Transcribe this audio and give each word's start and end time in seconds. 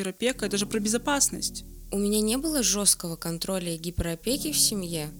гиперопека, 0.00 0.46
это 0.46 0.56
же 0.56 0.66
про 0.66 0.80
безопасность. 0.80 1.64
У 1.90 1.98
меня 1.98 2.20
не 2.20 2.36
было 2.36 2.62
жесткого 2.62 3.16
контроля 3.16 3.74
и 3.74 3.78
гиперопеки 3.78 4.52
в 4.52 4.58
семье, 4.58 5.10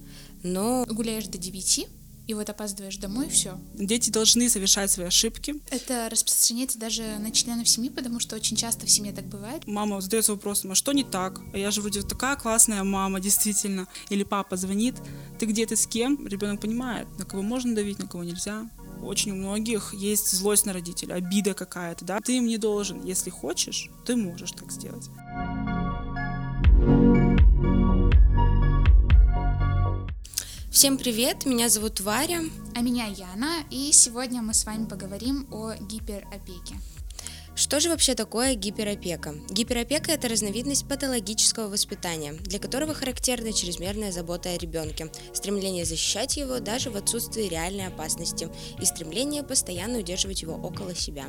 но... 0.41 0.85
Гуляешь 0.87 1.27
до 1.27 1.37
9, 1.37 1.87
и 2.27 2.33
вот 2.33 2.49
опаздываешь 2.49 2.97
домой, 2.97 3.27
и 3.27 3.29
все. 3.29 3.59
Дети 3.75 4.09
должны 4.09 4.49
совершать 4.49 4.89
свои 4.89 5.07
ошибки. 5.07 5.55
Это 5.69 6.07
распространяется 6.09 6.79
даже 6.79 7.03
на 7.19 7.31
членов 7.31 7.67
семьи, 7.67 7.89
потому 7.89 8.19
что 8.19 8.35
очень 8.35 8.55
часто 8.55 8.85
в 8.85 8.89
семье 8.89 9.11
так 9.11 9.25
бывает. 9.25 9.67
Мама 9.67 10.01
задается 10.01 10.31
вопросом, 10.31 10.71
а 10.71 10.75
что 10.75 10.93
не 10.93 11.03
так? 11.03 11.39
А 11.53 11.57
я 11.57 11.69
же 11.69 11.81
вроде 11.81 12.01
такая 12.01 12.35
классная 12.37 12.83
мама, 12.83 13.19
действительно. 13.19 13.87
Или 14.09 14.23
папа 14.23 14.55
звонит, 14.55 14.95
ты 15.39 15.45
где 15.45 15.65
ты 15.65 15.75
с 15.75 15.85
кем? 15.85 16.25
Ребенок 16.25 16.61
понимает, 16.61 17.07
на 17.19 17.25
кого 17.25 17.43
можно 17.43 17.75
давить, 17.75 17.99
на 17.99 18.07
кого 18.07 18.23
нельзя. 18.23 18.69
Очень 19.03 19.31
у 19.31 19.35
многих 19.35 19.93
есть 19.93 20.31
злость 20.31 20.65
на 20.65 20.73
родителя, 20.73 21.15
обида 21.15 21.53
какая-то, 21.53 22.05
да. 22.05 22.19
Ты 22.19 22.37
им 22.37 22.45
не 22.45 22.57
должен. 22.57 23.03
Если 23.03 23.29
хочешь, 23.29 23.89
ты 24.05 24.15
можешь 24.15 24.51
так 24.51 24.71
сделать. 24.71 25.09
Всем 30.71 30.97
привет, 30.97 31.45
меня 31.45 31.67
зовут 31.67 31.99
Варя. 31.99 32.41
А 32.75 32.81
меня 32.81 33.05
Яна, 33.05 33.63
и 33.69 33.91
сегодня 33.91 34.41
мы 34.41 34.53
с 34.53 34.65
вами 34.65 34.85
поговорим 34.85 35.45
о 35.51 35.73
гиперопеке. 35.75 36.75
Что 37.53 37.81
же 37.81 37.89
вообще 37.89 38.15
такое 38.15 38.55
гиперопека? 38.55 39.35
Гиперопека– 39.49 40.11
это 40.13 40.29
разновидность 40.29 40.87
патологического 40.87 41.67
воспитания, 41.67 42.31
для 42.31 42.59
которого 42.59 42.93
характерна 42.93 43.51
чрезмерная 43.51 44.13
забота 44.13 44.49
о 44.49 44.57
ребенке, 44.57 45.11
стремление 45.33 45.83
защищать 45.83 46.37
его 46.37 46.59
даже 46.59 46.89
в 46.91 46.95
отсутствии 46.95 47.49
реальной 47.49 47.87
опасности 47.87 48.49
и 48.79 48.85
стремление 48.85 49.43
постоянно 49.43 49.99
удерживать 49.99 50.41
его 50.41 50.53
около 50.53 50.95
себя. 50.95 51.25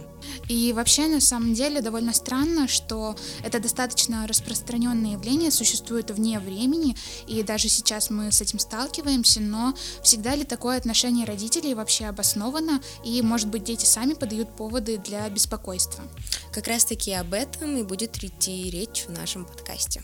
И 0.49 0.73
вообще, 0.73 1.09
на 1.09 1.21
самом 1.21 1.55
деле, 1.55 1.81
довольно 1.81 2.13
странно, 2.13 2.69
что 2.69 3.17
это 3.45 3.59
достаточно 3.59 4.27
распространенное 4.29 5.13
явление, 5.13 5.51
существует 5.51 6.13
вне 6.13 6.39
времени, 6.39 6.97
и 7.27 7.43
даже 7.43 7.69
сейчас 7.69 8.11
мы 8.11 8.31
с 8.31 8.41
этим 8.41 8.61
сталкиваемся, 8.61 9.41
но 9.41 9.75
всегда 10.05 10.37
ли 10.37 10.45
такое 10.45 10.77
отношение 10.77 11.27
родителей 11.27 11.75
вообще 11.75 12.07
обосновано, 12.07 12.81
и, 13.05 13.21
может 13.23 13.49
быть, 13.49 13.65
дети 13.65 13.87
сами 13.87 14.15
подают 14.15 14.55
поводы 14.57 14.99
для 14.99 15.29
беспокойства? 15.29 16.05
Как 16.53 16.67
раз 16.67 16.85
таки 16.85 17.13
об 17.13 17.35
этом 17.35 17.77
и 17.77 17.83
будет 17.83 18.23
идти 18.23 18.71
речь 18.71 19.05
в 19.07 19.11
нашем 19.11 19.45
подкасте. 19.45 20.03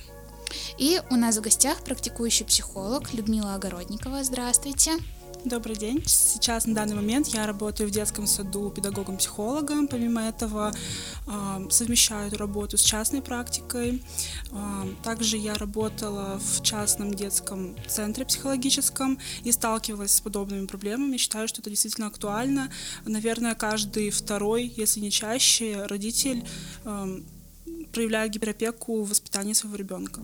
И 0.79 1.01
у 1.11 1.17
нас 1.17 1.37
в 1.37 1.41
гостях 1.41 1.85
практикующий 1.85 2.47
психолог 2.47 3.13
Людмила 3.13 3.55
Огородникова. 3.55 4.25
Здравствуйте. 4.25 4.93
Добрый 5.45 5.77
день. 5.77 6.03
Сейчас 6.05 6.67
на 6.67 6.75
данный 6.75 6.97
момент 6.97 7.29
я 7.29 7.47
работаю 7.47 7.89
в 7.89 7.93
детском 7.93 8.27
саду 8.27 8.71
педагогом-психологом. 8.71 9.87
Помимо 9.87 10.23
этого 10.23 10.75
э, 11.27 11.67
совмещаю 11.71 12.27
эту 12.27 12.39
работу 12.39 12.77
с 12.77 12.83
частной 12.83 13.23
практикой. 13.23 14.03
Э, 14.51 14.89
также 15.05 15.37
я 15.37 15.55
работала 15.55 16.41
в 16.41 16.63
частном 16.63 17.15
детском 17.15 17.77
центре 17.87 18.25
психологическом 18.25 19.19
и 19.45 19.53
сталкивалась 19.53 20.17
с 20.17 20.21
подобными 20.21 20.67
проблемами. 20.67 21.17
Считаю, 21.17 21.47
что 21.47 21.61
это 21.61 21.71
действительно 21.71 22.09
актуально. 22.09 22.69
Наверное, 23.07 23.55
каждый 23.55 24.11
второй, 24.11 24.65
если 24.65 24.99
не 24.99 25.13
чаще, 25.13 25.87
родитель 25.87 26.45
э, 26.85 27.21
проявляет 27.93 28.33
гиперопеку 28.33 29.05
в 29.05 29.11
воспитании 29.11 29.53
своего 29.53 29.77
ребенка. 29.77 30.21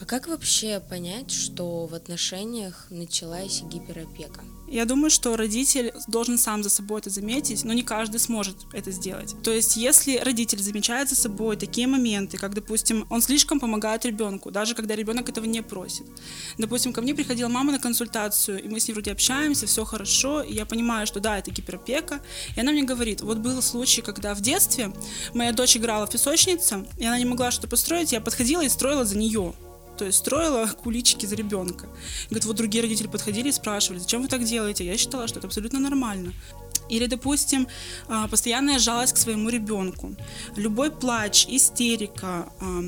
А 0.00 0.04
как 0.04 0.28
вообще 0.28 0.80
понять, 0.80 1.30
что 1.32 1.86
в 1.86 1.94
отношениях 1.94 2.86
началась 2.90 3.62
гиперопека? 3.62 4.42
Я 4.70 4.84
думаю, 4.84 5.10
что 5.10 5.34
родитель 5.36 5.92
должен 6.08 6.36
сам 6.36 6.62
за 6.62 6.68
собой 6.68 7.00
это 7.00 7.08
заметить, 7.08 7.64
но 7.64 7.72
не 7.72 7.82
каждый 7.82 8.20
сможет 8.20 8.56
это 8.74 8.90
сделать. 8.90 9.34
То 9.42 9.50
есть, 9.50 9.76
если 9.76 10.18
родитель 10.18 10.58
замечает 10.58 11.08
за 11.08 11.16
собой 11.16 11.56
такие 11.56 11.86
моменты, 11.86 12.36
как, 12.36 12.54
допустим, 12.54 13.06
он 13.08 13.22
слишком 13.22 13.60
помогает 13.60 14.04
ребенку, 14.04 14.50
даже 14.50 14.74
когда 14.74 14.94
ребенок 14.94 15.28
этого 15.30 15.46
не 15.46 15.62
просит. 15.62 16.04
Допустим, 16.58 16.92
ко 16.92 17.00
мне 17.00 17.14
приходила 17.14 17.48
мама 17.48 17.72
на 17.72 17.78
консультацию, 17.78 18.62
и 18.62 18.68
мы 18.68 18.78
с 18.78 18.86
ней 18.86 18.94
вроде 18.94 19.12
общаемся, 19.12 19.66
все 19.66 19.84
хорошо, 19.84 20.42
и 20.42 20.54
я 20.54 20.66
понимаю, 20.66 21.06
что 21.06 21.18
да, 21.18 21.38
это 21.38 21.50
гиперопека, 21.50 22.20
и 22.54 22.60
она 22.60 22.70
мне 22.70 22.82
говорит, 22.82 23.22
вот 23.22 23.38
был 23.38 23.62
случай, 23.62 24.02
когда 24.02 24.34
в 24.34 24.42
детстве 24.42 24.92
моя 25.32 25.52
дочь 25.52 25.78
играла 25.78 26.06
в 26.06 26.10
песочнице, 26.10 26.84
и 26.98 27.06
она 27.06 27.18
не 27.18 27.24
могла 27.24 27.50
что-то 27.50 27.68
построить, 27.68 28.12
я 28.12 28.20
подходила 28.20 28.62
и 28.62 28.68
строила 28.68 29.06
за 29.06 29.16
нее 29.16 29.54
то 29.98 30.04
есть 30.04 30.18
строила 30.18 30.66
куличики 30.82 31.26
за 31.26 31.34
ребенка. 31.36 31.86
И 32.24 32.28
говорит, 32.30 32.44
вот 32.44 32.56
другие 32.56 32.82
родители 32.82 33.08
подходили 33.08 33.48
и 33.48 33.52
спрашивали, 33.52 33.98
зачем 33.98 34.22
вы 34.22 34.28
так 34.28 34.44
делаете? 34.44 34.84
Я 34.84 34.96
считала, 34.96 35.28
что 35.28 35.38
это 35.38 35.48
абсолютно 35.48 35.80
нормально. 35.80 36.32
Или, 36.88 37.06
допустим, 37.06 37.68
а, 38.08 38.28
постоянная 38.28 38.78
жалость 38.78 39.12
к 39.12 39.18
своему 39.18 39.50
ребенку. 39.50 40.14
Любой 40.56 40.90
плач, 40.90 41.46
истерика, 41.48 42.48
а, 42.60 42.82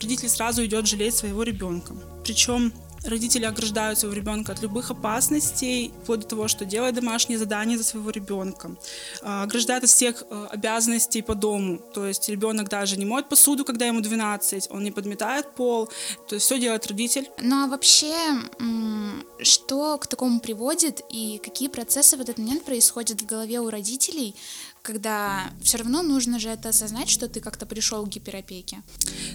родитель 0.00 0.28
сразу 0.28 0.64
идет 0.64 0.86
жалеть 0.86 1.14
своего 1.14 1.42
ребенка. 1.42 1.94
Причем 2.24 2.72
Родители 3.08 3.46
ограждают 3.46 3.98
своего 3.98 4.14
ребенка 4.14 4.52
от 4.52 4.62
любых 4.62 4.90
опасностей, 4.90 5.92
вплоть 6.02 6.20
до 6.20 6.26
того, 6.26 6.48
что 6.48 6.64
делает 6.64 6.94
домашние 6.94 7.38
задания 7.38 7.78
за 7.78 7.84
своего 7.84 8.10
ребенка, 8.10 8.76
ограждают 9.22 9.84
от 9.84 9.90
всех 9.90 10.24
э, 10.28 10.46
обязанностей 10.50 11.22
по 11.22 11.34
дому. 11.34 11.78
То 11.94 12.06
есть 12.06 12.28
ребенок 12.28 12.68
даже 12.68 12.96
не 12.96 13.04
моет 13.04 13.28
посуду, 13.28 13.64
когда 13.64 13.86
ему 13.86 14.00
12, 14.00 14.68
он 14.70 14.84
не 14.84 14.90
подметает 14.90 15.54
пол, 15.54 15.88
то 16.28 16.34
есть 16.34 16.46
все 16.46 16.58
делает 16.58 16.86
родитель. 16.86 17.30
Ну 17.40 17.64
а 17.64 17.66
вообще, 17.68 18.14
что 19.42 19.98
к 19.98 20.06
такому 20.06 20.40
приводит 20.40 21.02
и 21.08 21.40
какие 21.42 21.68
процессы 21.68 22.16
в 22.16 22.20
этот 22.20 22.38
момент 22.38 22.64
происходят 22.64 23.20
в 23.22 23.26
голове 23.26 23.60
у 23.60 23.70
родителей, 23.70 24.34
когда 24.82 25.50
все 25.62 25.78
равно 25.78 26.02
нужно 26.02 26.38
же 26.38 26.48
это 26.48 26.70
осознать, 26.70 27.08
что 27.08 27.28
ты 27.28 27.40
как-то 27.40 27.66
пришел 27.66 28.04
к 28.04 28.08
гиперопеке. 28.08 28.82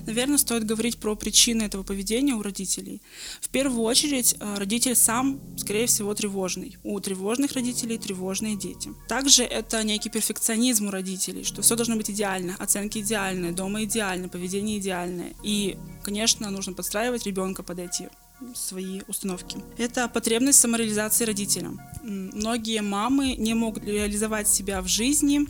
Наверное, 0.05 0.37
стоит 0.37 0.65
говорить 0.65 0.97
про 0.97 1.15
причины 1.15 1.63
этого 1.63 1.83
поведения 1.83 2.33
у 2.33 2.41
родителей. 2.41 3.01
В 3.41 3.49
первую 3.49 3.83
очередь, 3.83 4.35
э, 4.39 4.55
родитель 4.57 4.95
сам, 4.95 5.39
скорее 5.57 5.87
всего, 5.87 6.13
тревожный. 6.13 6.77
У 6.83 6.99
тревожных 6.99 7.53
родителей 7.53 7.97
тревожные 7.97 8.55
дети. 8.55 8.91
Также 9.07 9.43
это 9.43 9.83
некий 9.83 10.09
перфекционизм 10.09 10.87
у 10.87 10.91
родителей, 10.91 11.43
что 11.43 11.61
все 11.61 11.75
должно 11.75 11.95
быть 11.95 12.09
идеально, 12.09 12.55
оценки 12.59 12.99
идеальные, 12.99 13.51
дома 13.51 13.83
идеально, 13.83 14.29
поведение 14.29 14.79
идеальное. 14.79 15.33
И, 15.43 15.77
конечно, 16.03 16.49
нужно 16.49 16.73
подстраивать 16.73 17.25
ребенка 17.25 17.63
под 17.63 17.79
эти 17.79 18.09
свои 18.55 19.01
установки. 19.07 19.57
Это 19.77 20.07
потребность 20.07 20.59
самореализации 20.59 21.25
родителя. 21.25 21.71
Многие 22.03 22.81
мамы 22.81 23.35
не 23.35 23.53
могут 23.53 23.85
реализовать 23.85 24.47
себя 24.47 24.81
в 24.81 24.87
жизни 24.87 25.47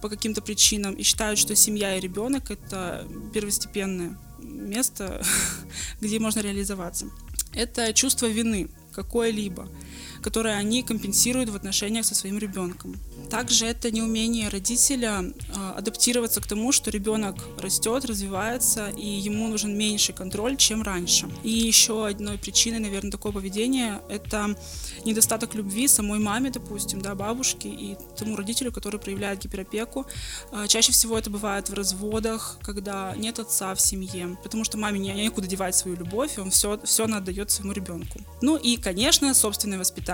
по 0.00 0.08
каким-то 0.08 0.42
причинам 0.42 0.94
и 0.94 1.02
считают, 1.02 1.38
что 1.38 1.54
семья 1.56 1.96
и 1.96 2.00
ребенок 2.00 2.50
это 2.50 3.06
первостепенное 3.34 4.16
место, 4.38 5.22
где 6.00 6.18
можно 6.18 6.40
реализоваться. 6.40 7.06
Это 7.54 7.92
чувство 7.92 8.26
вины 8.26 8.70
какое-либо, 8.92 9.68
которое 10.22 10.56
они 10.56 10.82
компенсируют 10.82 11.50
в 11.50 11.56
отношениях 11.56 12.04
со 12.04 12.14
своим 12.14 12.38
ребенком. 12.38 12.96
Также 13.30 13.66
это 13.66 13.90
неумение 13.90 14.48
родителя 14.48 15.32
а, 15.54 15.74
адаптироваться 15.76 16.40
к 16.40 16.46
тому, 16.46 16.72
что 16.72 16.90
ребенок 16.90 17.36
растет, 17.58 18.04
развивается, 18.04 18.88
и 18.88 19.06
ему 19.06 19.48
нужен 19.48 19.76
меньший 19.76 20.14
контроль, 20.14 20.56
чем 20.56 20.82
раньше. 20.82 21.28
И 21.42 21.50
еще 21.50 22.06
одной 22.06 22.38
причиной, 22.38 22.78
наверное, 22.78 23.10
такого 23.10 23.32
поведения– 23.32 24.00
это 24.08 24.56
недостаток 25.04 25.54
любви 25.54 25.88
самой 25.88 26.18
маме, 26.18 26.50
допустим, 26.50 27.02
да, 27.02 27.14
бабушке 27.14 27.68
и 27.68 27.96
тому 28.16 28.36
родителю, 28.36 28.72
который 28.72 28.98
проявляет 28.98 29.40
гиперопеку. 29.40 30.06
А, 30.50 30.66
чаще 30.66 30.92
всего 30.92 31.18
это 31.18 31.28
бывает 31.28 31.68
в 31.68 31.74
разводах, 31.74 32.58
когда 32.62 33.14
нет 33.16 33.38
отца 33.38 33.74
в 33.74 33.80
семье, 33.80 34.38
потому 34.42 34.64
что 34.64 34.78
маме 34.78 34.98
не, 34.98 35.12
некуда 35.12 35.46
девать 35.46 35.76
свою 35.76 35.96
любовь, 35.96 36.38
он 36.38 36.50
все, 36.50 36.80
все 36.84 37.04
она 37.04 37.18
отдает 37.18 37.50
своему 37.50 37.72
ребенку. 37.72 38.20
Ну 38.40 38.56
и, 38.56 38.76
конечно, 38.76 39.34
собственное 39.34 39.78
воспитание. 39.78 40.07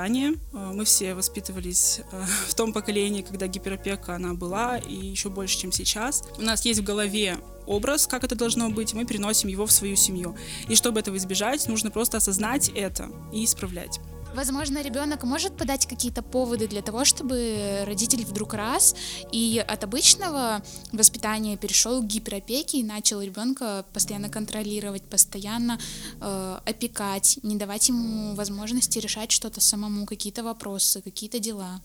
А, 0.53 0.73
мы 0.73 0.85
все 0.85 1.15
воспитывались 1.15 2.01
в 2.49 2.55
том 2.55 2.73
поколении, 2.73 3.23
когда 3.23 3.47
гиперопека 3.47 4.15
она 4.15 4.35
была, 4.35 4.79
и 4.79 4.95
еще 4.95 5.31
больше, 5.31 5.59
чем 5.59 5.73
сейчас. 5.73 6.23
У 6.39 6.43
нас 6.43 6.65
есть 6.65 6.81
в 6.81 6.85
голове 6.85 7.39
образ, 7.67 8.07
как 8.07 8.25
это 8.25 8.35
должно 8.35 8.71
быть, 8.71 8.95
мы 8.95 9.05
переносим 9.05 9.49
его 9.49 9.67
в 9.67 9.73
свою 9.73 9.97
семью. 9.97 10.37
И 10.69 10.75
чтобы 10.75 11.01
этого 11.01 11.17
избежать, 11.17 11.67
нужно 11.69 11.91
просто 11.91 12.19
осознать 12.19 12.71
это 12.75 13.09
и 13.33 13.45
исправлять. 13.45 14.01
Возможно, 14.35 14.83
ребенок 14.83 15.23
может 15.23 15.57
подать 15.57 15.87
какие-то 15.87 16.21
поводы 16.21 16.67
для 16.67 16.83
того, 16.83 17.05
чтобы 17.05 17.85
родитель 17.87 18.25
вдруг 18.25 18.55
раз 18.55 18.97
и 19.31 19.65
от 19.67 19.85
обычного 19.85 20.61
воспитания 20.91 21.57
перешел 21.57 22.03
к 22.03 22.07
гиперопеке 22.07 22.79
и 22.79 22.83
начал 22.83 23.23
ребенка 23.23 23.87
постоянно 23.93 24.29
контролировать, 24.29 25.05
постоянно 25.05 25.79
э, 26.21 26.59
опекать, 26.67 27.39
не 27.45 27.55
давать 27.55 27.89
ему 27.89 28.35
возможности 28.35 28.99
решать 28.99 29.31
что-то 29.31 29.61
самому, 29.61 30.05
какие-то 30.05 30.43
вопросы, 30.43 31.01
какие-то 31.01 31.39
дела. 31.39 31.81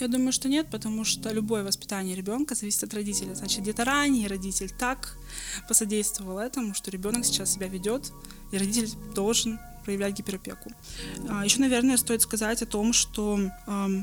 Я 0.00 0.08
думаю, 0.08 0.32
что 0.32 0.48
нет, 0.48 0.66
потому 0.72 1.04
что 1.04 1.30
любое 1.30 1.62
воспитание 1.62 2.16
ребенка 2.16 2.56
зависит 2.56 2.82
от 2.82 2.94
родителя. 2.94 3.34
Значит, 3.34 3.60
где-то 3.60 3.84
ранее 3.84 4.26
родитель 4.26 4.72
так 4.76 5.16
посодействовал 5.68 6.38
этому, 6.38 6.74
что 6.74 6.90
ребенок 6.90 7.24
сейчас 7.24 7.52
себя 7.52 7.68
ведет, 7.68 8.10
и 8.50 8.58
родитель 8.58 8.90
должен 9.14 9.60
проявлять 9.90 10.14
гиперопеку. 10.14 10.70
А, 11.28 11.44
еще, 11.44 11.58
наверное, 11.58 11.96
стоит 11.96 12.22
сказать 12.22 12.62
о 12.62 12.66
том, 12.66 12.92
что 12.92 13.40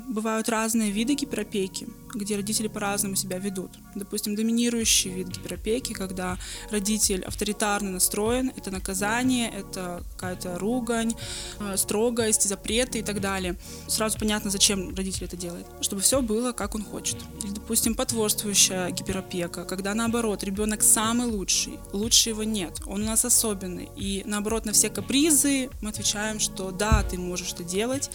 бывают 0.10 0.50
разные 0.50 0.92
виды 0.92 1.14
гиперопеки, 1.14 1.88
где 2.14 2.36
родители 2.36 2.68
по-разному 2.68 3.16
себя 3.16 3.38
ведут. 3.38 3.72
Допустим, 3.96 4.36
доминирующий 4.36 5.12
вид 5.12 5.28
гиперопеки, 5.30 5.94
когда 5.94 6.38
родитель 6.72 7.24
авторитарно 7.24 7.92
настроен, 7.92 8.52
это 8.58 8.70
наказание, 8.70 9.50
это 9.50 10.04
какая-то 10.16 10.60
ругань, 10.60 11.14
э, 11.60 11.78
строгость, 11.78 12.44
запреты 12.50 13.00
и 13.00 13.04
так 13.04 13.22
далее. 13.22 13.56
Сразу 13.88 14.20
понятно, 14.20 14.50
зачем 14.50 14.94
родитель 14.94 15.24
это 15.24 15.38
делает. 15.38 15.66
Чтобы 15.82 16.02
все 16.02 16.22
было, 16.22 16.52
как 16.52 16.76
он 16.76 16.84
хочет. 16.84 17.18
Или, 17.44 17.54
допустим, 17.54 17.96
потворствующая 17.96 18.90
гиперопека, 18.90 19.64
когда 19.64 19.94
наоборот, 19.94 20.44
ребенок 20.44 20.84
самый 20.84 21.28
лучший, 21.28 21.80
лучше 21.94 22.30
его 22.30 22.44
нет, 22.44 22.82
он 22.86 23.04
у 23.04 23.06
нас 23.06 23.24
особенный. 23.24 23.90
И 23.96 24.24
наоборот, 24.26 24.66
на 24.66 24.72
все 24.74 24.90
капризы 24.90 25.70
мы 25.82 25.90
отвечаем, 25.90 26.40
что 26.40 26.72
да, 26.72 27.04
ты 27.04 27.18
можешь 27.18 27.54
это 27.54 27.64
делать, 27.64 28.10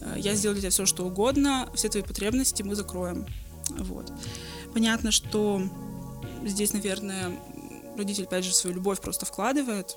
э, 0.00 0.14
я 0.18 0.34
сделаю 0.34 0.54
для 0.54 0.62
тебя 0.62 0.70
все, 0.70 0.86
что 0.86 1.04
угодно, 1.04 1.68
все 1.74 1.88
твои 1.88 2.02
потребности 2.02 2.62
мы 2.62 2.74
закроем. 2.74 3.26
Вот. 3.70 4.12
Понятно, 4.72 5.10
что 5.10 5.62
здесь, 6.44 6.72
наверное, 6.72 7.32
родитель, 7.96 8.24
опять 8.24 8.44
же, 8.44 8.54
свою 8.54 8.76
любовь 8.76 9.00
просто 9.00 9.26
вкладывает, 9.26 9.96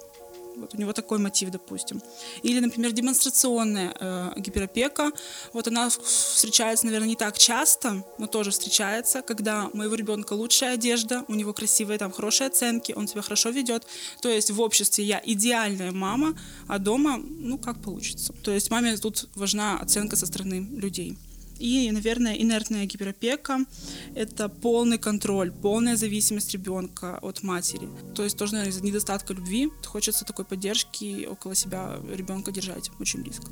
вот 0.61 0.75
у 0.75 0.77
него 0.77 0.93
такой 0.93 1.19
мотив, 1.19 1.49
допустим. 1.51 2.01
Или, 2.43 2.59
например, 2.59 2.91
демонстрационная 2.91 3.93
э, 3.99 4.31
гиперопека. 4.37 5.11
Вот 5.53 5.67
она 5.67 5.89
встречается, 5.89 6.85
наверное, 6.85 7.09
не 7.09 7.15
так 7.15 7.37
часто, 7.37 8.03
но 8.17 8.27
тоже 8.27 8.51
встречается, 8.51 9.21
когда 9.21 9.67
у 9.73 9.77
моего 9.77 9.95
ребенка 9.95 10.33
лучшая 10.33 10.75
одежда, 10.75 11.25
у 11.27 11.33
него 11.33 11.53
красивые 11.53 11.97
там 11.97 12.11
хорошие 12.11 12.47
оценки, 12.47 12.93
он 12.95 13.07
себя 13.07 13.21
хорошо 13.21 13.49
ведет. 13.49 13.85
То 14.21 14.29
есть 14.29 14.51
в 14.51 14.61
обществе 14.61 15.03
я 15.03 15.21
идеальная 15.23 15.91
мама, 15.91 16.37
а 16.67 16.79
дома, 16.79 17.17
ну, 17.17 17.57
как 17.57 17.81
получится. 17.81 18.33
То 18.43 18.51
есть 18.51 18.69
маме 18.69 18.95
тут 18.97 19.27
важна 19.35 19.77
оценка 19.79 20.15
со 20.15 20.25
стороны 20.25 20.67
людей. 20.71 21.17
И, 21.61 21.91
наверное, 21.91 22.33
инертная 22.33 22.85
гиперопека— 22.87 23.59
это 24.15 24.49
полный 24.49 24.97
контроль, 24.97 25.51
полная 25.51 25.95
зависимость 25.95 26.53
ребенка 26.53 27.19
от 27.21 27.43
матери. 27.43 27.87
То 28.15 28.23
есть 28.23 28.35
тоже, 28.35 28.53
наверное, 28.53 28.71
из-за 28.71 28.83
недостатка 28.83 29.33
любви 29.33 29.69
хочется 29.85 30.25
такой 30.25 30.43
поддержки 30.45 31.27
около 31.27 31.53
себя 31.53 31.99
ребенка 32.11 32.51
держать 32.51 32.89
очень 32.99 33.21
близко. 33.21 33.47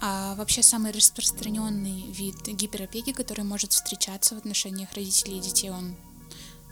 А 0.00 0.34
вообще 0.36 0.62
самый 0.62 0.92
распространенный 0.92 2.04
вид 2.12 2.46
гиперопеки, 2.46 3.12
который 3.12 3.44
может 3.44 3.72
встречаться 3.72 4.36
в 4.36 4.38
отношениях 4.38 4.92
родителей 4.92 5.38
и 5.38 5.40
детей, 5.40 5.70
он 5.70 5.96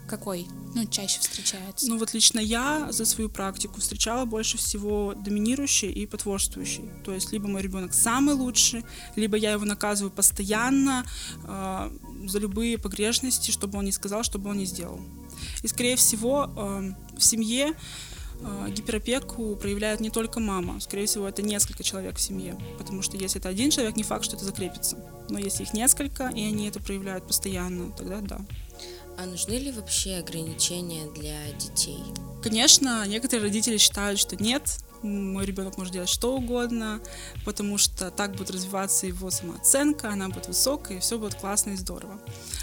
какой, 0.07 0.47
ну, 0.75 0.85
чаще 0.85 1.19
встречается? 1.19 1.87
Ну, 1.87 1.97
вот 1.97 2.13
лично 2.13 2.39
я 2.39 2.91
за 2.91 3.05
свою 3.05 3.29
практику 3.29 3.79
встречала 3.79 4.25
больше 4.25 4.57
всего 4.57 5.13
доминирующий 5.13 5.91
и 5.91 6.05
потворствующий. 6.05 6.89
То 7.03 7.13
есть 7.13 7.31
либо 7.31 7.47
мой 7.47 7.61
ребенок 7.61 7.93
самый 7.93 8.35
лучший, 8.35 8.83
либо 9.15 9.37
я 9.37 9.51
его 9.51 9.65
наказываю 9.65 10.11
постоянно 10.11 11.05
э, 11.45 11.91
за 12.27 12.39
любые 12.39 12.77
погрешности, 12.77 13.51
чтобы 13.51 13.79
он 13.79 13.85
не 13.85 13.91
сказал, 13.91 14.23
чтобы 14.23 14.49
он 14.49 14.57
не 14.57 14.65
сделал. 14.65 14.99
И, 15.61 15.67
скорее 15.67 15.95
всего, 15.95 16.49
э, 16.55 16.93
в 17.17 17.23
семье 17.23 17.73
э, 18.39 18.69
гиперопеку 18.71 19.55
проявляет 19.55 19.99
не 19.99 20.09
только 20.09 20.39
мама. 20.39 20.79
Скорее 20.79 21.05
всего, 21.05 21.27
это 21.27 21.41
несколько 21.41 21.83
человек 21.83 22.17
в 22.17 22.21
семье. 22.21 22.57
Потому 22.77 23.01
что 23.01 23.17
если 23.17 23.39
это 23.39 23.49
один 23.49 23.71
человек, 23.71 23.95
не 23.95 24.03
факт, 24.03 24.25
что 24.25 24.35
это 24.35 24.45
закрепится. 24.45 24.97
Но 25.29 25.39
если 25.39 25.63
их 25.63 25.73
несколько, 25.73 26.27
и 26.27 26.43
они 26.43 26.67
это 26.67 26.79
проявляют 26.79 27.27
постоянно, 27.27 27.91
тогда 27.91 28.19
да. 28.21 28.41
А 29.17 29.25
нужны 29.25 29.53
ли 29.53 29.71
вообще 29.71 30.15
ограничения 30.17 31.05
для 31.11 31.37
детей? 31.57 32.03
Конечно, 32.41 33.05
некоторые 33.07 33.47
родители 33.47 33.77
считают, 33.77 34.19
что 34.19 34.35
нет, 34.35 34.63
мой 35.03 35.45
ребенок 35.45 35.77
может 35.77 35.93
делать 35.93 36.09
что 36.09 36.35
угодно, 36.35 36.99
потому 37.45 37.77
что 37.77 38.09
так 38.09 38.35
будет 38.35 38.51
развиваться 38.51 39.05
его 39.05 39.29
самооценка, 39.29 40.09
она 40.09 40.29
будет 40.29 40.47
высокая, 40.47 40.97
и 40.97 40.99
все 40.99 41.17
будет 41.19 41.35
классно 41.35 41.71
и 41.71 41.75
здорово. 41.75 42.19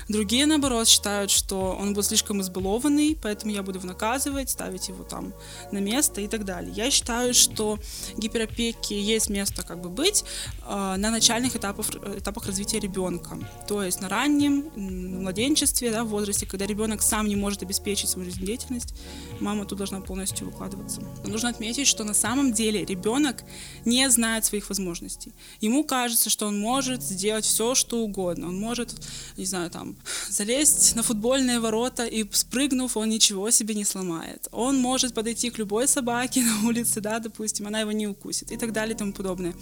Другие, 0.09 0.47
наоборот, 0.47 0.89
считают, 0.89 1.31
что 1.31 1.77
он 1.79 1.95
будет 1.95 2.07
слишком 2.07 2.41
избалованный, 2.41 3.17
поэтому 3.21 3.53
я 3.53 3.63
буду 3.63 3.79
его 3.79 3.87
наказывать, 3.87 4.51
ставить 4.51 4.89
его 4.89 5.05
там 5.05 5.33
на 5.71 5.79
место 5.79 6.21
и 6.21 6.29
так 6.29 6.45
далее. 6.45 6.73
Я 6.75 6.91
считаю, 6.91 7.35
что 7.35 7.79
гиперопеки 8.17 8.95
есть 8.95 9.31
место 9.31 9.63
как 9.63 9.81
бы 9.81 9.89
быть 9.89 10.25
э, 10.67 10.95
на 10.97 11.11
начальных 11.11 11.57
этапах, 11.57 11.91
этапах 11.91 12.47
развития 12.47 12.81
ребенка. 12.81 13.39
То 13.69 13.83
есть 13.83 14.01
на 14.01 14.09
раннем 14.09 14.71
младенчестве, 14.75 15.91
да, 15.91 16.05
в 16.05 16.09
возрасте, 16.09 16.47
когда 16.47 16.67
ребенок 16.67 17.03
сам 17.03 17.27
не 17.27 17.37
может 17.37 17.63
обеспечить 17.63 18.09
свою 18.09 18.31
жизнедеятельность, 18.31 18.95
мама 19.41 19.65
тут 19.65 19.79
должна 19.79 20.01
полностью 20.01 20.47
выкладываться. 20.47 21.03
Но 21.23 21.31
нужно 21.31 21.51
отметить, 21.51 21.87
что 21.87 22.05
на 22.05 22.15
самом 22.15 22.30
деле 22.53 22.85
ребенок 22.85 23.45
не 23.85 24.09
знает 24.11 24.45
своих 24.45 24.69
возможностей. 24.69 25.33
Ему 25.61 25.85
кажется, 25.85 26.31
что 26.31 26.47
он 26.47 26.61
может 26.61 27.03
сделать 27.03 27.45
все, 27.45 27.75
что 27.75 27.99
угодно. 27.99 28.49
Он 28.49 28.59
может, 28.59 28.95
не 29.37 29.45
знаю, 29.45 29.71
там, 29.71 29.97
залезть 30.29 30.97
на 30.97 31.03
футбольные 31.03 31.61
ворота 31.61 32.05
и 32.05 32.25
спрыгнув, 32.33 32.97
он 32.97 33.09
ничего 33.09 33.51
себе 33.51 33.75
не 33.75 33.85
сломает. 33.85 34.49
Он 34.53 34.77
может 34.79 35.15
подойти 35.15 35.51
к 35.51 35.59
любой 35.59 35.89
собаке 35.89 36.43
на 36.63 36.69
улице, 36.69 37.01
да, 37.01 37.19
допустим, 37.19 37.67
она 37.67 37.81
его 37.81 37.93
не 37.93 38.07
укусит 38.07 38.53
и 38.53 38.57
так 38.57 38.73
далее 38.73 38.95
и 38.95 38.99
тому 38.99 39.13
подобное. 39.13 39.55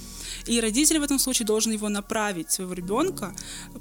И 0.47 0.61
родитель 0.61 0.99
в 0.99 1.03
этом 1.03 1.19
случае 1.19 1.47
должен 1.47 1.73
его 1.73 1.88
направить, 1.88 2.50
своего 2.50 2.73
ребенка, 2.75 3.35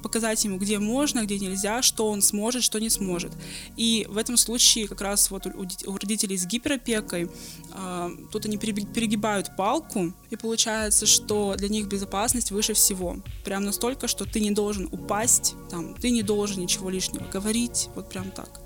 показать 0.03 0.43
ему, 0.45 0.57
где 0.57 0.79
можно, 0.79 1.23
где 1.23 1.39
нельзя, 1.39 1.81
что 1.81 2.07
он 2.09 2.21
сможет, 2.21 2.63
что 2.63 2.79
не 2.79 2.89
сможет. 2.89 3.31
И 3.77 4.05
в 4.09 4.17
этом 4.17 4.37
случае 4.37 4.87
как 4.87 5.01
раз 5.01 5.31
вот 5.31 5.45
у, 5.47 5.97
родителей 5.97 6.37
с 6.37 6.45
гиперопекой 6.45 7.29
э, 7.73 8.09
тут 8.31 8.45
они 8.45 8.57
перегибают 8.81 9.55
палку, 9.55 10.13
и 10.29 10.35
получается, 10.35 11.05
что 11.05 11.55
для 11.55 11.69
них 11.69 11.87
безопасность 11.87 12.51
выше 12.51 12.73
всего. 12.73 13.17
Прям 13.43 13.63
настолько, 13.63 14.07
что 14.07 14.25
ты 14.25 14.39
не 14.39 14.51
должен 14.51 14.87
упасть, 14.91 15.55
там, 15.69 15.93
ты 15.95 16.09
не 16.11 16.23
должен 16.23 16.61
ничего 16.61 16.89
лишнего 16.89 17.25
говорить, 17.25 17.89
вот 17.95 18.09
прям 18.09 18.31
так. 18.31 18.61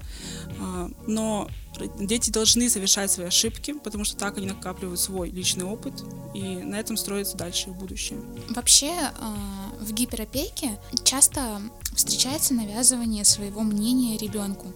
А, 0.59 0.89
но 1.07 1.49
дети 1.99 2.29
должны 2.31 2.69
совершать 2.69 3.11
свои 3.11 3.27
ошибки, 3.27 3.73
потому 3.73 4.03
что 4.03 4.17
так 4.17 4.37
они 4.37 4.47
накапливают 4.47 4.99
свой 4.99 5.29
личный 5.29 5.65
опыт, 5.65 5.93
и 6.33 6.41
на 6.41 6.79
этом 6.79 6.97
строится 6.97 7.37
дальше 7.37 7.69
их 7.69 7.75
будущее. 7.75 8.19
Вообще 8.49 8.91
а, 9.19 9.35
в 9.79 9.91
гиперопеке 9.93 10.77
часто 11.03 11.61
встречается 11.95 12.53
навязывание 12.53 13.25
своего 13.25 13.61
мнения 13.61 14.17
ребенку. 14.17 14.73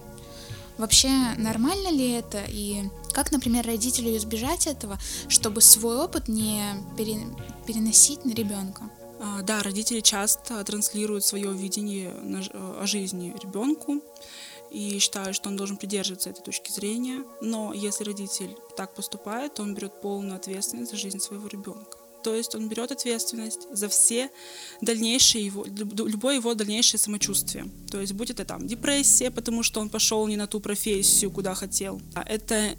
Вообще 0.77 1.09
нормально 1.37 1.89
ли 1.89 2.11
это 2.11 2.43
и 2.47 2.83
как, 3.13 3.31
например, 3.31 3.65
родителю 3.65 4.15
избежать 4.17 4.67
этого, 4.67 4.99
чтобы 5.29 5.61
свой 5.61 5.97
опыт 5.97 6.27
не 6.27 6.61
переносить 6.97 8.25
на 8.25 8.33
ребенка? 8.33 8.89
А, 9.19 9.41
да, 9.41 9.63
родители 9.63 10.01
часто 10.01 10.63
транслируют 10.63 11.23
свое 11.23 11.53
видение 11.53 12.11
э, 12.11 12.81
о 12.81 12.85
жизни 12.85 13.33
ребенку 13.41 14.01
и 14.69 14.99
считают, 14.99 15.35
что 15.35 15.49
он 15.49 15.55
должен 15.55 15.77
придерживаться 15.77 16.29
этой 16.29 16.43
точки 16.43 16.71
зрения. 16.71 17.23
Но 17.41 17.73
если 17.73 18.03
родитель 18.03 18.57
так 18.75 18.93
поступает, 18.93 19.53
то 19.53 19.63
он 19.63 19.73
берет 19.73 20.01
полную 20.01 20.35
ответственность 20.35 20.91
за 20.91 20.97
жизнь 20.97 21.19
своего 21.19 21.47
ребенка. 21.47 21.97
То 22.25 22.33
есть 22.33 22.55
он 22.55 22.67
берет 22.69 22.91
ответственность 22.91 23.67
за 23.71 23.87
все 23.87 24.31
дальнейшие 24.81 25.45
его, 25.45 25.63
любое 25.63 26.37
его 26.37 26.55
дальнейшее 26.55 26.99
самочувствие. 26.99 27.67
То 27.91 28.01
есть 28.01 28.13
будет 28.13 28.39
это 28.39 28.45
там 28.45 28.65
депрессия, 28.65 29.29
потому 29.29 29.61
что 29.61 29.79
он 29.79 29.89
пошел 29.89 30.25
не 30.25 30.35
на 30.35 30.47
ту 30.47 30.59
профессию, 30.59 31.29
куда 31.29 31.53
хотел. 31.53 32.01
А 32.15 32.23
это 32.23 32.75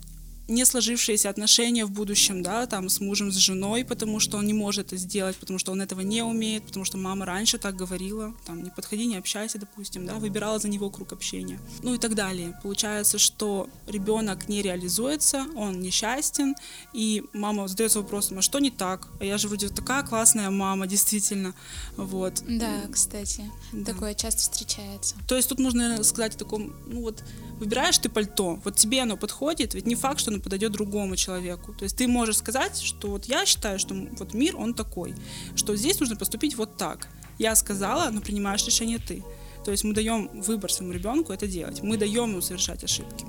не 0.48 0.64
сложившиеся 0.64 1.28
отношения 1.28 1.84
в 1.84 1.90
будущем, 1.90 2.42
да, 2.42 2.66
там 2.66 2.88
с 2.88 3.00
мужем, 3.00 3.32
с 3.32 3.36
женой, 3.36 3.84
потому 3.84 4.20
что 4.20 4.38
он 4.38 4.46
не 4.46 4.52
может 4.52 4.86
это 4.86 4.96
сделать, 4.96 5.36
потому 5.36 5.58
что 5.58 5.72
он 5.72 5.82
этого 5.82 6.02
не 6.02 6.22
умеет, 6.22 6.64
потому 6.64 6.84
что 6.84 6.98
мама 6.98 7.26
раньше 7.26 7.58
так 7.58 7.74
говорила, 7.74 8.32
там, 8.44 8.62
не 8.62 8.70
подходи, 8.70 9.06
не 9.06 9.16
общайся, 9.16 9.58
допустим, 9.58 10.06
да, 10.06 10.14
выбирала 10.14 10.58
за 10.58 10.68
него 10.68 10.88
круг 10.90 11.12
общения, 11.12 11.58
ну 11.82 11.94
и 11.94 11.98
так 11.98 12.14
далее. 12.14 12.58
Получается, 12.62 13.18
что 13.18 13.68
ребенок 13.88 14.48
не 14.48 14.62
реализуется, 14.62 15.46
он 15.56 15.80
несчастен, 15.80 16.54
и 16.92 17.24
мама 17.32 17.66
задается 17.66 18.00
вопросом, 18.00 18.38
а 18.38 18.42
что 18.42 18.60
не 18.60 18.70
так? 18.70 19.08
А 19.20 19.24
я 19.24 19.38
же 19.38 19.48
вроде 19.48 19.68
такая 19.68 20.04
классная 20.04 20.50
мама, 20.50 20.86
действительно, 20.86 21.54
вот. 21.96 22.42
Да, 22.48 22.82
кстати, 22.92 23.50
да. 23.72 23.92
такое 23.92 24.14
часто 24.14 24.42
встречается. 24.42 25.16
То 25.26 25.34
есть 25.34 25.48
тут 25.48 25.58
нужно 25.58 25.82
наверное, 25.82 26.04
сказать 26.04 26.36
о 26.36 26.38
таком, 26.38 26.72
ну 26.86 27.02
вот, 27.02 27.22
выбираешь 27.58 27.98
ты 27.98 28.08
пальто, 28.08 28.60
вот 28.64 28.76
тебе 28.76 29.02
оно 29.02 29.16
подходит, 29.16 29.74
ведь 29.74 29.86
не 29.86 29.94
факт, 29.94 30.20
что 30.20 30.35
оно 30.36 30.42
подойдет 30.42 30.72
другому 30.72 31.16
человеку. 31.16 31.72
То 31.72 31.84
есть 31.84 31.96
ты 31.96 32.06
можешь 32.06 32.36
сказать, 32.36 32.78
что 32.80 33.08
вот 33.08 33.26
я 33.26 33.46
считаю, 33.46 33.78
что 33.78 33.94
вот 34.18 34.34
мир, 34.34 34.56
он 34.56 34.74
такой, 34.74 35.14
что 35.56 35.76
здесь 35.76 36.00
нужно 36.00 36.16
поступить 36.16 36.56
вот 36.56 36.76
так. 36.76 37.08
Я 37.38 37.54
сказала, 37.56 38.10
но 38.10 38.20
принимаешь 38.20 38.66
решение 38.66 38.98
ты. 38.98 39.22
То 39.64 39.70
есть 39.72 39.84
мы 39.84 39.94
даем 39.94 40.28
выбор 40.42 40.70
своему 40.72 40.94
ребенку 40.94 41.32
это 41.32 41.46
делать. 41.46 41.82
Мы 41.82 41.96
даем 41.96 42.30
ему 42.30 42.40
совершать 42.40 42.84
ошибки. 42.84 43.26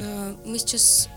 Э, 0.00 0.34
мы 0.44 0.58
сейчас 0.58 1.08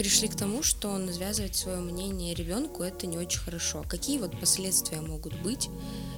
пришли 0.00 0.28
к 0.28 0.34
тому, 0.34 0.62
что 0.62 0.96
навязывать 0.96 1.56
свое 1.56 1.76
мнение 1.76 2.34
ребенку 2.34 2.82
это 2.82 3.06
не 3.06 3.18
очень 3.18 3.38
хорошо. 3.38 3.84
Какие 3.86 4.16
вот 4.16 4.40
последствия 4.40 5.02
могут 5.02 5.34
быть, 5.42 5.68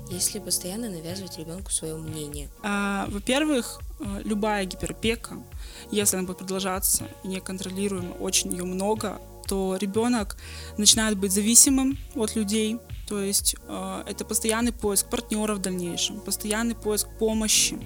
если 0.08 0.38
постоянно 0.38 0.88
навязывать 0.88 1.36
ребенку 1.36 1.72
свое 1.72 1.96
мнение? 1.96 2.48
А, 2.62 3.06
во-первых, 3.08 3.80
э, 3.98 4.22
любая 4.24 4.66
гиперопека, 4.66 5.42
если 5.90 6.16
она 6.16 6.28
будет 6.28 6.38
продолжаться 6.38 7.08
неконтролируемо, 7.24 8.12
очень 8.20 8.52
ее 8.52 8.62
много, 8.62 9.20
то 9.48 9.76
ребенок 9.80 10.36
начинает 10.78 11.18
быть 11.18 11.32
зависимым 11.32 11.98
от 12.14 12.36
людей, 12.36 12.78
то 13.08 13.20
есть 13.20 13.56
э, 13.66 14.04
это 14.06 14.24
постоянный 14.24 14.72
поиск 14.72 15.10
партнера 15.10 15.54
в 15.54 15.58
дальнейшем, 15.60 16.20
постоянный 16.20 16.76
поиск 16.76 17.08
помощи, 17.18 17.80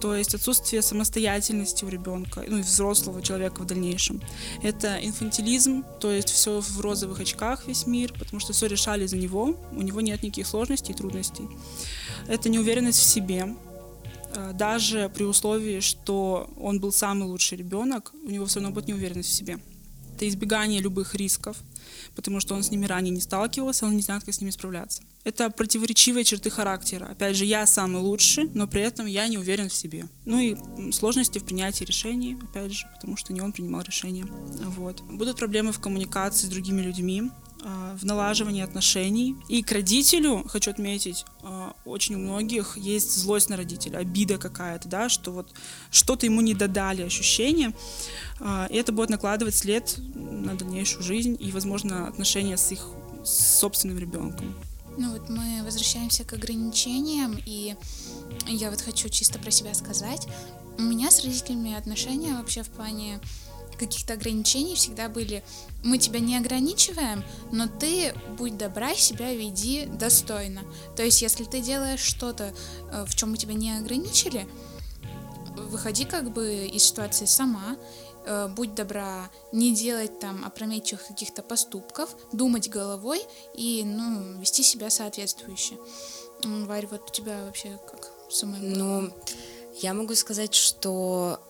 то 0.00 0.16
есть 0.16 0.34
отсутствие 0.34 0.82
самостоятельности 0.82 1.84
у 1.84 1.88
ребенка, 1.88 2.42
ну 2.48 2.58
и 2.58 2.62
взрослого 2.62 3.22
человека 3.22 3.60
в 3.60 3.66
дальнейшем. 3.66 4.20
Это 4.62 4.98
инфантилизм, 5.02 5.84
то 6.00 6.10
есть 6.10 6.30
все 6.30 6.60
в 6.60 6.80
розовых 6.80 7.20
очках 7.20 7.66
весь 7.66 7.86
мир, 7.86 8.12
потому 8.18 8.40
что 8.40 8.52
все 8.52 8.66
решали 8.66 9.06
за 9.06 9.16
него, 9.16 9.56
у 9.72 9.82
него 9.82 10.00
нет 10.00 10.22
никаких 10.22 10.46
сложностей 10.46 10.94
и 10.94 10.96
трудностей. 10.96 11.48
Это 12.28 12.48
неуверенность 12.48 12.98
в 12.98 13.04
себе, 13.04 13.54
э, 14.34 14.52
даже 14.54 15.10
при 15.14 15.24
условии, 15.24 15.80
что 15.80 16.48
он 16.56 16.80
был 16.80 16.92
самый 16.92 17.28
лучший 17.28 17.58
ребенок, 17.58 18.12
у 18.24 18.30
него 18.30 18.46
все 18.46 18.60
равно 18.60 18.74
будет 18.74 18.88
неуверенность 18.88 19.28
в 19.28 19.34
себе. 19.34 19.58
Это 20.16 20.28
избегание 20.28 20.80
любых 20.80 21.14
рисков, 21.14 21.58
потому 22.14 22.40
что 22.40 22.54
он 22.54 22.62
с 22.62 22.70
ними 22.70 22.86
ранее 22.86 23.10
не 23.10 23.20
сталкивался, 23.20 23.86
он 23.86 23.96
не 23.96 24.02
знает, 24.02 24.24
как 24.24 24.34
с 24.34 24.40
ними 24.40 24.50
справляться. 24.50 25.02
Это 25.22 25.50
противоречивые 25.50 26.24
черты 26.24 26.48
характера. 26.48 27.06
Опять 27.06 27.36
же, 27.36 27.44
я 27.44 27.66
самый 27.66 28.00
лучший, 28.00 28.50
но 28.54 28.66
при 28.66 28.80
этом 28.80 29.06
я 29.06 29.28
не 29.28 29.36
уверен 29.36 29.68
в 29.68 29.74
себе. 29.74 30.06
Ну 30.24 30.38
и 30.38 30.56
сложности 30.92 31.38
в 31.38 31.44
принятии 31.44 31.84
решений, 31.84 32.38
опять 32.42 32.72
же, 32.72 32.86
потому 32.94 33.16
что 33.16 33.32
не 33.32 33.42
он 33.42 33.52
принимал 33.52 33.82
решения. 33.82 34.24
Вот. 34.24 35.02
Будут 35.02 35.36
проблемы 35.36 35.72
в 35.72 35.80
коммуникации 35.80 36.46
с 36.46 36.50
другими 36.50 36.80
людьми, 36.80 37.30
а, 37.62 37.96
в 38.00 38.04
налаживании 38.04 38.62
отношений. 38.62 39.36
И 39.48 39.62
к 39.62 39.72
родителю, 39.72 40.44
хочу 40.48 40.70
отметить, 40.70 41.26
а, 41.42 41.74
очень 41.84 42.14
у 42.14 42.18
многих 42.18 42.78
есть 42.78 43.14
злость 43.18 43.50
на 43.50 43.56
родителя, 43.56 43.98
обида 43.98 44.38
какая-то, 44.38 44.88
да, 44.88 45.10
что 45.10 45.30
вот 45.32 45.52
что-то 45.90 46.24
ему 46.24 46.40
не 46.40 46.54
додали, 46.54 47.02
ощущение. 47.02 47.74
А, 48.40 48.66
и 48.70 48.76
это 48.76 48.92
будет 48.92 49.10
накладывать 49.10 49.54
след 49.54 49.98
на 50.14 50.54
дальнейшую 50.54 51.02
жизнь 51.02 51.36
и, 51.38 51.50
возможно, 51.50 52.08
отношения 52.08 52.56
с 52.56 52.72
их 52.72 52.86
собственным 53.24 53.98
ребенком. 53.98 54.54
Ну 54.96 55.12
вот 55.12 55.28
мы 55.28 55.62
возвращаемся 55.64 56.24
к 56.24 56.32
ограничениям, 56.32 57.38
и 57.46 57.76
я 58.46 58.70
вот 58.70 58.80
хочу 58.80 59.08
чисто 59.08 59.38
про 59.38 59.50
себя 59.50 59.74
сказать. 59.74 60.26
У 60.78 60.82
меня 60.82 61.10
с 61.10 61.24
родителями 61.24 61.74
отношения 61.74 62.34
вообще 62.34 62.62
в 62.62 62.68
плане 62.68 63.20
каких-то 63.78 64.12
ограничений 64.12 64.74
всегда 64.74 65.08
были 65.08 65.42
мы 65.82 65.96
тебя 65.96 66.20
не 66.20 66.36
ограничиваем, 66.36 67.24
но 67.50 67.66
ты 67.66 68.12
будь 68.36 68.58
добра, 68.58 68.94
себя 68.94 69.32
веди 69.32 69.86
достойно. 69.86 70.62
То 70.96 71.02
есть, 71.02 71.22
если 71.22 71.44
ты 71.44 71.62
делаешь 71.62 72.00
что-то, 72.00 72.52
э, 72.92 73.04
в 73.06 73.14
чем 73.14 73.30
мы 73.30 73.38
тебя 73.38 73.54
не 73.54 73.76
ограничили, 73.76 74.46
выходи 75.56 76.04
как 76.04 76.32
бы 76.32 76.66
из 76.66 76.82
ситуации 76.82 77.24
сама, 77.24 77.76
будь 78.56 78.74
добра, 78.74 79.30
не 79.52 79.74
делать 79.74 80.18
там 80.18 80.44
опрометчивых 80.44 81.06
каких-то 81.08 81.42
поступков, 81.42 82.14
думать 82.32 82.68
головой 82.68 83.22
и, 83.54 83.82
ну, 83.84 84.40
вести 84.40 84.62
себя 84.62 84.90
соответствующе. 84.90 85.76
Варь, 86.44 86.86
вот 86.86 87.08
у 87.08 87.12
тебя 87.12 87.44
вообще 87.44 87.78
как 87.90 88.10
самое? 88.30 88.62
Ну, 88.62 89.10
я 89.80 89.94
могу 89.94 90.14
сказать, 90.14 90.54
что 90.54 91.40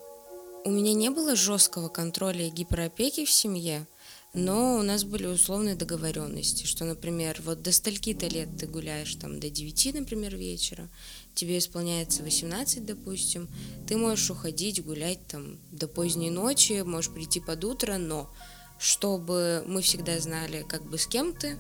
у 0.65 0.71
меня 0.71 0.93
не 0.95 1.11
было 1.11 1.37
жесткого 1.37 1.89
контроля 1.89 2.47
и 2.47 2.51
гиперопеки 2.51 3.25
в 3.25 3.31
семье, 3.31 3.87
но 4.33 4.77
у 4.77 4.83
нас 4.83 5.05
были 5.05 5.27
условные 5.27 5.75
договоренности, 5.75 6.65
что, 6.65 6.85
например, 6.85 7.41
вот 7.45 7.63
до 7.63 7.73
стольки-то 7.73 8.29
лет 8.29 8.49
ты 8.59 8.67
гуляешь 8.67 9.15
там 9.17 9.41
до 9.41 9.51
9, 9.51 9.95
например, 9.95 10.37
вечера, 10.37 10.89
тебе 11.35 11.59
исполняется 11.59 12.23
18, 12.23 12.87
допустим, 12.87 13.49
ты 13.89 13.97
можешь 13.97 14.31
уходить, 14.31 14.85
гулять 14.85 15.27
там 15.27 15.59
до 15.73 15.89
поздней 15.89 16.31
ночи, 16.31 16.83
можешь 16.83 17.13
прийти 17.13 17.41
под 17.41 17.65
утро, 17.65 17.99
но 17.99 18.33
чтобы 18.79 19.65
мы 19.67 19.83
всегда 19.83 20.19
знали, 20.21 20.65
как 20.69 20.85
бы 20.85 20.97
с 20.97 21.07
кем 21.07 21.35
ты, 21.35 21.59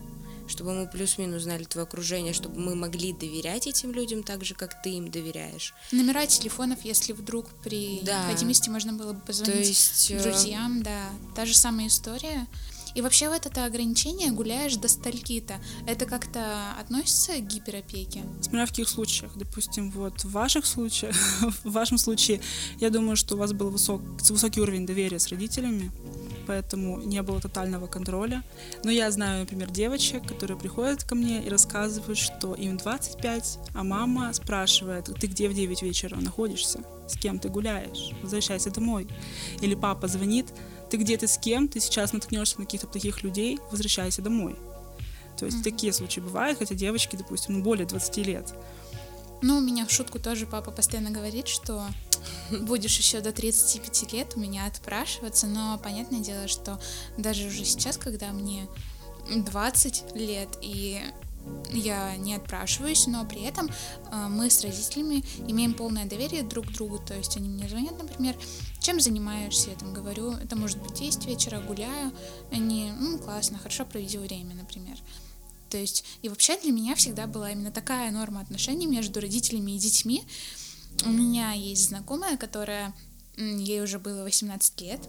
чтобы 0.50 0.74
мы 0.74 0.86
плюс-минус 0.86 1.42
знали 1.42 1.64
твое 1.64 1.84
окружение, 1.84 2.32
чтобы 2.32 2.60
мы 2.60 2.74
могли 2.74 3.12
доверять 3.12 3.66
этим 3.66 3.92
людям 3.92 4.22
так 4.22 4.44
же, 4.44 4.54
как 4.54 4.82
ты 4.82 4.90
им 4.90 5.10
доверяешь. 5.10 5.74
Номера 5.92 6.26
телефонов, 6.26 6.80
если 6.84 7.12
вдруг 7.12 7.46
при 7.64 8.00
да. 8.02 8.18
необходимости 8.18 8.68
можно 8.68 8.92
было 8.92 9.12
бы 9.12 9.20
позвонить 9.20 9.54
То 9.54 9.58
есть, 9.60 10.10
э, 10.10 10.22
друзьям, 10.22 10.82
да. 10.82 11.08
Та 11.34 11.46
же 11.46 11.56
самая 11.56 11.86
история. 11.86 12.46
И 12.94 13.02
вообще 13.02 13.28
вот 13.28 13.46
это 13.46 13.64
ограничение 13.64 14.30
гуляешь 14.30 14.76
до 14.76 14.88
стальки-то, 14.88 15.54
это 15.86 16.06
как-то 16.06 16.72
относится 16.80 17.32
к 17.34 17.46
гиперопеке? 17.46 18.22
Смотря 18.40 18.66
в 18.66 18.70
каких 18.70 18.88
случаях. 18.88 19.32
Допустим, 19.36 19.90
вот 19.90 20.24
в 20.24 20.30
ваших 20.30 20.66
случаях, 20.66 21.16
в 21.64 21.70
вашем 21.70 21.98
случае, 21.98 22.40
я 22.78 22.90
думаю, 22.90 23.16
что 23.16 23.34
у 23.34 23.38
вас 23.38 23.52
был 23.52 23.70
высок, 23.70 24.02
высокий 24.28 24.60
уровень 24.60 24.86
доверия 24.86 25.18
с 25.18 25.28
родителями, 25.28 25.90
поэтому 26.46 27.00
не 27.00 27.22
было 27.22 27.40
тотального 27.40 27.86
контроля. 27.86 28.42
Но 28.84 28.90
я 28.90 29.10
знаю, 29.10 29.40
например, 29.40 29.70
девочек, 29.70 30.26
которые 30.26 30.58
приходят 30.58 31.04
ко 31.04 31.14
мне 31.14 31.42
и 31.42 31.48
рассказывают, 31.48 32.18
что 32.18 32.54
им 32.54 32.76
25, 32.76 33.58
а 33.74 33.84
мама 33.84 34.32
спрашивает, 34.32 35.04
ты 35.20 35.26
где 35.26 35.48
в 35.48 35.54
9 35.54 35.82
вечера 35.82 36.16
находишься? 36.16 36.80
С 37.08 37.16
кем 37.16 37.38
ты 37.38 37.48
гуляешь? 37.48 38.10
Возвращайся 38.22 38.70
домой. 38.70 39.06
Или 39.60 39.74
папа 39.74 40.08
звонит, 40.08 40.46
ты 40.90 40.96
где-то 40.96 41.26
с 41.26 41.38
кем, 41.38 41.68
ты 41.68 41.80
сейчас 41.80 42.12
наткнешься 42.12 42.58
на 42.58 42.66
каких-то 42.66 42.86
плохих 42.86 43.22
людей, 43.22 43.58
возвращайся 43.70 44.22
домой. 44.22 44.56
То 45.38 45.46
есть 45.46 45.58
mm-hmm. 45.58 45.62
такие 45.62 45.92
случаи 45.92 46.20
бывают, 46.20 46.58
хотя 46.58 46.74
девочки, 46.74 47.16
допустим, 47.16 47.58
ну, 47.58 47.62
более 47.64 47.86
20 47.86 48.16
лет. 48.26 48.52
Ну, 49.42 49.56
у 49.56 49.60
меня 49.60 49.86
в 49.86 49.90
шутку 49.90 50.18
тоже 50.18 50.46
папа 50.46 50.70
постоянно 50.70 51.10
говорит, 51.10 51.48
что 51.48 51.86
будешь 52.50 52.98
еще 52.98 53.20
до 53.20 53.32
35 53.32 54.12
лет 54.12 54.32
у 54.36 54.40
меня 54.40 54.66
отпрашиваться, 54.66 55.46
но 55.46 55.78
понятное 55.82 56.20
дело, 56.20 56.46
что 56.48 56.78
даже 57.16 57.46
уже 57.46 57.64
сейчас, 57.64 57.96
когда 57.96 58.32
мне 58.32 58.66
20 59.34 60.14
лет, 60.14 60.48
и 60.60 61.00
я 61.72 62.16
не 62.16 62.34
отпрашиваюсь, 62.34 63.06
но 63.06 63.24
при 63.24 63.42
этом 63.42 63.70
э, 64.12 64.28
мы 64.28 64.50
с 64.50 64.62
родителями 64.62 65.24
имеем 65.48 65.72
полное 65.72 66.04
доверие 66.04 66.42
друг 66.42 66.66
к 66.66 66.72
другу, 66.72 66.98
то 66.98 67.14
есть 67.14 67.36
они 67.36 67.48
мне 67.48 67.66
звонят, 67.66 67.96
например, 67.96 68.36
чем 68.80 69.00
занимаешься, 69.00 69.70
я 69.70 69.76
там 69.76 69.92
говорю, 69.92 70.32
это 70.32 70.56
может 70.56 70.78
быть 70.82 71.00
есть 71.00 71.26
вечера, 71.26 71.60
гуляю, 71.60 72.12
они, 72.50 72.92
ну, 72.98 73.18
классно, 73.18 73.58
хорошо 73.58 73.84
проведи 73.84 74.18
время, 74.18 74.54
например. 74.54 74.96
То 75.68 75.78
есть, 75.78 76.04
и 76.22 76.28
вообще 76.28 76.58
для 76.60 76.72
меня 76.72 76.94
всегда 76.96 77.26
была 77.26 77.52
именно 77.52 77.70
такая 77.70 78.10
норма 78.10 78.40
отношений 78.40 78.86
между 78.86 79.20
родителями 79.20 79.72
и 79.72 79.78
детьми. 79.78 80.24
У 81.04 81.10
меня 81.10 81.52
есть 81.52 81.88
знакомая, 81.88 82.36
которая, 82.36 82.94
ей 83.36 83.82
уже 83.82 83.98
было 83.98 84.22
18 84.22 84.80
лет, 84.80 85.00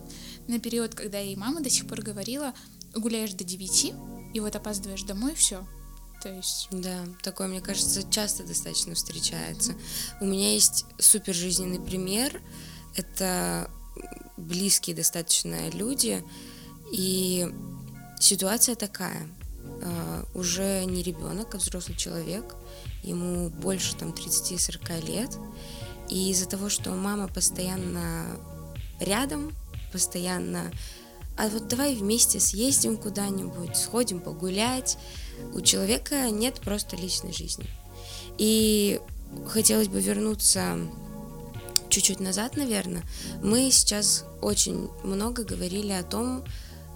на 0.48 0.60
период, 0.60 0.94
когда 0.94 1.18
ей 1.18 1.36
мама 1.36 1.62
до 1.62 1.70
сих 1.70 1.88
пор 1.88 2.01
говорила, 2.01 2.54
гуляешь 2.94 3.34
до 3.34 3.44
9, 3.44 3.94
и 4.34 4.40
вот 4.40 4.56
опаздываешь 4.56 5.04
домой, 5.04 5.34
все, 5.34 5.66
то 6.22 6.30
есть... 6.30 6.68
Да, 6.72 7.04
такое, 7.24 7.48
мне 7.48 7.62
кажется, 7.62 8.04
часто 8.10 8.44
достаточно 8.44 8.94
встречается. 8.94 9.74
У 10.20 10.25
меня 10.25 10.54
есть 10.54 10.86
супер 11.00 11.34
жизненный 11.34 11.80
пример. 11.80 12.42
Это 12.95 13.69
близкие 14.38 14.95
достаточно 14.95 15.69
люди. 15.69 16.24
И 16.91 17.48
ситуация 18.19 18.75
такая. 18.75 19.27
Uh, 19.81 20.27
уже 20.36 20.86
не 20.86 21.01
ребенок, 21.01 21.55
а 21.55 21.57
взрослый 21.57 21.98
человек. 21.98 22.55
Ему 23.03 23.50
больше 23.50 23.95
там 23.95 24.10
30-40 24.10 25.05
лет. 25.07 25.38
И 26.10 26.29
из-за 26.31 26.48
того, 26.48 26.69
что 26.69 26.91
мама 26.91 27.27
постоянно 27.27 28.25
рядом, 29.00 29.55
постоянно 29.91 30.71
а 31.38 31.48
вот 31.48 31.67
давай 31.67 31.95
вместе 31.95 32.39
съездим 32.39 32.98
куда-нибудь, 32.98 33.75
сходим 33.75 34.19
погулять, 34.19 34.98
у 35.53 35.62
человека 35.62 36.29
нет 36.29 36.62
просто 36.62 36.95
личной 36.95 37.33
жизни. 37.33 37.65
И 38.38 39.00
хотелось 39.48 39.88
бы 39.88 40.01
вернуться 40.01 40.77
чуть-чуть 41.91 42.19
назад, 42.19 42.57
наверное. 42.57 43.03
Мы 43.43 43.69
сейчас 43.71 44.25
очень 44.41 44.89
много 45.03 45.43
говорили 45.43 45.91
о 45.91 46.03
том, 46.03 46.43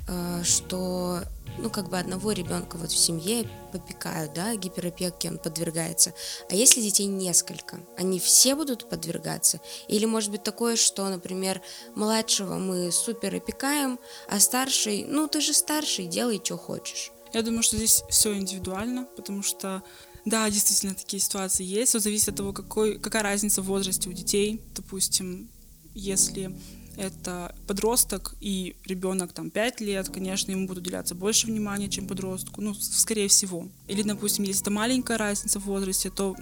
э, 0.08 0.42
что 0.44 1.22
ну, 1.58 1.70
как 1.70 1.90
бы 1.90 1.98
одного 1.98 2.32
ребенка 2.32 2.78
вот 2.78 2.92
в 2.92 2.98
семье 2.98 3.50
попекают, 3.72 4.34
да, 4.34 4.56
гиперопеке 4.56 5.30
он 5.30 5.38
подвергается. 5.38 6.14
А 6.50 6.56
если 6.56 6.82
детей 6.82 7.06
несколько, 7.06 7.80
они 7.98 8.20
все 8.20 8.56
будут 8.56 8.90
подвергаться? 8.90 9.60
Или 9.88 10.06
может 10.06 10.32
быть 10.32 10.44
такое, 10.44 10.76
что, 10.76 11.08
например, 11.08 11.62
младшего 11.96 12.56
мы 12.56 12.92
супер 12.92 13.36
опекаем, 13.36 14.00
а 14.28 14.40
старший, 14.40 15.06
ну, 15.06 15.28
ты 15.28 15.42
же 15.42 15.54
старший, 15.54 16.08
делай, 16.08 16.42
что 16.44 16.58
хочешь. 16.58 17.12
Я 17.34 17.42
думаю, 17.42 17.64
что 17.64 17.78
здесь 17.78 18.04
все 18.10 18.34
индивидуально, 18.34 19.08
потому 19.16 19.44
что 19.44 19.84
да, 20.26 20.50
действительно, 20.50 20.96
такие 20.96 21.20
ситуации 21.22 21.64
есть. 21.64 21.90
Все 21.90 22.00
зависит 22.00 22.30
от 22.30 22.36
того, 22.36 22.52
какой, 22.52 22.98
какая 23.00 23.24
разница 23.24 23.62
в 23.62 23.66
возрасте 23.66 24.10
у 24.10 24.14
детей. 24.14 24.60
Допустим, 24.76 25.50
если 25.94 26.56
это 26.98 27.56
подросток 27.68 28.36
и 28.42 28.76
ребенок 28.86 29.34
там 29.34 29.52
5 29.52 29.82
лет, 29.82 30.10
конечно, 30.10 30.52
ему 30.52 30.68
будет 30.68 30.80
уделяться 30.80 31.14
больше 31.14 31.48
внимания, 31.48 31.90
чем 31.90 32.08
подростку, 32.08 32.62
ну, 32.62 32.74
скорее 32.74 33.28
всего. 33.28 33.68
Или, 33.88 34.02
допустим, 34.02 34.46
если 34.46 34.62
это 34.62 34.72
маленькая 34.72 35.18
разница 35.18 35.60
в 35.60 35.66
возрасте, 35.66 36.10
то 36.10 36.36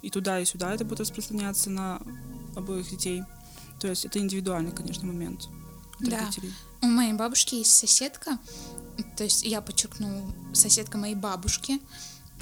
и 0.00 0.10
туда, 0.10 0.40
и 0.40 0.44
сюда 0.44 0.74
это 0.74 0.84
будет 0.84 1.00
распространяться 1.00 1.70
на 1.70 2.00
обоих 2.56 2.88
детей. 2.88 3.22
То 3.80 3.88
есть 3.88 4.04
это 4.04 4.18
индивидуальный, 4.18 4.72
конечно, 4.72 5.06
момент. 5.06 5.48
Да. 6.00 6.20
родителей. 6.20 6.52
У 6.82 6.86
моей 6.86 7.12
бабушки 7.12 7.56
есть 7.56 7.72
соседка, 7.76 8.38
то 9.16 9.24
есть 9.24 9.44
я 9.44 9.60
подчеркну, 9.60 10.34
соседка 10.52 10.98
моей 10.98 11.14
бабушки, 11.14 11.80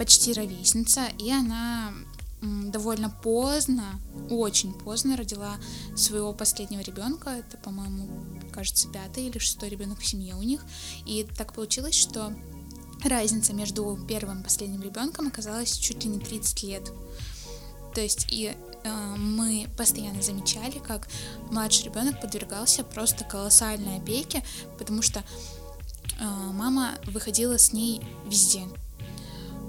почти 0.03 0.33
ровесница, 0.33 1.03
и 1.21 1.31
она 1.31 1.93
довольно 2.41 3.09
поздно, 3.09 4.01
очень 4.31 4.75
поздно 4.75 5.17
родила 5.17 5.55
своего 5.95 6.33
последнего 6.33 6.81
ребенка. 6.81 7.31
Это, 7.31 7.57
по-моему, 7.59 8.09
кажется, 8.51 8.89
пятый 8.89 9.29
или 9.29 9.39
шестой 9.39 9.69
ребенок 9.69 10.01
в 10.01 10.05
семье 10.05 10.35
у 10.35 10.43
них. 10.43 10.65
И 11.07 11.25
так 11.39 11.53
получилось, 11.53 11.95
что 11.95 12.33
разница 13.05 13.53
между 13.53 13.97
первым 14.09 14.41
и 14.41 14.43
последним 14.43 14.83
ребенком 14.83 15.29
оказалась 15.29 15.79
чуть 15.79 16.03
ли 16.03 16.11
не 16.11 16.19
30 16.19 16.63
лет. 16.65 16.93
То 17.95 18.01
есть 18.01 18.27
и 18.29 18.57
э, 18.83 19.15
мы 19.17 19.69
постоянно 19.79 20.21
замечали, 20.21 20.81
как 20.81 21.07
младший 21.49 21.85
ребенок 21.85 22.21
подвергался 22.21 22.83
просто 22.83 23.23
колоссальной 23.23 23.99
опеке, 23.99 24.45
потому 24.81 25.01
что 25.01 25.21
э, 25.21 26.25
мама 26.25 26.91
выходила 27.07 27.57
с 27.57 27.73
ней 27.73 28.03
везде. 28.27 28.65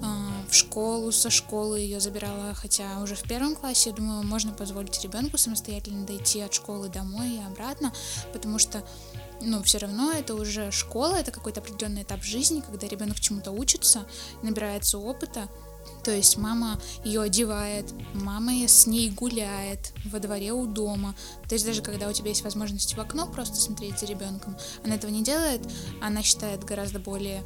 Э, 0.02 0.34
в 0.50 0.54
школу, 0.54 1.12
со 1.12 1.30
школы 1.30 1.80
ее 1.80 2.00
забирала, 2.00 2.54
хотя 2.54 3.00
уже 3.02 3.16
в 3.16 3.24
первом 3.24 3.56
классе, 3.56 3.90
я 3.90 3.96
думаю, 3.96 4.24
можно 4.24 4.54
позволить 4.54 5.02
ребенку 5.04 5.38
самостоятельно 5.38 6.06
дойти 6.06 6.42
от 6.42 6.54
школы 6.54 6.90
домой 6.90 7.38
и 7.38 7.44
обратно, 7.44 7.92
потому 8.34 8.60
что 8.60 8.84
ну, 9.42 9.62
все 9.64 9.80
равно 9.80 10.12
это 10.12 10.36
уже 10.36 10.72
школа, 10.72 11.16
это 11.16 11.32
какой-то 11.32 11.60
определенный 11.60 12.04
этап 12.04 12.24
жизни, 12.24 12.62
когда 12.62 12.88
ребенок 12.88 13.20
чему-то 13.20 13.52
учится, 13.52 14.06
набирается 14.42 14.98
опыта. 14.98 15.50
То 16.04 16.12
есть 16.12 16.38
мама 16.38 16.80
ее 17.04 17.22
одевает, 17.22 17.86
мама 18.14 18.52
с 18.68 18.88
ней 18.88 19.10
гуляет 19.10 19.92
во 20.06 20.20
дворе 20.20 20.54
у 20.54 20.66
дома. 20.66 21.16
То 21.48 21.56
есть 21.56 21.66
даже 21.66 21.82
когда 21.82 22.08
у 22.08 22.14
тебя 22.14 22.30
есть 22.30 22.44
возможность 22.44 22.96
в 22.96 23.02
окно 23.02 23.26
просто 23.26 23.58
смотреть 23.58 24.00
за 24.00 24.06
ребенком, 24.06 24.56
она 24.84 24.96
этого 24.96 25.12
не 25.12 25.24
делает, 25.24 25.62
она 26.02 26.22
считает 26.24 26.64
гораздо 26.64 27.00
более 27.00 27.44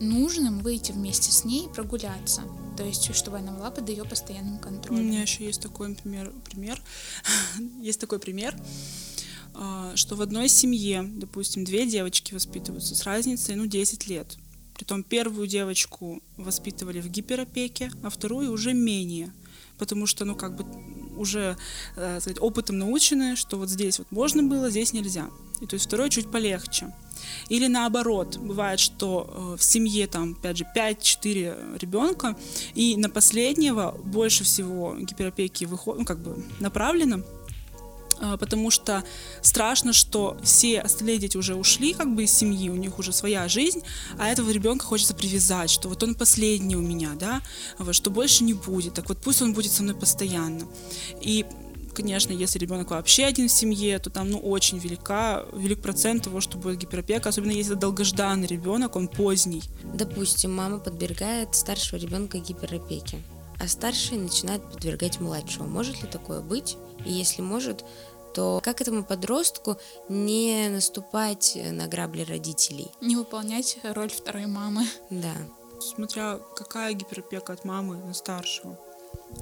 нужным 0.00 0.60
выйти 0.60 0.92
вместе 0.92 1.30
с 1.32 1.44
ней 1.44 1.66
и 1.66 1.68
прогуляться. 1.68 2.42
То 2.76 2.84
есть, 2.84 3.14
чтобы 3.14 3.38
она 3.38 3.52
была 3.52 3.70
под 3.70 3.88
ее 3.88 4.04
постоянным 4.04 4.56
У 4.56 4.60
контролем. 4.60 5.06
меня 5.06 5.22
еще 5.22 5.44
есть 5.46 5.60
такой 5.62 5.94
пример, 5.94 6.32
пример. 6.44 6.82
есть 7.80 8.00
такой 8.00 8.18
пример, 8.18 8.56
что 9.94 10.16
в 10.16 10.22
одной 10.22 10.48
семье, 10.48 11.02
допустим, 11.02 11.64
две 11.64 11.86
девочки 11.86 12.34
воспитываются 12.34 12.94
с 12.94 13.04
разницей, 13.04 13.54
ну, 13.54 13.66
10 13.66 14.06
лет. 14.08 14.38
Притом 14.74 15.02
первую 15.02 15.46
девочку 15.46 16.22
воспитывали 16.36 17.00
в 17.00 17.08
гиперопеке, 17.08 17.90
а 18.02 18.10
вторую 18.10 18.50
уже 18.50 18.72
менее. 18.72 19.32
Потому 19.78 20.06
что, 20.06 20.24
ну, 20.24 20.34
как 20.34 20.56
бы 20.56 20.64
уже, 21.18 21.56
э, 21.96 22.20
сказать, 22.20 22.40
опытом 22.40 22.78
научены, 22.78 23.36
что 23.36 23.58
вот 23.58 23.68
здесь 23.68 23.98
вот 23.98 24.10
можно 24.10 24.42
было, 24.42 24.70
здесь 24.70 24.92
нельзя. 24.92 25.28
И 25.62 25.66
то 25.66 25.74
есть 25.74 25.86
второй 25.86 26.10
чуть 26.10 26.30
полегче. 26.30 26.92
Или 27.48 27.68
наоборот, 27.68 28.36
бывает, 28.36 28.80
что 28.80 29.54
э, 29.54 29.56
в 29.56 29.62
семье 29.62 30.08
там, 30.08 30.36
опять 30.38 30.58
же, 30.58 30.66
5-4 30.76 31.78
ребенка, 31.78 32.36
и 32.74 32.96
на 32.96 33.08
последнего 33.08 33.96
больше 34.04 34.42
всего 34.42 34.96
гиперопеки 34.98 35.64
выход, 35.64 35.98
ну, 35.98 36.04
как 36.04 36.18
бы 36.18 36.44
направлено, 36.58 37.22
а, 38.22 38.36
потому 38.36 38.70
что 38.70 39.04
страшно, 39.40 39.92
что 39.92 40.36
все 40.42 40.80
остальные 40.80 41.18
дети 41.18 41.36
уже 41.36 41.54
ушли 41.56 41.92
как 41.92 42.14
бы 42.14 42.24
из 42.24 42.32
семьи, 42.32 42.70
у 42.70 42.76
них 42.76 42.98
уже 42.98 43.12
своя 43.12 43.48
жизнь, 43.48 43.82
а 44.18 44.28
этого 44.28 44.50
ребенка 44.50 44.84
хочется 44.84 45.14
привязать, 45.14 45.70
что 45.70 45.88
вот 45.88 46.02
он 46.02 46.14
последний 46.14 46.76
у 46.76 46.80
меня, 46.80 47.10
да, 47.18 47.42
вот, 47.78 47.94
что 47.94 48.10
больше 48.10 48.44
не 48.44 48.54
будет, 48.54 48.94
так 48.94 49.08
вот 49.08 49.18
пусть 49.18 49.42
он 49.42 49.54
будет 49.54 49.72
со 49.72 49.82
мной 49.82 49.96
постоянно. 49.96 50.66
И 51.20 51.44
Конечно, 51.94 52.32
если 52.32 52.58
ребенок 52.58 52.90
вообще 52.90 53.24
один 53.24 53.48
в 53.48 53.52
семье, 53.52 53.98
то 53.98 54.08
там 54.08 54.30
ну, 54.30 54.38
очень 54.38 54.78
велика, 54.78 55.44
велик 55.52 55.82
процент 55.82 56.24
того, 56.24 56.40
что 56.40 56.56
будет 56.56 56.78
гиперопека, 56.78 57.28
особенно 57.28 57.50
если 57.50 57.72
это 57.72 57.80
долгожданный 57.82 58.46
ребенок, 58.46 58.96
он 58.96 59.08
поздний. 59.08 59.62
Допустим, 59.84 60.54
мама 60.54 60.78
подвергает 60.78 61.54
старшего 61.54 61.98
ребенка 61.98 62.38
гиперопеке, 62.38 63.18
а 63.60 63.68
старший 63.68 64.16
начинает 64.16 64.62
подвергать 64.72 65.20
младшего. 65.20 65.64
Может 65.64 66.02
ли 66.02 66.08
такое 66.08 66.40
быть? 66.40 66.76
И 67.04 67.12
если 67.12 67.42
может, 67.42 67.84
то 68.34 68.60
как 68.62 68.80
этому 68.80 69.04
подростку 69.04 69.76
не 70.08 70.68
наступать 70.70 71.58
на 71.70 71.86
грабли 71.86 72.22
родителей? 72.22 72.90
Не 73.00 73.16
выполнять 73.16 73.78
роль 73.82 74.10
второй 74.10 74.46
мамы. 74.46 74.86
Да. 75.10 75.34
Смотря 75.80 76.38
какая 76.56 76.94
гиперопека 76.94 77.52
от 77.52 77.64
мамы 77.64 77.96
на 77.96 78.14
старшего. 78.14 78.78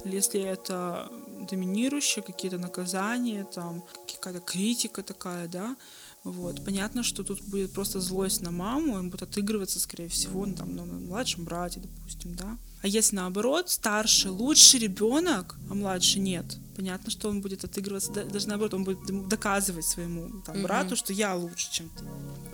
Если 0.05 0.41
это 0.41 1.11
доминирующие 1.49 2.23
какие-то 2.23 2.57
наказания, 2.57 3.45
там 3.45 3.83
какая-то 4.13 4.39
критика 4.39 5.03
такая, 5.03 5.47
да, 5.47 5.75
вот. 6.23 6.63
Понятно, 6.63 7.01
что 7.03 7.23
тут 7.23 7.41
будет 7.41 7.73
просто 7.73 7.99
злость 7.99 8.41
на 8.41 8.51
маму, 8.51 8.93
он 8.93 9.09
будет 9.09 9.23
отыгрываться, 9.23 9.79
скорее 9.79 10.07
всего, 10.07 10.45
ну, 10.45 10.55
там, 10.55 10.75
на 10.75 10.85
младшем 10.85 11.45
брате, 11.45 11.79
допустим, 11.79 12.35
да. 12.35 12.57
А 12.83 12.87
если 12.87 13.15
наоборот, 13.15 13.69
старший 13.69 14.31
лучший 14.31 14.79
ребенок, 14.79 15.55
а 15.69 15.73
младший 15.75 16.19
нет, 16.21 16.45
понятно, 16.75 17.11
что 17.11 17.29
он 17.29 17.41
будет 17.41 17.63
отыгрываться, 17.63 18.11
даже 18.11 18.47
наоборот, 18.47 18.73
он 18.73 18.83
будет 18.83 19.27
доказывать 19.27 19.85
своему 19.85 20.41
там, 20.41 20.63
брату, 20.63 20.95
что 20.95 21.13
я 21.13 21.35
лучше, 21.35 21.71
чем 21.71 21.89
ты. 21.89 22.05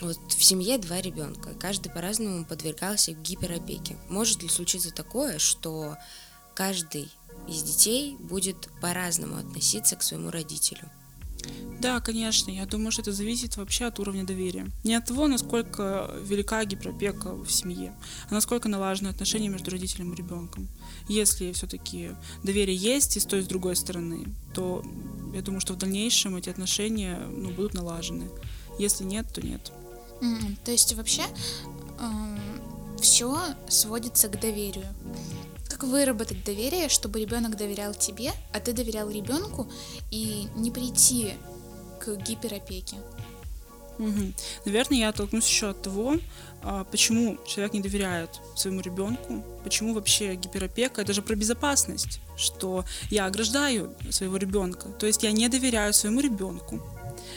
Вот 0.06 0.17
в 0.34 0.43
семье 0.43 0.78
два 0.78 1.02
ребенка, 1.02 1.54
каждый 1.60 1.89
по-разному 1.89 2.45
подвергался 2.45 3.13
гиперопеке. 3.13 3.97
Может 4.10 4.43
ли 4.43 4.50
случиться 4.50 4.93
такое, 4.93 5.39
что 5.39 5.97
каждый 6.58 7.08
из 7.48 7.62
детей 7.62 8.17
будет 8.20 8.70
по-разному 8.82 9.38
относиться 9.38 9.96
к 9.96 10.02
своему 10.02 10.32
родителю? 10.32 10.89
Да, 11.80 12.00
конечно. 12.00 12.50
Я 12.50 12.65
думаю, 12.65 12.91
что 12.91 13.04
это 13.04 13.12
зависит 13.12 13.58
вообще 13.58 13.86
от 13.86 14.00
уровня 14.00 14.26
доверия. 14.26 14.65
Не 14.84 14.96
от 14.96 15.06
того, 15.06 15.28
насколько 15.28 16.10
велика 16.24 16.65
гиперопека 16.65 17.36
в 17.36 17.52
семье, 17.52 17.93
а 18.28 18.34
насколько 18.34 18.67
налажены 18.70 19.10
отношения 19.10 19.50
между 19.50 19.70
родителем 19.70 20.13
и 20.13 20.15
ребенком. 20.15 20.67
Если 21.08 21.52
все-таки 21.52 22.13
доверие 22.43 22.76
есть 22.76 23.17
и 23.17 23.20
с 23.20 23.26
той, 23.26 23.41
и 23.41 23.43
с 23.43 23.48
другой 23.48 23.76
стороны, 23.76 24.26
то 24.56 24.84
я 25.36 25.43
думаю, 25.43 25.62
что 25.62 25.74
в 25.74 25.78
дальнейшем 25.78 26.38
эти 26.38 26.50
отношения 26.50 27.20
ну, 27.30 27.52
будут 27.52 27.76
налажены. 27.76 28.30
Если 28.80 29.04
нет, 29.04 29.32
то 29.32 29.46
нет. 29.46 29.72
М, 30.22 30.58
То 30.65 30.72
есть 30.72 30.96
вообще 30.96 31.24
все 33.00 33.38
сводится 33.70 34.28
к 34.28 34.39
доверию. 34.39 34.88
Как 35.69 35.84
выработать 35.84 36.43
доверие, 36.43 36.89
чтобы 36.89 37.19
ребенок 37.19 37.58
доверял 37.58 37.93
тебе, 37.93 38.32
а 38.53 38.60
ты 38.60 38.73
доверял 38.73 39.10
ребенку 39.10 39.67
и 40.12 40.47
не 40.56 40.71
прийти 40.71 41.34
к 41.99 42.15
гиперопеке? 42.15 42.97
Мгм. 43.97 44.34
Наверное, 44.65 44.97
я 44.99 45.10
оттолкнусь 45.10 45.47
еще 45.47 45.69
от 45.69 45.82
того, 45.82 46.17
а, 46.62 46.84
почему 46.84 47.38
человек 47.47 47.73
не 47.73 47.82
доверяет 47.82 48.30
своему 48.56 48.82
ребенку, 48.82 49.43
почему 49.63 49.93
вообще 49.93 50.36
гиперопека, 50.36 51.01
это 51.01 51.13
же 51.13 51.21
про 51.21 51.36
безопасность, 51.36 52.21
что 52.36 52.86
я 53.10 53.25
ограждаю 53.25 53.95
своего 54.12 54.38
ребенка, 54.38 54.89
то 54.89 55.08
есть 55.08 55.23
я 55.23 55.32
не 55.32 55.49
доверяю 55.49 55.93
своему 55.93 56.21
ребенку. 56.21 56.80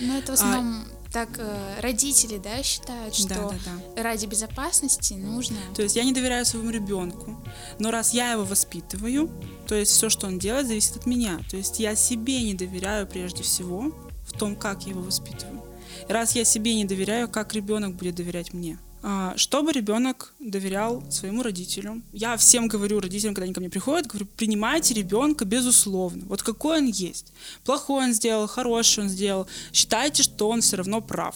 Ну, 0.01 0.19
это 0.19 0.33
в 0.33 0.35
основном 0.35 0.85
так 1.13 1.29
э, 1.39 1.81
родители, 1.81 2.39
да, 2.39 2.63
считают, 2.63 3.15
что 3.15 3.29
Да, 3.29 3.49
да, 3.49 3.57
да. 3.97 4.03
ради 4.03 4.27
безопасности 4.27 5.15
нужно... 5.15 5.57
То 5.75 5.83
есть 5.83 5.97
я 5.97 6.05
не 6.05 6.13
доверяю 6.13 6.47
своему 6.47 6.71
ребенку, 6.71 7.37
но 7.79 7.91
раз 7.91 8.15
я 8.15 8.33
его 8.33 8.45
воспитываю, 8.45 9.31
то 9.67 9.75
есть 9.75 9.93
все, 9.93 10.09
что 10.09 10.27
он 10.27 10.39
делает, 10.39 10.69
зависит 10.69 10.97
от 10.97 11.07
меня. 11.07 11.41
То 11.51 11.57
есть 11.57 11.81
я 11.81 11.97
себе 11.97 12.43
не 12.43 12.55
доверяю 12.55 13.07
прежде 13.07 13.43
всего 13.43 13.93
в 14.25 14.33
том, 14.39 14.55
как 14.55 14.85
я 14.85 14.91
его 14.91 15.03
воспитываю. 15.03 15.63
И 16.09 16.13
раз 16.13 16.37
я 16.37 16.45
себе 16.45 16.75
не 16.75 16.85
доверяю, 16.85 17.29
как 17.29 17.55
ребенок 17.55 17.95
будет 17.97 18.15
доверять 18.15 18.53
мне? 18.53 18.79
А, 19.03 19.33
Чтобы 19.37 19.73
ребенок 19.73 20.35
доверял 20.39 21.03
своему 21.11 21.43
родителю. 21.43 22.03
Я 22.13 22.37
всем 22.37 22.69
говорю 22.69 23.01
родителям, 23.01 23.35
когда 23.35 23.45
они 23.45 23.55
ко 23.55 23.61
мне 23.61 23.71
приходят, 23.71 24.07
говорю, 24.07 24.27
принимайте 24.37 24.95
ребенка 24.95 25.45
безусловно. 25.45 26.25
Вот 26.27 26.43
какой 26.43 26.79
он 26.79 26.87
есть. 26.87 27.33
Плохой 27.65 28.05
он 28.05 28.13
сделал, 28.13 28.47
хороший 28.47 29.05
он 29.05 29.09
сделал. 29.09 29.47
Считайте, 29.73 30.23
что 30.23 30.49
он 30.49 30.61
все 30.61 30.77
равно 30.77 31.01
прав. 31.01 31.35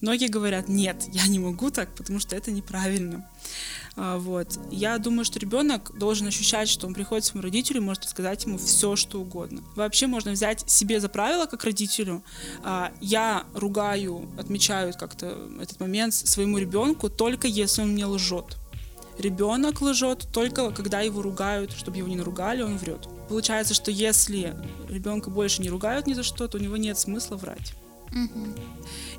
Многие 0.00 0.28
говорят, 0.28 0.68
нет, 0.68 0.96
я 1.12 1.26
не 1.26 1.38
могу 1.38 1.70
так, 1.70 1.94
потому 1.94 2.20
что 2.20 2.36
это 2.36 2.50
неправильно. 2.50 3.26
А, 4.02 4.16
Вот. 4.16 4.58
Я 4.70 4.96
думаю, 4.96 5.26
что 5.26 5.38
ребенок 5.38 5.92
должен 5.98 6.26
ощущать, 6.26 6.70
что 6.70 6.86
он 6.86 6.94
приходит 6.94 7.24
к 7.24 7.26
своему 7.26 7.42
родителю 7.42 7.80
и 7.80 7.84
может 7.84 8.04
рассказать 8.04 8.44
ему 8.44 8.56
все, 8.56 8.96
что 8.96 9.20
угодно. 9.20 9.62
Вообще 9.76 10.06
можно 10.06 10.32
взять 10.32 10.68
себе 10.70 11.00
за 11.00 11.10
правило, 11.10 11.44
как 11.44 11.64
родителю. 11.64 12.22
а, 12.64 12.92
Я 13.02 13.44
ругаю, 13.54 14.26
отмечаю 14.38 14.94
как-то 14.98 15.36
этот 15.60 15.80
момент 15.80 16.14
своему 16.14 16.56
ребенку 16.56 17.10
только 17.10 17.46
если 17.46 17.82
он 17.82 17.90
мне 17.90 18.06
лжет. 18.06 18.56
Ребенок 19.18 19.82
лжет 19.82 20.26
только 20.32 20.70
когда 20.70 21.02
его 21.02 21.20
ругают, 21.20 21.72
чтобы 21.72 21.98
его 21.98 22.08
не 22.08 22.16
наругали, 22.16 22.62
он 22.62 22.78
врет. 22.78 23.06
Получается, 23.28 23.74
что 23.74 23.90
если 23.90 24.54
ребенка 24.88 25.28
больше 25.28 25.60
не 25.60 25.68
ругают 25.68 26.06
ни 26.06 26.14
за 26.14 26.22
что, 26.22 26.48
то 26.48 26.56
у 26.56 26.60
него 26.60 26.78
нет 26.78 26.98
смысла 26.98 27.36
врать. 27.36 27.74
Мгм. 28.12 28.54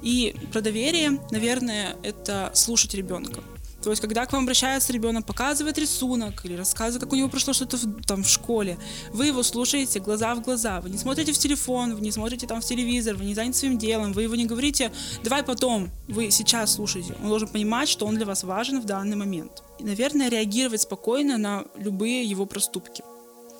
И 0.01 0.35
про 0.51 0.61
доверие, 0.61 1.19
наверное, 1.29 1.95
это 2.01 2.49
слушать 2.55 2.95
ребенка. 2.95 3.41
То 3.81 3.89
есть, 3.89 4.01
когда 4.01 4.25
к 4.25 4.33
вам 4.33 4.43
обращается 4.43 4.93
ребенок, 4.93 5.25
показывает 5.25 5.77
рисунок 5.77 6.45
или 6.45 6.55
рассказывает, 6.55 7.03
как 7.03 7.13
у 7.13 7.15
него 7.15 7.29
прошло 7.29 7.53
что-то 7.53 7.77
в, 7.77 8.03
там 8.05 8.23
в 8.23 8.29
школе, 8.29 8.77
вы 9.11 9.27
его 9.27 9.43
слушаете 9.43 9.99
глаза 9.99 10.35
в 10.35 10.41
глаза, 10.41 10.81
вы 10.81 10.89
не 10.89 10.97
смотрите 10.97 11.33
в 11.33 11.37
телефон, 11.37 11.95
вы 11.95 12.01
не 12.01 12.11
смотрите 12.11 12.45
там 12.47 12.61
в 12.61 12.65
телевизор, 12.65 13.15
вы 13.15 13.25
не 13.25 13.33
заняты 13.33 13.57
своим 13.57 13.77
делом, 13.77 14.13
вы 14.13 14.23
его 14.23 14.35
не 14.35 14.45
говорите, 14.45 14.91
давай 15.23 15.43
потом, 15.43 15.89
вы 16.07 16.29
сейчас 16.31 16.75
слушаете. 16.75 17.15
Он 17.23 17.29
должен 17.29 17.47
понимать, 17.47 17.89
что 17.89 18.05
он 18.05 18.15
для 18.15 18.25
вас 18.25 18.43
важен 18.43 18.79
в 18.81 18.85
данный 18.85 19.15
момент. 19.15 19.63
И, 19.79 19.83
наверное, 19.83 20.29
реагировать 20.29 20.81
спокойно 20.81 21.37
на 21.37 21.65
любые 21.75 22.23
его 22.23 22.45
проступки, 22.45 23.03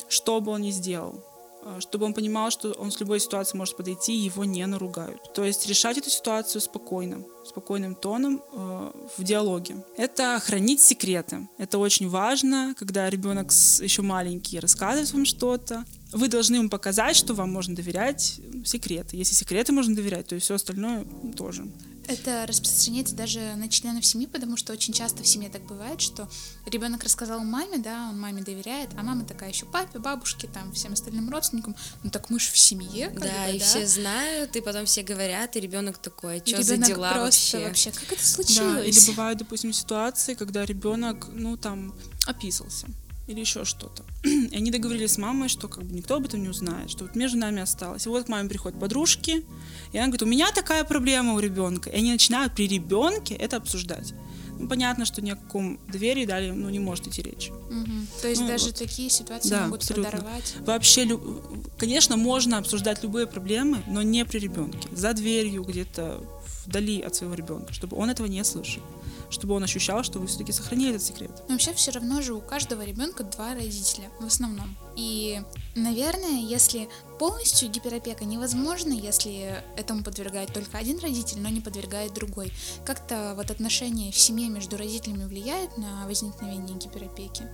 что 0.08 0.40
бы 0.40 0.52
он 0.52 0.62
ни 0.62 0.72
сделал 0.72 1.26
а, 1.64 1.80
чтобы 1.80 2.06
он 2.06 2.14
понимал, 2.14 2.50
что 2.50 2.72
он 2.72 2.92
с 2.92 3.00
любой 3.00 3.20
ситуацией 3.20 3.60
может 3.60 3.78
подойти, 3.78 4.14
и 4.14 4.26
его 4.26 4.46
не 4.46 4.66
наругают. 4.66 5.34
То 5.34 5.44
есть 5.44 5.68
решать 5.68 5.98
эту 5.98 6.10
ситуацию 6.10 6.62
спокойно, 6.62 7.24
спокойным 7.46 7.96
тоном 7.96 8.42
э, 8.54 8.92
в 9.18 9.24
диалоге. 9.24 9.84
Это 9.98 10.40
хранить 10.44 10.82
секреты. 10.82 11.48
Это 11.58 11.78
очень 11.78 12.10
важно, 12.10 12.76
когда 12.78 13.10
ребенок 13.10 13.52
еще 13.52 14.02
маленький 14.02 14.60
рассказывает 14.60 15.12
вам 15.14 15.26
что-то. 15.26 15.86
Вы 16.12 16.28
должны 16.28 16.58
ему 16.58 16.70
показать, 16.70 17.16
что 17.16 17.34
вам 17.34 17.52
можно 17.52 17.76
доверять 17.76 18.40
секреты. 18.66 19.18
Если 19.18 19.34
секреты 19.34 19.72
можно 19.72 19.96
доверять, 19.96 20.28
то 20.28 20.36
и 20.36 20.40
все 20.40 20.56
остальное 20.56 21.06
тоже. 21.36 21.68
Это 22.08 22.46
распространяется 22.48 23.16
даже 23.16 23.40
на 23.56 23.70
членов 23.70 24.06
семьи, 24.06 24.28
потому 24.28 24.58
что 24.58 24.74
очень 24.74 24.94
часто 24.94 25.24
в 25.24 25.28
семье 25.28 25.50
так 25.50 25.64
бывает, 25.64 26.02
что 26.02 26.28
ребенок 26.66 27.04
рассказал 27.04 27.40
маме, 27.42 27.78
да, 27.78 28.10
он 28.10 28.20
маме 28.20 28.42
доверяет, 28.42 28.90
а 28.98 29.04
мама 29.04 29.24
такая 29.24 29.52
еще 29.52 29.66
папе, 29.66 30.00
бабушке, 30.00 30.48
там, 30.48 30.72
всем 30.74 30.94
остальным 30.94 31.30
родственникам, 31.30 31.76
ну 32.04 32.10
так 32.10 32.30
мы 32.30 32.40
же 32.40 32.52
в 32.52 32.58
семье. 32.58 33.10
Да, 33.10 33.20
бы, 33.20 33.56
и 33.56 33.60
да? 33.60 33.66
все 33.66 33.88
знают, 33.88 34.56
и 34.56 34.62
потом 34.62 34.86
все 34.86 35.04
говорят, 35.04 35.56
и 35.56 35.60
ребенок 35.60 36.00
такой, 36.00 36.42
что 36.46 36.62
за 36.64 36.78
дела 36.78 37.14
просто 37.32 37.60
вообще? 37.60 37.90
вообще? 37.90 37.92
Как 38.06 38.14
это 38.18 38.28
случилось? 38.28 38.74
Да, 38.76 38.84
или 38.84 39.00
бывают, 39.12 39.40
допустим, 39.40 39.74
ситуации, 39.74 40.34
когда 40.36 40.66
ребенок, 40.66 41.28
ну, 41.34 41.58
там, 41.58 41.94
описался 42.28 42.88
или 43.28 43.40
еще 43.40 43.64
что-то. 43.66 44.04
И 44.24 44.56
они 44.56 44.72
договорились 44.72 45.14
с 45.14 45.18
мамой, 45.18 45.48
что 45.48 45.68
как 45.70 45.84
бы 45.86 45.94
никто 45.96 46.16
об 46.16 46.26
этом 46.26 46.42
не 46.44 46.50
узнает, 46.50 46.90
что 46.90 47.06
вот 47.06 47.16
между 47.16 47.38
нами 47.38 47.62
осталось. 47.62 48.06
И 48.06 48.10
вот 48.10 48.26
к 48.26 48.28
маме 48.30 48.50
приходят 48.50 48.78
подружки, 48.80 49.46
и 49.94 49.98
она 49.98 50.08
говорит, 50.08 50.24
у 50.24 50.26
меня 50.26 50.52
такая 50.52 50.84
проблема 50.84 51.34
у 51.34 51.40
ребенка. 51.40 51.90
И 51.90 51.96
они 51.96 52.12
начинают 52.12 52.54
при 52.56 52.68
ребенке 52.68 53.36
это 53.36 53.58
обсуждать. 53.58 54.14
Ну, 54.60 54.68
понятно, 54.68 55.06
что 55.06 55.22
ни 55.22 55.32
о 55.32 55.36
каком 55.38 55.80
доверии 55.88 56.26
далее 56.26 56.54
ну, 56.54 56.70
не 56.70 56.80
может 56.80 57.08
идти 57.08 57.22
речь. 57.22 57.50
Угу. 57.50 58.22
То 58.22 58.28
есть 58.28 58.42
Ну, 58.42 58.48
даже 58.48 58.66
вот. 58.66 58.76
такие 58.76 59.10
ситуации 59.10 59.50
Да, 59.50 59.64
могут 59.66 59.82
абсолютно. 59.82 60.12
подорвать. 60.12 60.56
Вообще, 60.60 61.06
лю- 61.06 61.44
конечно, 61.78 62.18
можно 62.18 62.58
обсуждать 62.58 63.02
любые 63.02 63.26
проблемы, 63.28 63.82
но 63.88 64.02
не 64.02 64.24
при 64.26 64.40
ребенке. 64.40 64.88
За 64.92 65.14
дверью, 65.14 65.64
где-то 65.64 66.22
вдали 66.66 67.02
от 67.02 67.16
своего 67.16 67.36
ребенка, 67.36 67.74
чтобы 67.74 67.98
он 67.98 68.10
этого 68.10 68.28
не 68.28 68.44
слышал. 68.44 68.82
Чтобы 69.30 69.56
он 69.56 69.64
ощущал, 69.64 70.04
что 70.04 70.20
вы 70.20 70.28
все-таки 70.28 70.52
сохранили 70.52 70.96
этот 70.96 71.04
секрет. 71.04 71.32
Но 71.48 71.54
вообще 71.54 71.74
все 71.74 71.92
равно 71.92 72.22
же 72.22 72.34
у 72.34 72.42
каждого 72.42 72.84
ребенка 72.84 73.24
два 73.24 73.54
родителя 73.54 74.10
в 74.20 74.26
основном. 74.26 74.76
И, 74.96 75.42
наверное, 75.76 76.42
если 76.42 76.90
полностью 77.18 77.70
гиперопека 77.70 78.26
невозможно, 78.26 78.92
если 78.92 79.64
этому 79.78 80.04
подвергает 80.04 80.54
только 80.54 80.78
один 80.78 81.00
родитель, 81.00 81.40
но 81.40 81.50
не 81.50 81.62
подвергает 81.62 82.14
другой. 82.14 82.52
Как-то 82.86 83.34
вот 83.36 83.52
отношения 83.52 84.12
в 84.12 84.18
семье 84.18 84.50
между 84.50 84.78
родителями 84.78 85.26
влияют 85.26 85.78
на 85.78 86.06
возникновение 86.08 86.78
гиперопеки? 86.78 87.46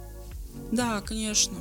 Да, 0.72 1.02
конечно. 1.02 1.58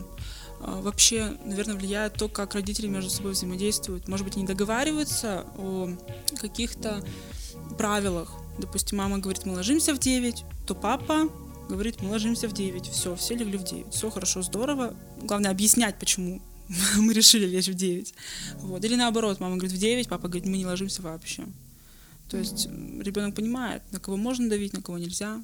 А, 0.61 0.81
Вообще, 0.81 1.37
наверное, 1.45 1.77
влияет 1.77 2.15
то, 2.15 2.29
как 2.29 2.55
родители 2.55 2.87
между 2.87 3.11
собой 3.11 3.33
взаимодействуют. 3.33 4.09
Может 4.09 4.27
быть, 4.27 4.37
они 4.37 4.47
договариваются 4.47 5.47
о 5.59 5.91
каких-то 6.41 7.05
правилах. 7.77 8.33
Допустим, 8.59 8.99
мама 8.99 9.19
говорит, 9.19 9.45
мы 9.45 9.55
ложимся 9.55 9.95
в 9.95 9.99
9, 9.99 10.45
то 10.67 10.75
папа 10.75 11.29
говорит, 11.69 12.01
мы 12.03 12.11
ложимся 12.11 12.49
в 12.49 12.53
9. 12.53 12.87
Все, 12.87 13.15
все 13.17 13.35
легли 13.35 13.59
в 13.59 13.65
9. 13.65 13.93
Все 13.93 14.11
хорошо, 14.11 14.43
здорово. 14.43 14.95
Главное 15.23 15.51
объяснять, 15.51 15.99
почему 15.99 16.41
мы 16.97 17.13
решили 17.13 17.47
лечь 17.47 17.69
в 17.69 17.75
9. 17.75 18.15
Вот. 18.61 18.85
Или 18.85 18.97
наоборот, 18.97 19.41
мама 19.41 19.57
говорит 19.57 19.77
в 19.77 19.81
9, 19.81 20.09
папа 20.09 20.29
говорит, 20.29 20.47
мы 20.47 20.59
не 20.59 20.67
ложимся 20.67 21.03
вообще. 21.03 21.45
То 22.29 22.37
есть 22.37 22.67
ребенок 22.67 23.35
понимает, 23.35 23.83
на 23.93 24.01
кого 24.01 24.17
можно 24.17 24.49
давить, 24.49 24.73
на 24.73 24.83
кого 24.83 24.99
нельзя. 24.99 25.43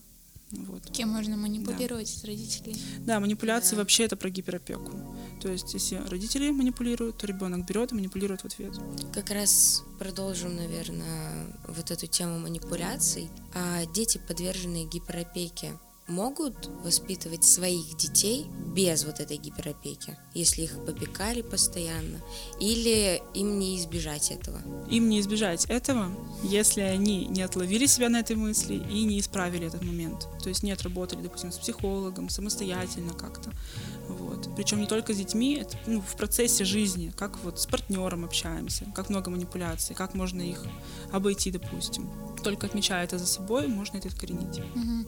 Вот. 0.53 0.91
Кем 0.91 1.09
можно 1.09 1.37
манипулировать 1.37 2.11
из 2.15 2.25
родителей? 2.25 2.77
Да, 3.01 3.21
манипуляции 3.21 3.75
Да. 3.75 3.81
вообще 3.83 4.05
это 4.05 4.17
про 4.17 4.29
гиперопеку. 4.31 4.93
То 5.41 5.51
есть, 5.51 5.73
если 5.75 5.97
родители 6.09 6.51
манипулируют, 6.51 7.17
то 7.19 7.27
ребенок 7.27 7.67
берет 7.67 7.93
и 7.93 7.95
манипулирует 7.95 8.43
в 8.43 8.45
ответ. 8.45 8.75
Как 9.15 9.31
раз 9.31 9.83
продолжим, 9.99 10.55
наверное, 10.55 11.47
вот 11.69 11.91
эту 11.91 12.07
тему 12.07 12.39
манипуляций. 12.39 13.31
А 13.55 13.87
дети, 13.87 14.21
подверженные 14.29 14.85
гиперопеке, 14.87 15.73
могут 16.09 16.69
воспитывать 16.83 17.45
своих 17.45 17.97
детей 17.97 18.47
без 18.75 19.05
вот 19.05 19.21
этой 19.21 19.37
гиперопеки, 19.37 20.19
если 20.35 20.63
их 20.63 20.85
попекали 20.85 21.43
постоянно, 21.43 22.21
или 22.61 23.23
им 23.35 23.59
не 23.59 23.79
избежать 23.79 24.31
этого? 24.31 24.61
Им 24.91 25.09
не 25.09 25.21
избежать 25.21 25.67
этого, 25.67 26.11
если 26.43 26.81
они 26.81 27.27
не 27.27 27.43
отловили 27.43 27.87
себя 27.87 28.09
на 28.09 28.21
этой 28.21 28.37
мысли 28.37 28.75
и 28.75 29.05
не 29.05 29.21
исправили 29.21 29.67
этот 29.67 29.85
момент. 29.85 30.29
То 30.43 30.49
есть 30.49 30.63
не 30.63 30.73
отработали, 30.73 31.23
допустим, 31.23 31.53
с 31.53 31.59
психологом, 31.59 32.29
самостоятельно 32.29 33.13
как-то. 33.13 33.51
Вот. 34.09 34.49
Причем 34.57 34.81
не 34.81 34.87
только 34.87 35.15
с 35.15 35.17
детьми, 35.17 35.55
это 35.55 35.79
ну, 35.87 36.01
в 36.01 36.17
процессе 36.17 36.65
жизни, 36.65 37.13
как 37.17 37.39
вот 37.45 37.61
с 37.61 37.67
партнером 37.67 38.25
общаемся, 38.25 38.87
как 38.95 39.09
много 39.09 39.31
манипуляций, 39.31 39.95
как 39.95 40.15
можно 40.15 40.43
их 40.43 40.65
обойти, 41.13 41.51
допустим. 41.51 42.11
Только 42.43 42.67
отмечая 42.67 43.05
это 43.05 43.19
за 43.19 43.27
собой, 43.27 43.69
можно 43.69 43.99
это 43.99 44.09
искоренить. 44.09 44.61
Мгм. 44.75 45.07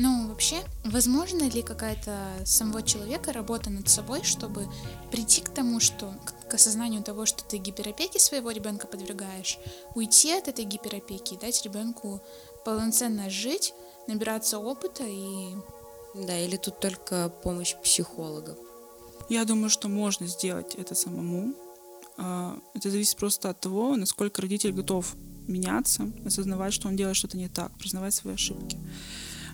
Ну, 0.00 0.28
вообще, 0.28 0.56
возможно 0.84 1.42
ли 1.48 1.60
какая-то 1.60 2.16
самого 2.44 2.82
человека 2.82 3.32
работа 3.32 3.68
над 3.68 3.88
собой, 3.88 4.22
чтобы 4.22 4.68
прийти 5.10 5.40
к 5.42 5.48
тому, 5.48 5.80
что 5.80 6.14
к- 6.24 6.54
осознанию 6.54 7.02
того, 7.02 7.26
что 7.26 7.42
ты 7.42 7.58
гиперопеке 7.58 8.20
своего 8.20 8.52
ребенка 8.52 8.86
подвергаешь, 8.86 9.58
уйти 9.96 10.32
от 10.32 10.46
этой 10.46 10.64
гиперопеки 10.64 11.34
и 11.34 11.36
дать 11.36 11.64
ребенку 11.64 12.22
полноценно 12.64 13.28
жить, 13.28 13.74
набираться 14.06 14.58
опыта 14.60 15.02
и 15.04 15.48
Да, 16.14 16.38
или 16.38 16.56
тут 16.56 16.78
только 16.80 17.28
помощь 17.42 17.74
психологов? 17.82 18.56
Я 19.28 19.44
думаю, 19.44 19.68
что 19.68 19.88
можно 19.88 20.26
сделать 20.28 20.74
это 20.76 20.94
самому. 20.94 21.54
А, 22.16 22.56
Это 22.74 22.88
зависит 22.90 23.16
просто 23.16 23.50
от 23.50 23.60
того, 23.60 23.96
насколько 23.96 24.42
родитель 24.42 24.72
готов 24.72 25.14
меняться, 25.48 26.10
осознавать, 26.24 26.72
что 26.72 26.88
он 26.88 26.96
делает 26.96 27.16
что-то 27.16 27.36
не 27.36 27.48
так, 27.48 27.72
признавать 27.78 28.14
свои 28.14 28.34
ошибки. 28.34 28.78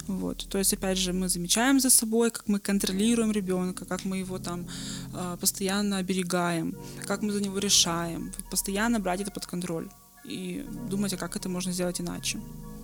Вот. 0.06 0.46
То 0.48 0.58
есть, 0.58 0.72
опять 0.74 0.98
же, 0.98 1.12
мы 1.12 1.28
замечаем 1.28 1.80
за 1.80 1.90
собой, 1.90 2.30
как 2.30 2.48
мы 2.48 2.58
контролируем 2.58 3.32
ребенка, 3.32 3.84
как 3.84 4.04
мы 4.04 4.18
его 4.18 4.38
там 4.38 4.66
а, 5.14 5.36
постоянно 5.36 5.96
оберегаем, 5.98 6.76
как 7.06 7.22
мы 7.22 7.32
за 7.32 7.42
него 7.42 7.58
решаем. 7.58 8.32
Постоянно 8.50 9.00
брать 9.00 9.20
это 9.20 9.30
под 9.30 9.46
контроль 9.46 9.88
и 10.24 10.66
думать, 10.90 11.12
а 11.14 11.16
как 11.16 11.36
это 11.36 11.48
можно 11.48 11.72
сделать 11.72 12.00
иначе. 12.00 12.38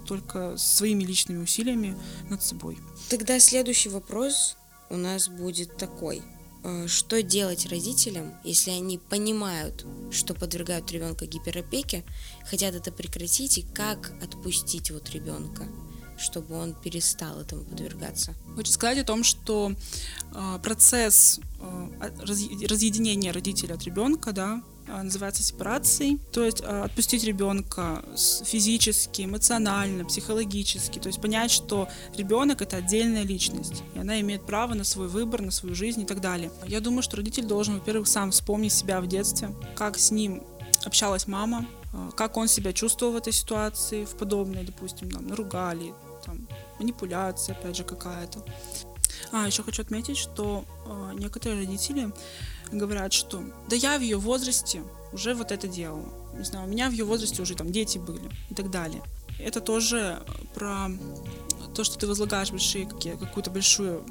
Только 0.06 0.56
своими 0.56 1.04
личными 1.04 1.42
усилиями 1.42 1.94
над 2.30 2.42
собой. 2.42 2.78
Тогда 3.08 3.38
следующий 3.38 3.90
вопрос 3.90 4.56
у 4.88 4.96
нас 4.96 5.28
будет 5.28 5.76
такой. 5.76 6.22
Э, 6.62 6.86
Что 6.88 7.22
делать 7.22 7.66
родителям, 7.66 8.34
если 8.44 8.70
они 8.70 8.98
понимают, 8.98 9.86
что 10.10 10.34
подвергают 10.34 10.90
ребенка 10.90 11.26
гиперопеке, 11.26 12.04
хотят 12.48 12.74
это 12.74 12.90
прекратить, 12.92 13.58
и 13.58 13.62
как 13.62 14.12
отпустить 14.22 14.90
вот 14.90 15.10
ребенка, 15.10 15.66
чтобы 16.20 16.56
он 16.56 16.74
перестал 16.74 17.40
этому 17.40 17.64
подвергаться? 17.64 18.34
Хочу 18.56 18.70
сказать 18.72 18.98
о 18.98 19.04
том, 19.04 19.24
что 19.24 19.72
э, 20.34 20.58
процесс 20.62 21.40
э, 21.60 21.88
разъ- 22.22 22.66
разъединения 22.66 23.32
родителя 23.32 23.74
от 23.74 23.84
ребенка, 23.84 24.32
да, 24.32 24.62
э, 24.86 25.02
называется 25.02 25.42
сепарацией. 25.42 26.18
То 26.32 26.44
есть 26.44 26.60
отпустить 26.60 27.24
ребенка 27.24 28.04
физически, 28.44 29.22
эмоционально, 29.22 30.04
психологически. 30.04 30.98
То 30.98 31.08
есть 31.08 31.20
понять, 31.20 31.50
что 31.50 31.88
ребенок 32.16 32.62
это 32.62 32.76
отдельная 32.76 33.22
личность, 33.22 33.82
и 33.94 33.98
она 33.98 34.20
имеет 34.20 34.44
право 34.44 34.74
на 34.74 34.84
свой 34.84 35.08
выбор, 35.08 35.42
на 35.42 35.50
свою 35.50 35.74
жизнь 35.74 36.02
и 36.02 36.06
так 36.06 36.20
далее. 36.20 36.50
Я 36.66 36.80
думаю, 36.80 37.02
что 37.02 37.16
родитель 37.16 37.46
должен, 37.46 37.74
во-первых, 37.78 38.08
сам 38.08 38.30
вспомнить 38.30 38.72
себя 38.72 39.00
в 39.00 39.06
детстве, 39.06 39.54
как 39.74 39.98
с 39.98 40.10
ним 40.10 40.42
общалась 40.84 41.26
мама, 41.26 41.66
как 42.16 42.36
он 42.36 42.46
себя 42.46 42.72
чувствовал 42.72 43.14
в 43.14 43.16
этой 43.16 43.32
ситуации, 43.32 44.04
в 44.04 44.14
подобной, 44.14 44.62
допустим, 44.64 45.10
там, 45.10 45.26
наругали, 45.26 45.92
там, 46.24 46.48
манипуляция, 46.78 47.54
опять 47.54 47.76
же, 47.76 47.84
какая-то. 47.84 48.44
А, 49.32 49.46
еще 49.46 49.62
хочу 49.62 49.82
отметить, 49.82 50.16
что 50.16 50.64
э, 50.86 51.12
некоторые 51.18 51.60
родители 51.60 52.10
говорят, 52.72 53.12
что 53.12 53.42
да 53.68 53.76
я 53.76 53.98
в 53.98 54.00
ее 54.02 54.16
возрасте 54.16 54.82
уже 55.12 55.34
вот 55.34 55.52
это 55.52 55.68
делала. 55.68 56.08
Не 56.36 56.44
знаю, 56.44 56.66
у 56.66 56.70
меня 56.70 56.88
в 56.88 56.92
ее 56.92 57.04
возрасте 57.04 57.42
уже 57.42 57.54
там 57.54 57.70
дети 57.72 57.98
были 57.98 58.30
и 58.48 58.54
так 58.54 58.70
далее. 58.70 59.02
Это 59.38 59.60
тоже 59.60 60.22
про 60.54 60.88
то, 61.74 61.84
что 61.84 61.98
ты 61.98 62.06
возлагаешь 62.06 62.50
большие, 62.50 62.86
какие- 62.86 63.16
какую-то 63.16 63.50
большую 63.50 64.04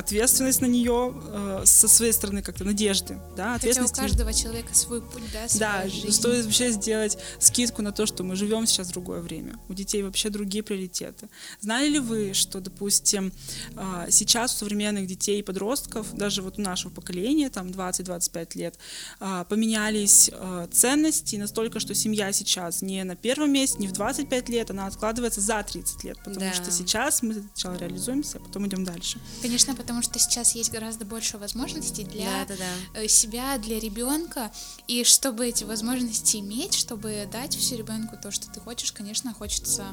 ответственность 0.00 0.60
на 0.60 0.66
нее 0.66 1.14
э, 1.14 1.62
со 1.64 1.88
своей 1.88 2.12
стороны 2.12 2.42
как-то 2.42 2.64
надежды, 2.64 3.18
да, 3.36 3.58
Хотя 3.58 3.84
у 3.84 3.88
каждого 3.88 4.32
человека 4.32 4.74
свой 4.74 5.00
путь, 5.02 5.22
да, 5.32 5.46
Да, 5.82 5.88
жизнь. 5.88 6.12
стоит 6.12 6.44
вообще 6.44 6.72
сделать 6.72 7.18
скидку 7.38 7.82
на 7.82 7.92
то, 7.92 8.06
что 8.06 8.24
мы 8.24 8.36
живем 8.36 8.66
сейчас 8.66 8.88
в 8.88 8.92
другое 8.92 9.20
время. 9.20 9.58
У 9.68 9.74
детей 9.74 10.02
вообще 10.02 10.30
другие 10.30 10.62
приоритеты. 10.62 11.28
Знали 11.60 11.88
ли 11.88 11.98
вы, 11.98 12.32
что, 12.34 12.60
допустим, 12.60 13.32
э, 13.76 14.06
сейчас 14.10 14.54
у 14.54 14.58
современных 14.58 15.06
детей 15.06 15.40
и 15.40 15.42
подростков, 15.42 16.12
даже 16.14 16.42
вот 16.42 16.58
у 16.58 16.62
нашего 16.62 16.90
поколения, 16.90 17.50
там 17.50 17.68
20-25 17.68 18.54
лет, 18.56 18.78
э, 19.20 19.44
поменялись 19.48 20.30
э, 20.32 20.68
ценности 20.72 21.36
настолько, 21.36 21.80
что 21.80 21.94
семья 21.94 22.32
сейчас 22.32 22.82
не 22.82 23.04
на 23.04 23.16
первом 23.16 23.52
месте, 23.52 23.78
не 23.78 23.88
в 23.88 23.92
25 23.92 24.48
лет, 24.48 24.70
она 24.70 24.86
откладывается 24.86 25.40
за 25.40 25.62
30 25.62 26.04
лет, 26.04 26.18
потому 26.18 26.40
Да. 26.40 26.54
что 26.54 26.70
сейчас 26.70 27.22
мы 27.22 27.34
сначала 27.34 27.76
реализуемся, 27.76 28.38
а 28.38 28.40
потом 28.40 28.66
идем 28.66 28.84
дальше. 28.84 29.18
Конечно, 29.42 29.74
потому 29.74 29.89
что 30.02 30.18
сейчас 30.18 30.54
есть 30.54 30.70
гораздо 30.70 31.04
больше 31.04 31.36
возможностей 31.38 32.04
для 32.04 32.44
Да, 32.46 32.54
да, 32.56 32.64
да. 32.94 33.08
себя, 33.08 33.58
для 33.58 33.78
ребенка. 33.80 34.50
И 34.86 35.04
чтобы 35.04 35.46
эти 35.48 35.64
возможности 35.64 36.36
иметь, 36.38 36.74
чтобы 36.74 37.28
дать 37.30 37.56
все 37.56 37.76
ребенку 37.76 38.16
то, 38.22 38.30
что 38.30 38.48
ты 38.50 38.60
хочешь, 38.60 38.92
конечно, 38.92 39.34
хочется 39.34 39.86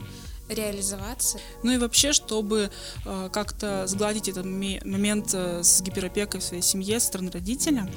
реализоваться. 0.49 1.39
Ну 1.63 1.71
и 1.71 1.77
вообще, 1.77 2.13
чтобы 2.13 2.71
э, 3.05 3.29
как-то 3.33 3.85
сгладить 3.87 4.29
этот 4.29 4.45
моме- 4.45 4.81
момент 4.85 5.31
э, 5.33 5.61
с 5.63 5.81
гиперопекой 5.81 6.39
в 6.39 6.43
своей 6.43 6.63
семье 6.63 6.99
со 6.99 7.07
стороны 7.07 7.31
родителя, 7.31 7.91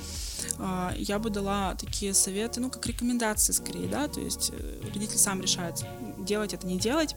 я 0.97 1.19
бы 1.19 1.31
дала 1.31 1.75
такие 1.75 2.15
советы, 2.15 2.61
ну, 2.61 2.71
как 2.71 2.87
рекомендации 2.87 3.53
скорее, 3.53 3.89
да, 3.89 4.09
то 4.09 4.21
есть 4.21 4.53
э, 4.53 4.81
родитель 4.93 5.19
сам 5.19 5.41
решает, 5.41 5.85
делать 6.19 6.55
это, 6.55 6.67
не 6.67 6.79
делать. 6.79 7.17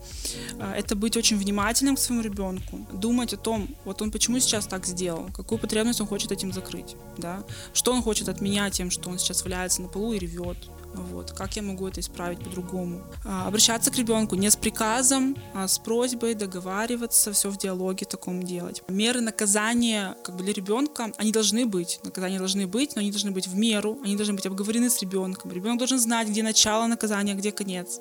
Э, 0.59 0.73
это 0.73 0.95
быть 0.95 1.17
очень 1.17 1.37
внимательным 1.37 1.95
к 1.95 1.99
своему 1.99 2.23
ребенку, 2.23 2.85
думать 2.93 3.33
о 3.33 3.37
том, 3.37 3.67
вот 3.85 4.01
он 4.01 4.11
почему 4.11 4.39
сейчас 4.39 4.67
так 4.67 4.85
сделал, 4.85 5.29
какую 5.33 5.59
потребность 5.59 6.01
он 6.01 6.07
хочет 6.07 6.31
этим 6.31 6.51
закрыть, 6.53 6.95
да, 7.17 7.43
что 7.73 7.93
он 7.93 8.01
хочет 8.01 8.29
от 8.29 8.41
меня 8.41 8.69
тем, 8.69 8.91
что 8.91 9.09
он 9.09 9.19
сейчас 9.19 9.43
валяется 9.43 9.81
на 9.81 9.87
полу 9.87 10.13
и 10.13 10.19
ревет, 10.19 10.57
вот, 10.93 11.31
как 11.31 11.55
я 11.55 11.61
могу 11.61 11.87
это 11.87 11.99
исправить 11.99 12.39
по-другому. 12.39 13.01
А, 13.25 13.47
обращаться 13.47 13.91
к 13.91 13.95
ребенку 13.95 14.35
не 14.35 14.49
с 14.49 14.55
приказом, 14.55 15.35
а 15.53 15.67
с 15.67 15.79
просьбой 15.79 16.35
договариваться, 16.35 17.33
все 17.33 17.49
в 17.49 17.57
диалоге 17.57 18.05
таком 18.05 18.43
делать. 18.43 18.83
Меры 18.87 19.21
наказания 19.21 20.15
как 20.23 20.35
бы 20.35 20.43
для 20.43 20.53
ребенка, 20.53 21.11
они 21.17 21.31
должны 21.31 21.65
быть, 21.65 21.99
наказания 22.03 22.37
должны 22.37 22.67
быть, 22.67 22.95
но 22.95 23.01
они 23.01 23.11
должны 23.11 23.31
быть 23.31 23.47
в 23.47 23.55
меру, 23.55 23.99
они 24.03 24.15
должны 24.15 24.35
быть 24.35 24.45
обговорены 24.45 24.89
с 24.89 25.01
ребенком. 25.01 25.51
Ребенок 25.51 25.77
должен 25.77 25.99
знать, 25.99 26.27
где 26.27 26.43
начало 26.43 26.87
наказания, 26.87 27.33
где 27.33 27.51
конец 27.51 27.99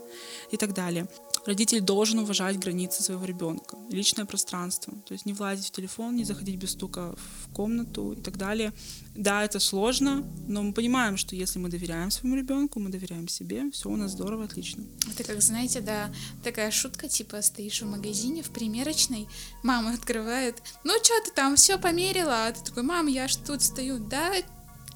и 0.50 0.56
так 0.56 0.74
далее. 0.74 1.06
Родитель 1.44 1.80
должен 1.80 2.20
уважать 2.20 2.58
границы 2.58 3.02
своего 3.02 3.24
ребенка, 3.24 3.76
личное 3.90 4.24
пространство, 4.24 4.94
то 5.06 5.12
есть 5.12 5.26
не 5.26 5.32
влазить 5.32 5.66
в 5.66 5.70
телефон, 5.72 6.14
не 6.14 6.24
заходить 6.24 6.56
без 6.56 6.70
стука 6.70 7.16
в 7.16 7.52
комнату 7.52 8.12
и 8.12 8.22
так 8.22 8.36
далее. 8.36 8.72
Да, 9.16 9.42
это 9.42 9.58
сложно, 9.58 10.24
но 10.46 10.62
мы 10.62 10.72
понимаем, 10.72 11.16
что 11.16 11.34
если 11.34 11.58
мы 11.58 11.68
доверяем 11.68 12.12
своему 12.12 12.36
ребенку, 12.36 12.78
мы 12.78 12.90
доверяем 12.90 13.26
себе, 13.26 13.70
все 13.72 13.90
у 13.90 13.96
нас 13.96 14.12
здорово, 14.12 14.44
отлично. 14.44 14.84
Это 15.10 15.24
как, 15.24 15.42
знаете, 15.42 15.80
да, 15.80 16.14
такая 16.44 16.70
шутка, 16.70 17.08
типа, 17.08 17.42
стоишь 17.42 17.82
в 17.82 17.90
магазине, 17.90 18.42
в 18.42 18.50
примерочной, 18.50 19.26
мама 19.64 19.94
открывает, 19.94 20.62
ну 20.84 20.92
что 21.02 21.14
ты 21.24 21.32
там, 21.32 21.56
все 21.56 21.76
померила, 21.76 22.46
а 22.46 22.52
ты 22.52 22.62
такой, 22.64 22.84
мам, 22.84 23.08
я 23.08 23.26
ж 23.26 23.36
тут 23.36 23.62
стою, 23.62 23.98
да, 23.98 24.32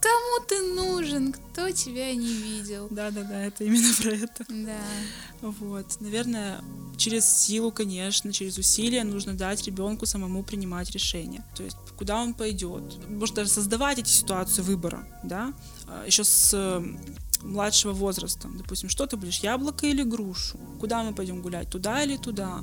кому 0.00 0.46
ты 0.46 0.60
нужен, 0.74 1.32
кто 1.32 1.70
тебя 1.70 2.14
не 2.14 2.32
видел? 2.32 2.88
Да-да-да, 2.90 3.44
это 3.44 3.64
именно 3.64 3.92
про 4.00 4.10
это. 4.10 4.44
Да. 4.48 4.78
Вот, 5.40 6.00
наверное, 6.00 6.60
через 6.96 7.26
силу, 7.26 7.70
конечно, 7.70 8.32
через 8.32 8.58
усилия 8.58 9.04
нужно 9.04 9.34
дать 9.34 9.64
ребенку 9.66 10.06
самому 10.06 10.42
принимать 10.42 10.90
решения. 10.90 11.44
То 11.56 11.62
есть, 11.62 11.76
куда 11.96 12.20
он 12.22 12.34
пойдет. 12.34 12.98
Может 13.08 13.34
даже 13.34 13.50
создавать 13.50 13.98
эти 13.98 14.08
ситуации 14.08 14.62
выбора, 14.62 15.06
да, 15.22 15.52
еще 16.06 16.24
с 16.24 16.82
младшего 17.42 17.92
возраста. 17.92 18.48
Допустим, 18.52 18.88
что 18.88 19.06
ты 19.06 19.16
будешь, 19.16 19.40
яблоко 19.40 19.86
или 19.86 20.02
грушу? 20.02 20.58
Куда 20.80 21.02
мы 21.02 21.14
пойдем 21.14 21.42
гулять, 21.42 21.70
туда 21.70 22.02
или 22.02 22.16
туда? 22.16 22.60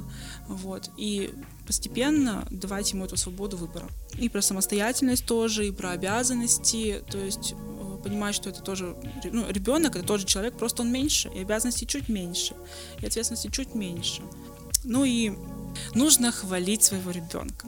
Вот. 0.47 0.89
И 0.97 1.33
постепенно 1.65 2.45
давать 2.49 2.91
ему 2.91 3.05
эту 3.05 3.17
свободу 3.17 3.57
выбора. 3.57 3.87
И 4.17 4.29
про 4.29 4.41
самостоятельность 4.41 5.25
тоже, 5.25 5.67
и 5.67 5.71
про 5.71 5.91
обязанности. 5.91 7.03
То 7.09 7.17
есть 7.17 7.53
э, 7.53 7.97
понимать, 8.03 8.35
что 8.35 8.49
это 8.49 8.61
тоже 8.61 8.95
ну, 9.31 9.49
ребенок, 9.49 9.95
это 9.95 10.05
тоже 10.05 10.25
человек, 10.25 10.57
просто 10.57 10.81
он 10.81 10.91
меньше, 10.91 11.29
и 11.33 11.39
обязанностей 11.39 11.87
чуть 11.87 12.09
меньше, 12.09 12.55
и 13.01 13.05
ответственности 13.05 13.49
чуть 13.49 13.75
меньше. 13.75 14.21
Ну 14.83 15.05
и 15.05 15.33
нужно 15.93 16.31
хвалить 16.31 16.83
своего 16.83 17.11
ребенка. 17.11 17.67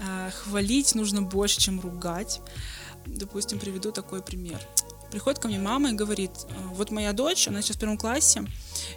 А, 0.00 0.30
Хвалить 0.30 0.94
нужно 0.94 1.22
больше, 1.22 1.60
чем 1.60 1.80
ругать. 1.80 2.40
Допустим, 3.06 3.58
приведу 3.58 3.92
такой 3.92 4.22
пример. 4.22 4.60
Приходит 5.14 5.38
ко 5.38 5.46
мне 5.46 5.60
мама 5.60 5.90
и 5.90 5.92
говорит, 5.92 6.32
«А, 6.50 6.74
вот 6.74 6.90
моя 6.90 7.12
дочь, 7.12 7.46
она 7.46 7.62
сейчас 7.62 7.76
в 7.76 7.78
первом 7.78 7.96
классе, 7.96 8.44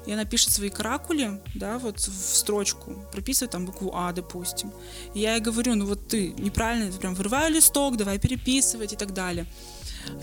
и 0.07 0.11
она 0.11 0.25
пишет 0.25 0.49
свои 0.49 0.71
каракули, 0.71 1.39
да, 1.53 1.77
вот 1.77 1.99
в 1.99 2.35
строчку, 2.35 2.95
прописывает 3.11 3.51
там 3.51 3.67
букву 3.67 3.91
А, 3.93 4.11
допустим. 4.13 4.71
И 5.13 5.19
я 5.19 5.35
ей 5.35 5.41
говорю, 5.41 5.75
ну 5.75 5.85
вот 5.85 6.07
ты 6.07 6.29
неправильно, 6.29 6.91
прям 6.91 7.13
вырываю 7.13 7.53
листок, 7.53 7.97
давай 7.97 8.17
переписывать 8.17 8.93
и 8.93 8.95
так 8.95 9.13
далее. 9.13 9.45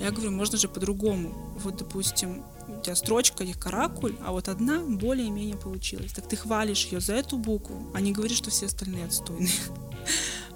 Я 0.00 0.10
говорю, 0.10 0.32
можно 0.32 0.58
же 0.58 0.66
по-другому. 0.66 1.28
Вот, 1.62 1.76
допустим, 1.76 2.42
у 2.66 2.80
тебя 2.80 2.96
строчка 2.96 3.44
их 3.44 3.60
каракуль, 3.60 4.16
а 4.20 4.32
вот 4.32 4.48
одна 4.48 4.80
более-менее 4.80 5.56
получилась. 5.56 6.12
Так 6.12 6.26
ты 6.26 6.34
хвалишь 6.34 6.86
ее 6.86 6.98
за 6.98 7.14
эту 7.14 7.36
букву, 7.36 7.92
а 7.94 8.00
не 8.00 8.10
говоришь, 8.10 8.38
что 8.38 8.50
все 8.50 8.66
остальные 8.66 9.04
отстойные. 9.04 9.52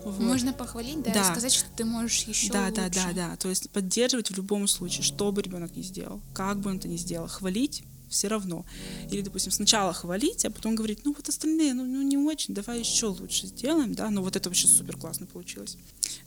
Вот. 0.04 0.18
Можно 0.20 0.52
похвалить, 0.52 1.02
да, 1.02 1.12
Да. 1.12 1.20
и 1.22 1.24
сказать, 1.24 1.52
что 1.52 1.68
ты 1.76 1.84
можешь 1.84 2.22
еще 2.22 2.52
Да, 2.52 2.66
лучше. 2.66 2.74
да, 2.74 2.88
да, 2.88 3.12
да. 3.12 3.36
То 3.36 3.48
есть 3.48 3.70
поддерживать 3.70 4.30
в 4.30 4.36
любом 4.36 4.66
случае, 4.68 5.02
что 5.02 5.30
бы 5.32 5.42
ребенок 5.42 5.74
ни 5.76 5.82
сделал, 5.82 6.20
как 6.32 6.60
бы 6.60 6.70
он 6.70 6.76
это 6.78 6.88
ни 6.88 6.96
сделал, 6.96 7.26
хвалить 7.28 7.82
все 8.08 8.28
равно. 8.28 8.64
Или, 9.10 9.20
допустим, 9.20 9.52
сначала 9.52 9.92
хвалить, 9.92 10.44
а 10.46 10.50
потом 10.50 10.74
говорить, 10.74 11.00
ну 11.04 11.12
вот 11.14 11.28
остальные, 11.28 11.74
ну, 11.74 11.84
ну 11.84 12.00
не 12.02 12.16
очень, 12.16 12.54
давай 12.54 12.78
еще 12.80 13.06
лучше 13.06 13.46
сделаем, 13.48 13.94
да, 13.94 14.08
ну 14.08 14.22
вот 14.22 14.34
это 14.34 14.48
вообще 14.48 14.66
супер 14.66 14.96
классно 14.96 15.26
получилось. 15.26 15.76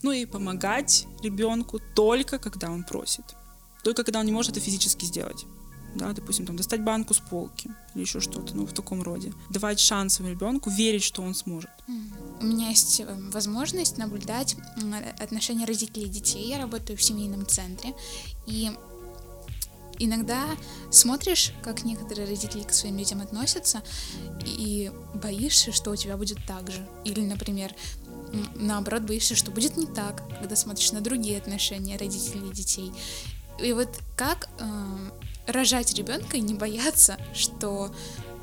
Ну 0.04 0.12
и 0.12 0.26
помогать 0.26 1.08
ребенку 1.24 1.80
только 1.96 2.38
когда 2.38 2.70
он 2.70 2.84
просит. 2.84 3.24
Только 3.84 4.04
когда 4.04 4.20
он 4.20 4.28
не 4.28 4.32
может 4.32 4.52
это 4.52 4.60
физически 4.60 5.06
сделать. 5.06 5.46
Да, 5.96 6.14
допустим, 6.14 6.46
там, 6.46 6.56
достать 6.56 6.84
банку 6.84 7.14
с 7.14 7.20
полки 7.20 7.70
или 7.94 8.04
еще 8.04 8.20
что-то, 8.20 8.56
ну, 8.56 8.66
в 8.66 8.74
таком 8.74 9.02
роде. 9.02 9.34
Давать 9.50 9.80
шанс 9.80 10.20
ребенку, 10.22 10.70
верить, 10.70 11.04
что 11.04 11.22
он 11.22 11.36
сможет. 11.36 11.70
У 12.40 12.46
меня 12.46 12.70
есть 12.70 13.02
э, 13.02 13.06
возможность 13.32 13.98
наблюдать 13.98 14.56
м, 14.78 14.96
отношения 15.20 15.66
родителей 15.66 16.06
и 16.06 16.10
детей. 16.10 16.48
Я 16.48 16.60
работаю 16.60 16.98
в 16.98 17.04
семейном 17.04 17.46
центре. 17.46 17.94
И 18.48 18.72
иногда 20.00 20.46
смотришь, 20.90 21.54
как 21.62 21.84
некоторые 21.84 22.28
родители 22.28 22.64
к 22.64 22.74
своим 22.74 22.98
детям 22.98 23.22
относятся, 23.22 23.84
и 24.46 24.92
боишься, 25.14 25.72
что 25.72 25.92
у 25.92 25.96
тебя 25.96 26.18
будет 26.18 26.40
так 26.48 26.72
же. 26.72 26.88
Или, 27.04 27.22
например, 27.22 27.74
наоборот, 28.56 29.04
боишься, 29.04 29.36
что 29.36 29.52
будет 29.52 29.78
не 29.78 29.86
так, 29.86 30.24
когда 30.40 30.56
смотришь 30.56 30.92
на 30.92 31.02
другие 31.02 31.38
отношения 31.38 31.98
родителей 31.98 32.50
и 32.50 32.54
детей. 32.54 32.92
И 33.62 33.74
вот 33.74 33.90
как 34.16 34.50
эм, 34.60 35.12
рожать 35.48 35.94
ребенка 35.94 36.38
и 36.38 36.42
не 36.42 36.54
бояться, 36.54 37.18
что 37.34 37.92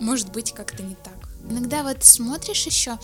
может 0.01 0.31
быть 0.33 0.53
как-то 0.53 0.83
не 0.83 0.95
так. 0.97 1.29
Иногда 1.49 1.83
вот 1.83 2.05
смотришь 2.05 2.67
еще 2.67 2.99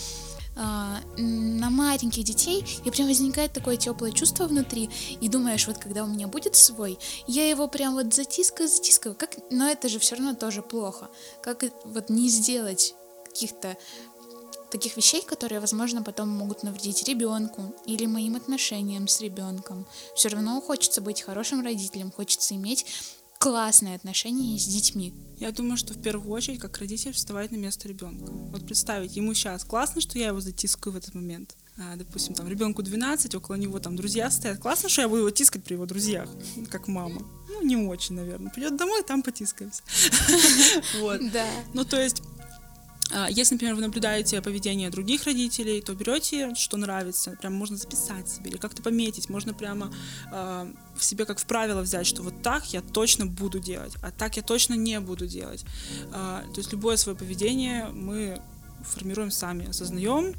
а, 0.57 1.01
на 1.17 1.69
маленьких 1.71 2.23
детей, 2.23 2.65
и 2.85 2.91
прям 2.91 3.09
возникает 3.09 3.53
такое 3.53 3.77
теплое 3.77 4.13
чувство 4.13 4.47
внутри, 4.47 4.89
и 5.21 5.29
думаешь, 5.29 5.67
вот 5.67 5.79
когда 5.79 6.05
у 6.05 6.07
меня 6.07 6.29
будет 6.29 6.55
свой, 6.55 6.99
я 7.27 7.49
его 7.49 7.67
прям 7.67 7.95
вот 7.95 8.15
затискаю, 8.15 8.69
затискаю, 8.69 9.17
как, 9.17 9.37
но 9.51 9.69
это 9.69 9.89
же 9.89 9.99
все 9.99 10.15
равно 10.15 10.35
тоже 10.35 10.63
плохо. 10.63 11.09
Как 11.43 11.65
вот 11.85 12.09
не 12.09 12.29
сделать 12.29 12.95
каких-то 13.25 13.77
таких 14.71 14.97
вещей, 14.97 15.23
которые, 15.23 15.61
возможно, 15.61 16.03
потом 16.03 16.29
могут 16.29 16.63
навредить 16.63 17.07
ребенку 17.09 17.75
или 17.87 18.07
моим 18.07 18.37
отношениям 18.37 19.09
с 19.09 19.21
ребенком. 19.21 19.87
Все 20.15 20.29
равно 20.29 20.61
хочется 20.61 21.01
быть 21.01 21.23
хорошим 21.23 21.65
родителем, 21.65 22.13
хочется 22.13 22.55
иметь 22.55 22.87
классные 23.45 23.97
отношения 23.97 24.59
с 24.59 24.65
детьми. 24.65 25.13
Я 25.37 25.53
думаю, 25.53 25.77
что 25.77 25.93
в 25.93 26.01
первую 26.01 26.33
очередь, 26.33 26.61
как 26.61 26.79
родитель, 26.79 27.13
вставать 27.13 27.51
на 27.51 27.57
место 27.57 27.87
ребенка. 27.87 28.33
Вот 28.33 28.65
представить, 28.65 29.17
ему 29.17 29.35
сейчас 29.35 29.65
классно, 29.65 30.01
что 30.01 30.19
я 30.19 30.29
его 30.29 30.41
затискаю 30.41 30.95
в 30.95 30.97
этот 30.97 31.15
момент. 31.15 31.55
А, 31.77 31.97
допустим, 31.97 32.35
там 32.35 32.49
ребенку 32.49 32.83
12, 32.83 33.35
около 33.35 33.57
него 33.57 33.79
там 33.81 33.97
друзья 33.97 34.31
стоят. 34.31 34.61
Классно, 34.61 34.89
что 34.89 35.03
я 35.03 35.09
буду 35.09 35.21
его 35.21 35.31
тискать 35.31 35.63
при 35.63 35.75
его 35.75 35.85
друзьях, 35.85 36.27
как 36.71 36.89
мама. 36.89 37.21
Ну, 37.51 37.63
не 37.63 37.77
очень, 37.77 38.15
наверное. 38.15 38.51
Придет 38.51 38.79
домой, 38.79 39.03
там 39.03 39.23
потискаемся. 39.23 39.83
Вот. 41.01 41.21
Да. 41.33 41.47
Ну, 41.75 41.85
то 41.85 42.01
есть, 42.01 42.23
если, 43.31 43.55
например, 43.55 43.75
вы 43.75 43.83
наблюдаете 43.83 44.41
поведение 44.41 44.91
других 44.91 45.25
родителей, 45.25 45.81
то 45.81 45.95
берете, 45.95 46.55
что 46.55 46.77
нравится, 46.77 47.33
прям 47.41 47.53
можно 47.55 47.77
записать 47.77 48.29
себе 48.29 48.51
или 48.51 48.57
как-то 48.57 48.83
пометить, 48.83 49.29
можно 49.29 49.53
прямо 49.55 49.93
а, 50.33 50.73
в 50.97 51.05
себе 51.05 51.25
как 51.25 51.39
в 51.39 51.47
правило 51.47 51.83
взять, 51.83 52.07
что 52.07 52.23
вот 52.23 52.43
так 52.43 52.73
я 52.73 52.81
точно 52.81 53.27
буду 53.27 53.59
делать, 53.61 53.93
а 54.03 54.11
так 54.11 54.37
я 54.37 54.43
точно 54.43 54.75
не 54.75 54.99
буду 55.01 55.27
делать. 55.27 55.65
А, 56.13 56.45
То 56.55 56.61
есть 56.61 56.73
любое 56.73 56.97
свое 56.97 57.17
поведение 57.17 57.87
мы 57.93 58.41
формируем 58.83 59.31
сами, 59.31 59.69
осознаем, 59.69 60.35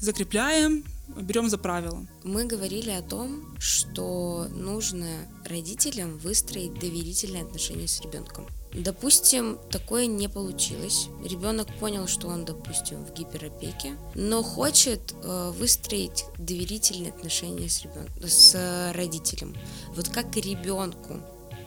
закрепляем 0.00 0.84
берем 1.08 1.48
за 1.48 1.58
правило. 1.58 2.06
Мы 2.22 2.46
говорили 2.46 2.90
о 2.90 3.02
том, 3.02 3.56
что 3.58 4.46
нужно 4.50 5.06
родителям 5.44 6.16
выстроить 6.18 6.74
доверительные 6.74 7.42
отношения 7.42 7.86
с 7.86 8.00
ребенком. 8.00 8.46
Допустим, 8.74 9.58
такое 9.70 10.06
не 10.06 10.28
получилось. 10.28 11.06
Ребенок 11.24 11.68
понял, 11.78 12.08
что 12.08 12.26
он, 12.28 12.44
допустим, 12.44 13.04
в 13.04 13.12
гиперопеке, 13.12 13.96
но 14.14 14.42
хочет 14.42 15.14
э, 15.22 15.52
выстроить 15.56 16.24
доверительные 16.38 17.10
отношения 17.10 17.68
с, 17.68 17.82
ребен... 17.82 18.08
с 18.26 18.92
родителем. 18.94 19.54
Вот 19.94 20.08
как 20.08 20.34
ребенку 20.36 21.20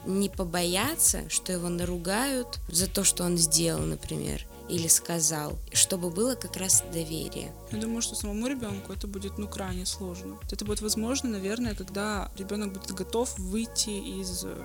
не 0.05 0.29
побояться, 0.29 1.29
что 1.29 1.53
его 1.53 1.69
наругают 1.69 2.59
за 2.69 2.87
то, 2.87 3.03
что 3.03 3.23
он 3.23 3.37
сделал, 3.37 3.81
например, 3.81 4.45
или 4.69 4.87
сказал, 4.87 5.57
чтобы 5.71 6.09
было 6.09 6.35
как 6.35 6.57
раз 6.57 6.83
доверие. 6.91 7.53
Я 7.71 7.79
думаю, 7.79 8.01
что 8.01 8.15
самому 8.15 8.47
ребенку 8.47 8.91
это 8.91 9.07
будет 9.07 9.37
ну 9.37 9.47
крайне 9.47 9.85
сложно. 9.85 10.37
Это 10.51 10.65
будет 10.65 10.81
возможно, 10.81 11.29
наверное, 11.29 11.73
когда 11.73 12.31
ребенок 12.37 12.73
будет 12.73 12.91
готов 12.91 13.37
выйти 13.39 13.89
из 13.89 14.43
э, 14.43 14.55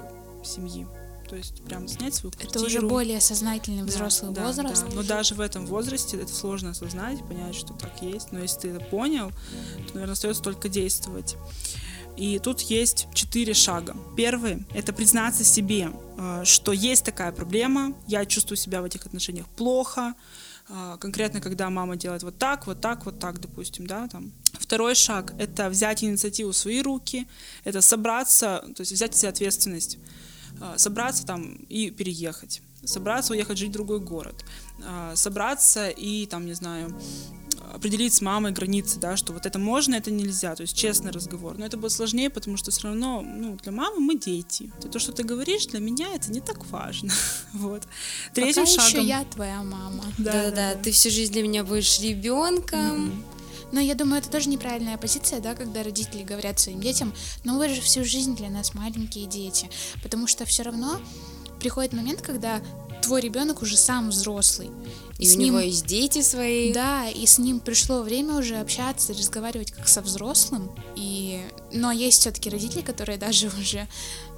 семьи. 0.44 0.86
То 1.32 1.36
есть 1.36 1.64
прям 1.64 1.88
снять 1.88 2.14
свою 2.14 2.30
квартиру. 2.30 2.50
Это 2.50 2.66
уже 2.66 2.82
более 2.82 3.18
сознательный 3.18 3.84
взрослый 3.84 4.34
да, 4.34 4.44
возраст. 4.48 4.84
Да. 4.86 4.94
Но 4.94 5.02
даже 5.02 5.34
в 5.34 5.40
этом 5.40 5.64
возрасте 5.64 6.18
это 6.18 6.30
сложно 6.30 6.72
осознать, 6.72 7.26
понять, 7.26 7.54
что 7.54 7.72
так 7.72 8.02
есть. 8.02 8.32
Но 8.32 8.40
если 8.40 8.60
ты 8.60 8.68
это 8.68 8.84
понял, 8.84 9.30
то, 9.30 9.94
наверное, 9.94 10.12
остается 10.12 10.42
только 10.42 10.68
действовать. 10.68 11.36
И 12.18 12.38
тут 12.38 12.60
есть 12.60 13.08
четыре 13.14 13.54
шага. 13.54 13.96
Первый— 14.14 14.66
это 14.74 14.92
признаться 14.92 15.42
себе, 15.42 15.92
э, 16.18 16.42
что 16.44 16.72
есть 16.72 17.02
такая 17.02 17.32
проблема, 17.32 17.94
я 18.06 18.26
чувствую 18.26 18.58
себя 18.58 18.82
в 18.82 18.84
этих 18.84 19.06
отношениях 19.06 19.48
плохо, 19.56 20.12
э, 20.68 20.98
конкретно 21.00 21.40
когда 21.40 21.70
мама 21.70 21.96
делает 21.96 22.24
вот 22.24 22.36
так, 22.36 22.66
вот 22.66 22.82
так, 22.82 23.06
вот 23.06 23.18
так, 23.18 23.40
допустим, 23.40 23.86
да, 23.86 24.06
там. 24.06 24.32
Второй 24.60 24.94
шаг— 24.94 25.32
это 25.38 25.70
взять 25.70 26.04
инициативу 26.04 26.52
в 26.52 26.56
свои 26.58 26.82
руки, 26.82 27.26
это 27.64 27.80
собраться, 27.80 28.62
то 28.76 28.82
есть 28.82 28.92
взять 28.92 29.16
себе 29.16 29.30
ответственность, 29.30 29.98
собраться 30.76 31.26
там 31.26 31.54
и 31.68 31.90
переехать 31.90 32.62
собраться, 32.84 33.32
уехать 33.32 33.58
жить 33.58 33.68
в 33.70 33.72
другой 33.72 34.00
город, 34.00 34.44
собраться 35.14 35.88
и, 35.88 36.26
там, 36.26 36.46
не 36.46 36.54
знаю, 36.54 36.92
определить 37.74 38.12
с 38.12 38.20
мамой 38.20 38.52
границы, 38.52 38.98
да, 38.98 39.16
что 39.16 39.32
вот 39.32 39.46
это 39.46 39.58
можно, 39.58 39.94
это 39.94 40.10
нельзя, 40.10 40.54
то 40.54 40.62
есть 40.62 40.76
честный 40.76 41.10
разговор. 41.10 41.56
Но 41.58 41.64
это 41.64 41.76
будет 41.76 41.92
сложнее, 41.92 42.28
потому 42.28 42.56
что 42.56 42.70
все 42.70 42.88
равно, 42.88 43.22
ну, 43.22 43.56
для 43.62 43.72
мамы 43.72 44.00
мы 44.00 44.18
дети. 44.18 44.70
То, 44.90 44.98
что 44.98 45.12
ты 45.12 45.22
говоришь, 45.22 45.66
для 45.66 45.80
меня 45.80 46.08
это 46.14 46.30
не 46.30 46.40
так 46.40 46.66
важно. 46.66 47.12
вот. 47.52 47.82
Третьим 48.34 48.64
Пока 48.64 48.82
шагом... 48.82 49.00
еще 49.00 49.08
я 49.08 49.24
твоя 49.24 49.62
мама. 49.62 50.04
Да-да-да, 50.18 50.74
ты 50.74 50.90
всю 50.90 51.10
жизнь 51.10 51.32
для 51.32 51.42
меня 51.42 51.64
будешь 51.64 52.00
ребенком. 52.00 53.06
Mm-hmm. 53.06 53.41
Но 53.72 53.80
я 53.80 53.94
думаю, 53.94 54.20
это 54.20 54.30
тоже 54.30 54.48
неправильная 54.48 54.98
позиция, 54.98 55.40
да, 55.40 55.54
когда 55.54 55.82
родители 55.82 56.22
говорят 56.22 56.60
своим 56.60 56.80
детям, 56.80 57.12
ну 57.44 57.58
вы 57.58 57.68
же 57.68 57.80
всю 57.80 58.04
жизнь 58.04 58.36
для 58.36 58.50
нас 58.50 58.74
маленькие 58.74 59.26
дети, 59.26 59.70
потому 60.02 60.26
что 60.26 60.44
все 60.44 60.62
равно 60.62 61.00
приходит 61.58 61.92
момент, 61.92 62.22
когда 62.22 62.60
твой 63.02 63.20
ребенок 63.20 63.62
уже 63.62 63.76
сам 63.76 64.10
взрослый. 64.10 64.70
И, 65.18 65.26
и 65.26 65.34
у 65.34 65.38
ним, 65.38 65.46
него 65.48 65.60
есть 65.60 65.86
дети 65.86 66.22
свои. 66.22 66.72
Да, 66.72 67.08
и 67.08 67.26
с 67.26 67.38
ним 67.38 67.60
пришло 67.60 68.02
время 68.02 68.36
уже 68.36 68.56
общаться, 68.56 69.12
разговаривать 69.12 69.72
как 69.72 69.88
со 69.88 70.00
взрослым. 70.00 70.70
И... 70.96 71.40
Но 71.72 71.92
есть 71.92 72.20
все-таки 72.20 72.50
родители, 72.50 72.82
которые 72.82 73.18
даже 73.18 73.48
уже 73.60 73.88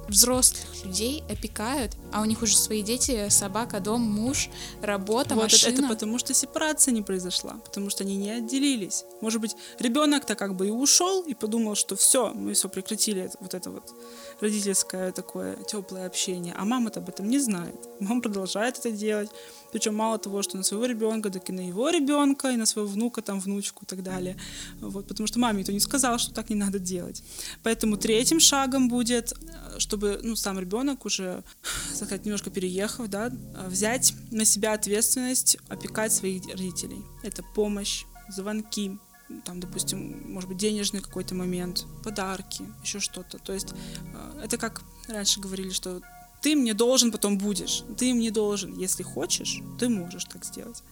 взрослых 0.07 0.83
людей 0.83 1.23
опекают, 1.29 1.93
а 2.11 2.21
у 2.21 2.25
них 2.25 2.41
уже 2.41 2.57
свои 2.57 2.81
дети, 2.81 3.29
собака, 3.29 3.79
дом, 3.79 4.01
муж, 4.01 4.49
работа, 4.81 5.35
вот 5.35 5.43
машина. 5.43 5.73
Это, 5.73 5.81
это 5.81 5.87
потому 5.89 6.19
что 6.19 6.33
сепарация 6.33 6.91
не 6.91 7.01
произошла, 7.01 7.53
потому 7.63 7.89
что 7.89 8.03
они 8.03 8.15
не 8.15 8.31
отделились. 8.31 9.05
Может 9.21 9.41
быть, 9.41 9.55
ребенок-то 9.79 10.35
как 10.35 10.55
бы 10.55 10.67
и 10.67 10.71
ушел 10.71 11.23
и 11.23 11.33
подумал, 11.33 11.75
что 11.75 11.95
все, 11.95 12.33
мы 12.33 12.53
все 12.53 12.69
прекратили 12.69 13.29
вот 13.39 13.53
это 13.53 13.71
вот 13.71 13.93
родительское 14.41 15.11
такое 15.11 15.55
теплое 15.63 16.05
общение, 16.05 16.53
а 16.57 16.65
мама-то 16.65 16.99
об 16.99 17.09
этом 17.09 17.29
не 17.29 17.39
знает. 17.39 17.75
Мама 17.99 18.21
продолжает 18.21 18.77
это 18.77 18.91
делать, 18.91 19.29
причем 19.71 19.95
мало 19.95 20.17
того, 20.17 20.41
что 20.41 20.57
на 20.57 20.63
своего 20.63 20.85
ребенка, 20.85 21.29
так 21.29 21.49
и 21.49 21.53
на 21.53 21.67
его 21.67 21.89
ребенка, 21.89 22.49
и 22.49 22.57
на 22.57 22.65
своего 22.65 22.89
внука, 22.89 23.21
там, 23.21 23.39
внучку 23.39 23.83
и 23.83 23.87
так 23.87 24.03
далее. 24.03 24.37
Вот, 24.79 25.07
потому 25.07 25.27
что 25.27 25.39
маме 25.39 25.63
то 25.63 25.73
не 25.73 25.79
сказал, 25.79 26.17
что 26.17 26.33
так 26.33 26.49
не 26.49 26.55
надо 26.55 26.79
делать. 26.79 27.23
Поэтому 27.63 27.97
третьим 27.97 28.39
шагом 28.39 28.89
будет, 28.89 29.33
чтобы 29.77 30.19
ну, 30.23 30.35
сам 30.35 30.59
ребенок 30.59 31.05
уже, 31.05 31.43
так 31.89 32.07
сказать, 32.07 32.25
немножко 32.25 32.49
переехав, 32.49 33.07
да, 33.07 33.31
взять 33.67 34.13
на 34.31 34.45
себя 34.45 34.73
ответственность 34.73 35.57
опекать 35.69 36.11
своих 36.11 36.45
родителей. 36.47 37.03
Это 37.23 37.43
помощь, 37.55 38.05
звонки, 38.29 38.97
там, 39.43 39.59
допустим, 39.59 40.31
может 40.31 40.49
быть, 40.49 40.57
денежный 40.57 41.01
какой-то 41.01 41.35
момент, 41.35 41.85
подарки, 42.03 42.63
еще 42.83 42.99
что-то. 42.99 43.39
То 43.39 43.53
есть 43.53 43.73
э, 44.13 44.41
это 44.43 44.57
как 44.57 44.83
раньше 45.07 45.39
говорили, 45.39 45.71
что 45.71 46.01
ты 46.41 46.55
мне 46.55 46.73
должен, 46.73 47.11
потом 47.11 47.37
будешь. 47.37 47.83
Ты 47.97 48.13
мне 48.13 48.29
должен. 48.29 48.77
Если 48.77 49.01
хочешь, 49.01 49.61
ты 49.79 49.89
можешь 49.89 50.25
так 50.25 50.45
сделать. 50.45 50.83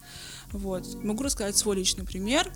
Вот. 0.52 1.04
Могу 1.04 1.24
рассказать 1.24 1.56
свой 1.56 1.76
личный 1.76 2.06
пример. 2.06 2.52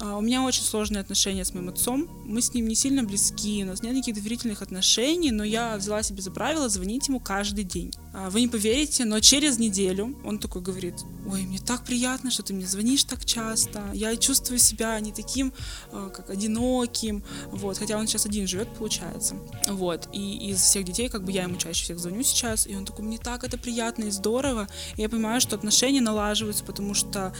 А, 0.00 0.16
у 0.16 0.20
меня 0.20 0.42
очень 0.42 0.64
сложные 0.64 1.00
отношения 1.02 1.44
с 1.44 1.54
моим 1.54 1.68
отцом. 1.68 2.08
Мы 2.24 2.40
с 2.42 2.52
ним 2.52 2.66
не 2.66 2.74
сильно 2.74 3.04
близки, 3.04 3.62
у 3.62 3.66
нас 3.66 3.82
нет 3.82 3.94
никаких 3.94 4.16
доверительных 4.16 4.62
отношений, 4.62 5.30
но 5.30 5.44
я 5.44 5.76
взяла 5.76 6.02
себе 6.02 6.22
за 6.22 6.32
правило 6.32 6.68
звонить 6.68 7.06
ему 7.06 7.20
каждый 7.20 7.64
день. 7.64 7.92
А, 8.12 8.30
вы 8.30 8.42
не 8.42 8.48
поверите, 8.48 9.04
но 9.04 9.20
через 9.20 9.58
неделю 9.58 10.16
он 10.24 10.38
такой 10.38 10.62
говорит, 10.62 10.94
ой, 11.26 11.42
мне 11.42 11.58
так 11.58 11.84
приятно, 11.84 12.30
что 12.30 12.42
ты 12.42 12.52
мне 12.52 12.66
звонишь 12.66 13.04
так 13.04 13.24
часто, 13.24 13.82
я 13.94 14.16
чувствую 14.16 14.58
себя 14.58 14.98
не 15.00 15.12
таким, 15.12 15.52
а, 15.90 16.10
как 16.10 16.30
одиноким, 16.30 17.22
вот, 17.46 17.78
хотя 17.78 17.96
он 17.96 18.06
сейчас 18.06 18.26
один 18.26 18.46
живет, 18.46 18.68
получается, 18.76 19.36
вот, 19.68 20.08
и 20.12 20.50
из 20.50 20.60
всех 20.60 20.84
детей, 20.84 21.08
как 21.08 21.24
бы 21.24 21.32
я 21.32 21.44
ему 21.44 21.56
чаще 21.56 21.84
всех 21.84 21.98
звоню 21.98 22.22
сейчас, 22.22 22.66
и 22.66 22.76
он 22.76 22.84
такой, 22.84 23.04
мне 23.04 23.18
так 23.18 23.44
это 23.44 23.56
приятно 23.56 24.04
и 24.04 24.10
здорово, 24.10 24.68
и 24.96 25.02
я 25.02 25.08
понимаю, 25.08 25.40
что 25.40 25.56
отношения 25.56 26.00
налаживаются, 26.00 26.64
потому 26.64 26.94
что 26.94 27.32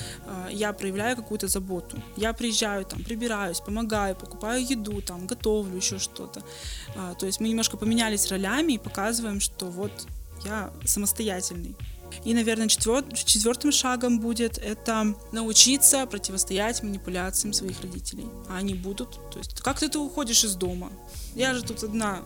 я 0.51 0.73
проявляю 0.73 1.17
какую-то 1.17 1.49
заботу, 1.49 2.03
я 2.17 2.33
приезжаю, 2.33 2.85
там, 2.85 3.03
прибираюсь, 3.05 3.61
помогаю, 3.61 4.15
покупаю 4.15 4.65
еду, 4.67 5.03
там, 5.03 5.27
готовлю 5.27 5.77
еще 5.77 5.99
что-то. 5.99 6.43
А, 6.97 7.15
то 7.15 7.27
есть 7.27 7.41
мы 7.41 7.49
немножко 7.49 7.77
поменялись 7.77 8.29
ролями 8.29 8.75
и 8.75 8.79
показываем, 8.79 9.41
что 9.41 9.67
вот 9.67 9.93
я 10.45 10.73
самостоятельный. 10.85 11.77
И, 12.25 12.35
наверное, 12.35 12.69
четвер... 12.69 13.05
четвертым 13.15 13.73
шагом 13.73 14.21
будет 14.21 14.59
это 14.59 15.15
научиться 15.33 16.07
противостоять 16.07 16.83
манипуляциям 16.83 17.53
своих 17.53 17.81
родителей. 17.81 18.27
А 18.49 18.59
они 18.59 18.75
будут. 18.75 19.19
То 19.31 19.39
есть, 19.39 19.61
как 19.61 19.79
ты, 19.79 19.89
ты 19.89 19.99
уходишь 19.99 20.45
из 20.45 20.55
дома? 20.55 20.93
Я 21.35 21.55
же 21.55 21.63
тут 21.63 21.83
одна 21.83 22.23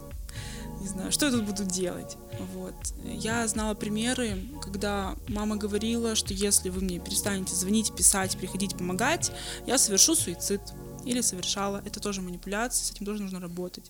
не 0.80 0.88
знаю, 0.88 1.10
что 1.10 1.26
я 1.26 1.32
тут 1.32 1.44
буду 1.44 1.64
делать. 1.64 2.16
Вот. 2.54 2.74
Я 3.04 3.46
знала 3.48 3.74
примеры, 3.74 4.44
когда 4.62 5.16
мама 5.28 5.56
говорила, 5.56 6.14
что 6.14 6.34
если 6.34 6.68
вы 6.68 6.80
мне 6.80 6.98
перестанете 6.98 7.54
звонить, 7.54 7.94
писать, 7.94 8.36
приходить, 8.36 8.76
помогать, 8.76 9.32
я 9.66 9.78
совершу 9.78 10.14
суицид. 10.14 10.60
Или 11.04 11.20
совершала. 11.20 11.82
Это 11.86 12.00
тоже 12.00 12.20
манипуляция, 12.20 12.84
с 12.84 12.90
этим 12.90 13.06
тоже 13.06 13.22
нужно 13.22 13.38
работать. 13.40 13.84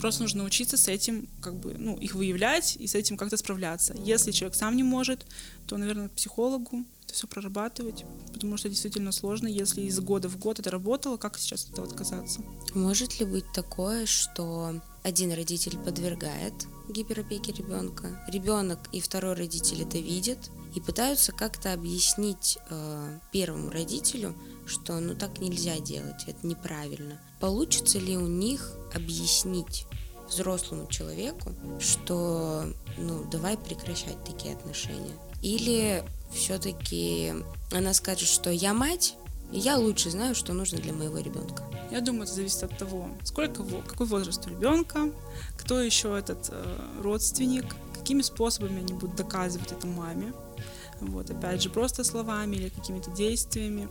Просто 0.00 0.22
нужно 0.22 0.42
научиться 0.42 0.76
с 0.76 0.88
этим, 0.88 1.28
как 1.40 1.54
бы, 1.54 1.74
ну, 1.78 1.96
их 1.96 2.14
выявлять 2.14 2.76
и 2.76 2.86
с 2.86 2.94
этим 2.94 3.16
как-то 3.16 3.36
справляться. 3.36 3.94
Если 4.04 4.30
человек 4.30 4.56
сам 4.56 4.76
не 4.76 4.82
может, 4.82 5.26
то, 5.66 5.76
наверное, 5.78 6.08
к 6.08 6.12
психологу 6.12 6.84
это 7.04 7.14
все 7.14 7.26
прорабатывать, 7.26 8.04
потому 8.32 8.56
что 8.56 8.68
действительно 8.68 9.12
сложно, 9.12 9.46
если 9.46 9.82
из 9.82 9.98
года 10.00 10.28
в 10.28 10.38
год 10.38 10.58
это 10.58 10.70
работало, 10.70 11.16
как 11.16 11.38
сейчас 11.38 11.64
от 11.64 11.72
этого 11.72 11.86
отказаться? 11.86 12.42
Может 12.74 13.20
ли 13.20 13.26
быть 13.26 13.44
такое, 13.54 14.06
что 14.06 14.80
один 15.04 15.32
родитель 15.32 15.78
подвергает 15.78 16.52
гиперопеке 16.88 17.52
ребенка, 17.52 18.24
ребенок 18.28 18.80
и 18.92 19.00
второй 19.00 19.34
родитель 19.34 19.82
это 19.82 19.98
видят 19.98 20.50
и 20.74 20.80
пытаются 20.80 21.32
как-то 21.32 21.72
объяснить 21.72 22.58
э, 22.70 23.18
первому 23.32 23.70
родителю, 23.70 24.34
что 24.66 24.98
ну 25.00 25.14
так 25.14 25.40
нельзя 25.40 25.78
делать, 25.78 26.24
это 26.26 26.46
неправильно. 26.46 27.20
Получится 27.40 27.98
ли 27.98 28.16
у 28.16 28.26
них 28.26 28.72
объяснить 28.94 29.86
взрослому 30.28 30.86
человеку, 30.88 31.52
что 31.78 32.64
ну 32.98 33.24
давай 33.30 33.56
прекращать 33.56 34.22
такие 34.24 34.54
отношения? 34.54 35.16
Или 35.42 36.04
все-таки 36.32 37.34
она 37.72 37.94
скажет, 37.94 38.28
что 38.28 38.50
я 38.50 38.74
мать, 38.74 39.16
и 39.52 39.58
я 39.58 39.76
лучше 39.76 40.10
знаю, 40.10 40.34
что 40.34 40.52
нужно 40.52 40.78
для 40.78 40.92
моего 40.92 41.18
ребенка. 41.18 41.62
Я 41.90 42.00
думаю, 42.00 42.24
это 42.24 42.34
зависит 42.34 42.64
от 42.64 42.76
того, 42.76 43.08
сколько, 43.22 43.62
какой 43.86 44.06
возраст 44.06 44.44
у 44.46 44.50
ребенка, 44.50 45.10
кто 45.56 45.80
еще 45.80 46.18
этот 46.18 46.48
э, 46.50 46.78
родственник, 47.00 47.64
какими 47.94 48.22
способами 48.22 48.80
они 48.80 48.94
будут 48.94 49.14
доказывать 49.14 49.70
это 49.70 49.86
маме. 49.86 50.32
Вот, 51.00 51.30
опять 51.30 51.62
же, 51.62 51.70
просто 51.70 52.02
словами 52.02 52.56
или 52.56 52.68
какими-то 52.70 53.10
действиями. 53.10 53.88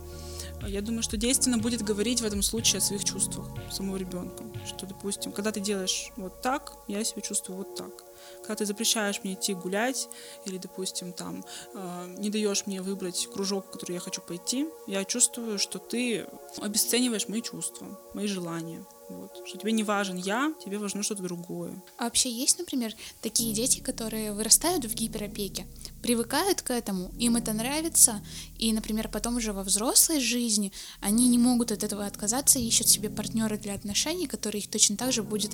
Я 0.66 0.82
думаю, 0.82 1.02
что 1.02 1.16
действенно 1.16 1.58
будет 1.58 1.82
говорить 1.82 2.20
в 2.20 2.24
этом 2.24 2.42
случае 2.42 2.78
о 2.78 2.80
своих 2.80 3.04
чувствах 3.04 3.46
самого 3.70 3.96
ребенка. 3.96 4.44
Что, 4.66 4.86
допустим, 4.86 5.32
когда 5.32 5.52
ты 5.52 5.60
делаешь 5.60 6.10
вот 6.16 6.40
так, 6.42 6.72
я 6.88 7.04
себя 7.04 7.22
чувствую 7.22 7.58
вот 7.58 7.76
так. 7.76 7.92
Когда 8.40 8.56
ты 8.56 8.66
запрещаешь 8.66 9.20
мне 9.22 9.34
идти 9.34 9.54
гулять, 9.54 10.08
или, 10.44 10.58
допустим, 10.58 11.12
там, 11.12 11.44
э, 11.74 12.14
не 12.18 12.30
даешь 12.30 12.66
мне 12.66 12.82
выбрать 12.82 13.28
кружок, 13.32 13.66
в 13.66 13.70
который 13.70 13.92
я 13.92 14.00
хочу 14.00 14.20
пойти, 14.20 14.68
я 14.86 15.04
чувствую, 15.04 15.58
что 15.58 15.78
ты 15.78 16.26
обесцениваешь 16.60 17.28
мои 17.28 17.42
чувства, 17.42 17.86
мои 18.14 18.26
желания. 18.26 18.84
Вот. 19.08 19.30
Что 19.46 19.58
тебе 19.58 19.72
не 19.72 19.84
важен 19.84 20.16
я, 20.16 20.52
тебе 20.64 20.78
важно 20.78 21.02
что-то 21.02 21.22
другое. 21.22 21.80
А 21.98 22.04
вообще 22.04 22.30
есть, 22.30 22.58
например, 22.58 22.92
такие 23.22 23.54
дети, 23.54 23.80
которые 23.80 24.32
вырастают 24.32 24.84
в 24.84 24.94
гиперопеке, 24.94 25.66
привыкают 26.02 26.62
к 26.62 26.72
этому, 26.72 27.12
им 27.18 27.36
это 27.36 27.52
нравится, 27.52 28.20
и, 28.58 28.72
например, 28.72 29.08
потом 29.08 29.36
уже 29.36 29.52
во 29.52 29.62
взрослой 29.62 30.20
жизни 30.20 30.72
они 31.00 31.28
не 31.28 31.38
могут 31.38 31.70
от 31.70 31.84
этого 31.84 32.04
отказаться 32.04 32.58
и 32.58 32.66
ищут 32.66 32.88
себе 32.88 33.08
партнера 33.08 33.56
для 33.56 33.74
отношений, 33.74 34.26
который 34.26 34.60
их 34.60 34.68
точно 34.68 34.96
так 34.96 35.12
же 35.12 35.22
будет 35.22 35.52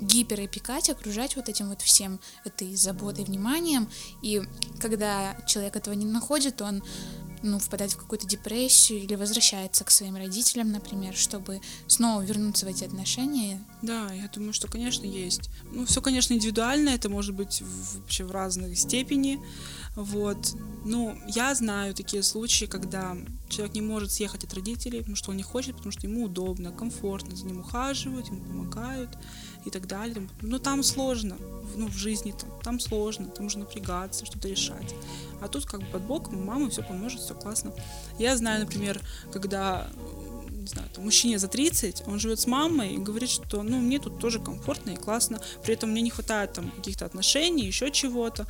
гиперопекать, 0.00 0.90
окружать 0.90 1.36
вот 1.36 1.48
этим 1.48 1.68
вот 1.68 1.82
всем, 1.82 2.20
этой 2.44 2.74
заботой, 2.74 3.24
вниманием. 3.24 3.88
И 4.22 4.42
когда 4.80 5.36
человек 5.46 5.76
этого 5.76 5.94
не 5.94 6.06
находит, 6.06 6.62
он 6.62 6.82
ну, 7.42 7.58
впадает 7.58 7.92
в 7.92 7.96
какую-то 7.96 8.26
депрессию 8.26 9.00
или 9.00 9.14
возвращается 9.14 9.84
к 9.84 9.90
своим 9.90 10.16
родителям, 10.16 10.70
например, 10.70 11.14
чтобы 11.16 11.60
снова 11.86 12.22
вернуться 12.22 12.66
в 12.66 12.68
эти 12.68 12.84
отношения. 12.84 13.64
Да, 13.82 14.12
я 14.12 14.28
думаю, 14.28 14.52
что, 14.52 14.68
конечно, 14.68 15.06
есть. 15.06 15.50
Ну, 15.72 15.86
все, 15.86 16.00
конечно, 16.02 16.34
индивидуально, 16.34 16.90
это 16.90 17.08
может 17.08 17.34
быть 17.34 17.62
вообще 17.94 18.24
в 18.24 18.30
разной 18.30 18.76
степени. 18.76 19.40
Вот. 20.00 20.56
Ну, 20.82 21.18
я 21.28 21.54
знаю 21.54 21.94
такие 21.94 22.22
случаи, 22.22 22.64
когда 22.64 23.14
человек 23.50 23.74
не 23.74 23.82
может 23.82 24.10
съехать 24.12 24.44
от 24.44 24.54
родителей, 24.54 25.00
потому 25.00 25.14
что 25.14 25.30
он 25.30 25.36
не 25.36 25.42
хочет, 25.42 25.76
потому 25.76 25.92
что 25.92 26.06
ему 26.06 26.24
удобно, 26.24 26.72
комфортно, 26.72 27.36
за 27.36 27.44
ним 27.44 27.60
ухаживают, 27.60 28.28
ему 28.28 28.40
помогают 28.40 29.10
и 29.66 29.70
так 29.70 29.86
далее. 29.86 30.26
Но 30.40 30.58
там 30.58 30.82
сложно, 30.82 31.36
ну, 31.76 31.86
в 31.88 31.96
жизни 31.96 32.32
там, 32.32 32.50
там 32.62 32.80
сложно, 32.80 33.26
там 33.26 33.44
нужно 33.44 33.60
напрягаться, 33.60 34.24
что-то 34.24 34.48
решать. 34.48 34.94
А 35.42 35.48
тут 35.48 35.66
как 35.66 35.80
бы 35.80 35.86
под 35.86 36.02
боком 36.02 36.38
у 36.38 36.44
мамы 36.44 36.70
все 36.70 36.82
поможет, 36.82 37.20
все 37.20 37.34
классно. 37.34 37.74
Я 38.18 38.34
знаю, 38.38 38.60
например, 38.60 39.02
когда 39.32 39.86
не 40.50 40.66
знаю, 40.66 40.88
там, 40.94 41.04
мужчине 41.04 41.38
за 41.38 41.48
30, 41.48 42.04
он 42.06 42.18
живет 42.18 42.40
с 42.40 42.46
мамой 42.46 42.94
и 42.94 42.98
говорит, 42.98 43.28
что, 43.28 43.62
ну, 43.62 43.78
мне 43.80 43.98
тут 43.98 44.18
тоже 44.18 44.40
комфортно 44.40 44.90
и 44.90 44.96
классно, 44.96 45.40
при 45.62 45.74
этом 45.74 45.90
мне 45.90 46.02
не 46.02 46.10
хватает 46.10 46.52
там 46.52 46.70
каких-то 46.70 47.06
отношений, 47.06 47.66
еще 47.66 47.90
чего-то, 47.90 48.46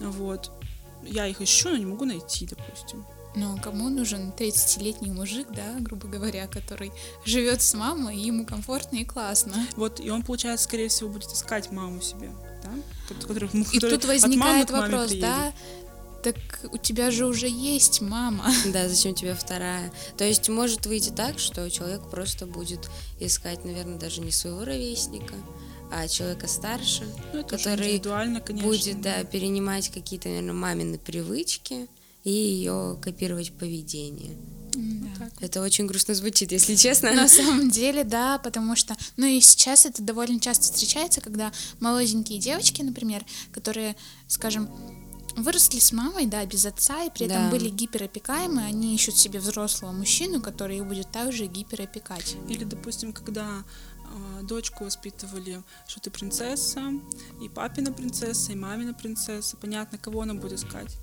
вот. 0.00 0.50
Я 1.06 1.26
их 1.26 1.40
ищу, 1.40 1.70
но 1.70 1.76
не 1.76 1.86
могу 1.86 2.04
найти, 2.04 2.46
допустим. 2.46 3.04
Ну, 3.36 3.58
кому 3.60 3.88
нужен 3.88 4.32
30-летний 4.36 5.10
мужик, 5.10 5.48
да, 5.50 5.74
грубо 5.80 6.06
говоря, 6.06 6.46
который 6.46 6.92
живет 7.24 7.62
с 7.62 7.74
мамой, 7.74 8.16
и 8.16 8.26
ему 8.26 8.46
комфортно 8.46 8.96
и 8.96 9.04
классно. 9.04 9.66
Вот, 9.76 9.98
и 9.98 10.08
он, 10.08 10.22
получается, 10.22 10.64
скорее 10.64 10.88
всего, 10.88 11.08
будет 11.08 11.32
искать 11.32 11.72
маму 11.72 12.00
себе, 12.00 12.30
да? 12.62 12.70
Который, 13.08 13.48
и 13.52 13.64
который 13.74 13.98
тут 13.98 14.04
возникает 14.04 14.70
вопрос, 14.70 15.12
да, 15.14 15.52
так 16.24 16.36
у 16.72 16.78
тебя 16.78 17.10
же 17.10 17.26
уже 17.26 17.48
есть 17.48 18.00
мама. 18.00 18.46
Да, 18.72 18.88
зачем 18.88 19.14
тебе 19.14 19.34
вторая? 19.34 19.92
То 20.16 20.24
есть 20.24 20.48
может 20.48 20.86
выйти 20.86 21.10
так, 21.10 21.38
что 21.38 21.68
человек 21.70 22.08
просто 22.10 22.46
будет 22.46 22.88
искать, 23.20 23.64
наверное, 23.64 23.98
даже 23.98 24.22
не 24.22 24.32
своего 24.32 24.64
ровесника, 24.64 25.34
а 25.94 26.08
человека 26.08 26.48
старше, 26.48 27.04
ну, 27.32 27.44
который 27.44 28.00
будет 28.62 29.00
да, 29.00 29.22
перенимать 29.24 29.90
какие-то, 29.90 30.28
наверное, 30.28 30.54
мамины 30.54 30.98
привычки, 30.98 31.88
и 32.24 32.30
ее 32.30 32.98
копировать 33.02 33.52
поведение. 33.52 34.32
Да. 34.72 35.30
Это 35.40 35.62
очень 35.62 35.86
грустно 35.86 36.14
звучит, 36.14 36.50
если 36.50 36.74
честно. 36.76 37.12
На 37.12 37.28
самом 37.28 37.70
деле, 37.70 38.02
да, 38.02 38.38
потому 38.38 38.74
что, 38.74 38.96
ну 39.16 39.26
и 39.26 39.40
сейчас 39.40 39.86
это 39.86 40.02
довольно 40.02 40.40
часто 40.40 40.64
встречается, 40.64 41.20
когда 41.20 41.52
молоденькие 41.80 42.38
девочки, 42.38 42.82
например, 42.82 43.24
которые, 43.52 43.94
скажем, 44.26 44.68
выросли 45.36 45.78
с 45.78 45.92
мамой, 45.92 46.26
да, 46.26 46.44
без 46.46 46.64
отца, 46.64 47.04
и 47.04 47.10
при 47.10 47.26
этом 47.26 47.44
да. 47.44 47.50
были 47.50 47.68
гиперопекаемы, 47.68 48.62
они 48.62 48.94
ищут 48.94 49.16
себе 49.16 49.38
взрослого 49.38 49.92
мужчину, 49.92 50.40
который 50.40 50.78
их 50.78 50.86
будет 50.86 51.10
также 51.10 51.46
гиперопекать. 51.46 52.36
Или, 52.48 52.64
допустим, 52.64 53.12
когда 53.12 53.64
дочку 54.42 54.84
воспитывали, 54.84 55.62
что 55.86 56.00
ты 56.00 56.10
принцесса, 56.10 56.92
и 57.42 57.48
папина 57.48 57.92
принцесса, 57.92 58.52
и 58.52 58.54
мамина 58.54 58.94
принцесса, 58.94 59.56
понятно, 59.56 59.98
кого 59.98 60.22
она 60.22 60.34
будет 60.34 60.52
искать 60.52 60.96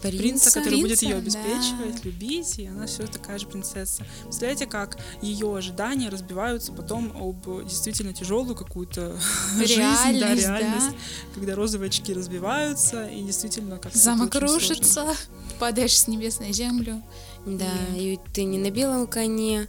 принца, 0.00 0.22
принца 0.22 0.50
который 0.50 0.80
принца, 0.80 0.88
будет 0.88 1.02
ее 1.02 1.16
обеспечивать, 1.16 1.96
да. 1.96 2.00
любить, 2.04 2.58
и 2.58 2.66
она 2.66 2.86
все 2.86 3.06
такая 3.06 3.38
же 3.38 3.46
принцесса. 3.46 4.04
Представляете, 4.22 4.66
как 4.66 4.98
ее 5.20 5.56
ожидания 5.56 6.08
разбиваются 6.08 6.72
потом 6.72 7.12
об 7.16 7.64
действительно 7.64 8.12
тяжелую 8.12 8.56
какую-то 8.56 9.18
жизнь, 9.58 10.20
да, 10.20 10.34
реальность, 10.34 10.46
да? 10.90 10.94
когда 11.34 11.54
розовые 11.54 11.88
очки 11.88 12.12
разбиваются, 12.12 13.06
и 13.06 13.22
действительно 13.22 13.78
как 13.78 13.94
Замок 13.94 14.34
рушится, 14.36 15.14
падаешь 15.58 15.98
с 15.98 16.08
небес 16.08 16.40
на 16.40 16.52
землю. 16.52 17.02
Да, 17.46 17.72
и... 17.96 18.14
и 18.14 18.20
ты 18.32 18.44
не 18.44 18.58
на 18.58 18.70
белом 18.70 19.06
коне, 19.06 19.68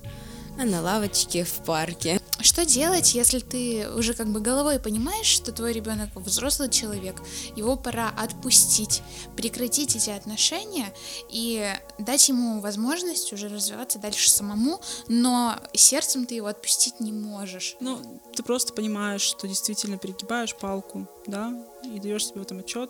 а 0.59 0.65
на 0.65 0.81
лавочке 0.81 1.43
в 1.43 1.53
парке. 1.65 2.20
Что 2.43 2.65
делать, 2.65 3.13
если 3.13 3.39
ты 3.39 3.89
уже 3.89 4.13
как 4.13 4.27
бы 4.27 4.39
головой 4.39 4.79
понимаешь, 4.79 5.27
что 5.27 5.51
твой 5.51 5.73
ребенок 5.73 6.09
взрослый 6.15 6.69
человек, 6.69 7.21
его 7.55 7.75
пора 7.75 8.11
отпустить, 8.17 9.01
прекратить 9.35 9.95
эти 9.95 10.09
отношения 10.09 10.93
и 11.29 11.73
дать 11.99 12.29
ему 12.29 12.59
возможность 12.61 13.31
уже 13.33 13.47
развиваться 13.47 13.99
дальше 13.99 14.29
самому, 14.29 14.81
но 15.07 15.55
сердцем 15.73 16.25
ты 16.25 16.35
его 16.35 16.47
отпустить 16.47 16.99
не 16.99 17.11
можешь. 17.11 17.75
Ну, 17.79 17.99
ты 18.35 18.43
просто 18.43 18.73
понимаешь, 18.73 19.21
что 19.21 19.47
действительно 19.47 19.97
перегибаешь 19.97 20.55
палку, 20.55 21.07
да, 21.27 21.53
и 21.83 21.99
даешь 21.99 22.27
себе 22.27 22.39
в 22.39 22.43
этом 22.43 22.59
отчет. 22.59 22.89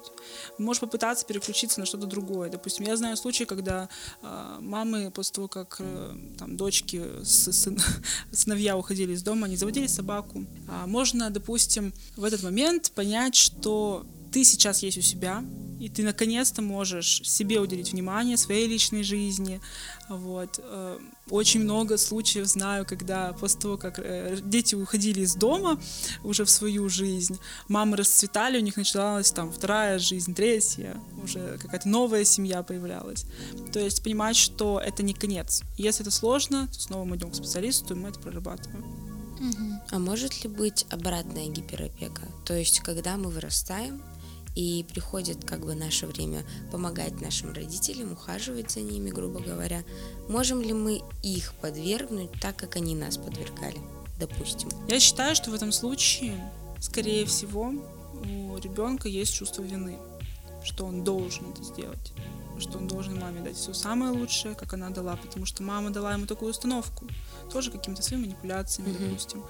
Можешь 0.58 0.82
попытаться 0.82 1.26
переключиться 1.26 1.80
на 1.80 1.86
что-то 1.86 2.08
другое. 2.08 2.50
Допустим, 2.50 2.86
я 2.86 2.96
знаю 2.98 3.18
случаи, 3.18 3.44
когда 3.44 3.89
э, 4.22 4.58
мамы 4.60 5.12
после 5.12 5.36
того, 5.36 5.48
как 5.48 5.78
э, 5.80 6.16
там 6.38 6.58
дочки, 6.58 7.04
с, 7.24 7.52
сын, 7.52 7.78
сыновья 8.32 8.78
уходили 8.78 9.14
из 9.14 9.24
дома, 9.24 9.48
они 9.48 9.56
заводили 9.56 9.88
собаку. 9.88 10.46
А 10.70 10.88
можно, 10.88 11.30
допустим, 11.30 11.94
в 12.16 12.24
этот 12.24 12.44
момент 12.44 12.92
понять, 12.92 13.36
что 13.36 14.06
ты 14.32 14.44
сейчас 14.44 14.84
есть 14.84 14.98
у 14.98 15.02
себя, 15.02 15.44
и 15.82 15.90
ты 15.90 16.04
наконец-то 16.04 16.62
можешь 16.62 17.22
себе 17.24 17.60
уделить 17.60 17.92
внимание, 17.92 18.38
своей 18.38 18.68
личной 18.68 19.02
жизни. 19.02 19.60
Вот. 20.10 20.60
Э, 20.62 21.00
очень 21.30 21.62
много 21.62 21.98
случаев 21.98 22.46
знаю, 22.46 22.86
когда 22.86 23.34
после 23.34 23.60
того, 23.60 23.78
как 23.78 23.98
э, 23.98 24.38
дети 24.44 24.76
уходили 24.76 25.22
из 25.22 25.34
дома 25.34 25.82
уже 26.24 26.46
в 26.46 26.52
свою 26.52 26.88
жизнь, 26.88 27.40
мамы 27.68 27.98
расцветали, 27.98 28.60
у 28.60 28.62
них 28.62 28.78
начиналась 28.78 29.32
там 29.32 29.52
вторая 29.52 29.98
жизнь, 29.98 30.36
третья, 30.36 30.98
уже 31.24 31.58
какая-то 31.60 31.90
новая 31.90 32.26
семья 32.26 32.62
появлялась. 32.62 33.26
То 33.74 33.80
есть 33.80 34.04
понимать, 34.04 34.36
что 34.36 34.80
это 34.80 35.02
не 35.02 35.16
конец. 35.16 35.64
Если 35.78 36.04
это 36.04 36.12
сложно, 36.12 36.68
то 36.68 36.80
снова 36.80 37.06
мы 37.06 37.16
идем 37.16 37.32
к 37.32 37.36
специалисту, 37.36 37.96
и 37.96 37.98
мы 37.98 38.10
это 38.10 38.20
прорабатываем. 38.20 38.86
А 39.90 39.98
может 39.98 40.44
ли 40.44 40.50
быть 40.50 40.86
обратная 40.92 41.48
гиперопека? 41.48 42.22
То 42.46 42.54
есть, 42.54 42.82
когда 42.82 43.18
мы 43.18 43.32
вырастаем, 43.32 44.02
и 44.56 44.86
приходит 44.91 45.45
как 45.45 45.62
бы 45.62 45.76
наше 45.76 46.08
время 46.08 46.43
помогать 46.72 47.22
нашим 47.22 47.54
родителям, 47.54 48.14
ухаживать 48.14 48.72
за 48.72 48.82
ними, 48.82 49.10
грубо 49.10 49.39
говоря. 49.39 49.84
Можем 50.28 50.62
ли 50.62 50.74
мы 50.74 51.02
их 51.24 51.54
подвергнуть 51.62 52.32
так, 52.41 52.56
как 52.58 52.76
они 52.76 52.95
нас 52.95 53.18
подвергали, 53.18 53.80
допустим? 54.20 54.70
Я 54.88 54.99
считаю, 54.99 55.36
что 55.36 55.52
в 55.52 55.54
этом 55.54 55.72
случае, 55.72 56.39
скорее 56.80 57.26
всего, 57.26 57.72
у 58.24 58.58
ребенка 58.58 59.08
есть 59.08 59.34
чувство 59.34 59.62
вины, 59.62 59.97
что 60.64 60.86
он 60.86 61.04
должен 61.04 61.52
это 61.52 61.64
сделать 61.64 62.14
что 62.62 62.78
он 62.78 62.88
должен 62.88 63.20
маме 63.20 63.41
дать 63.41 63.58
все 63.58 63.74
самое 63.74 64.12
лучшее, 64.12 64.56
как 64.56 64.74
она 64.74 64.89
дала, 64.89 65.18
потому 65.18 65.45
что 65.45 65.64
мама 65.64 65.89
дала 65.89 66.14
ему 66.14 66.26
такую 66.26 66.52
установку, 66.52 67.08
тоже 67.52 67.72
какими-то 67.72 68.02
своими 68.02 68.28
манипуляциями, 68.28 68.89
mm-hmm. 68.89 69.08
допустим, 69.10 69.43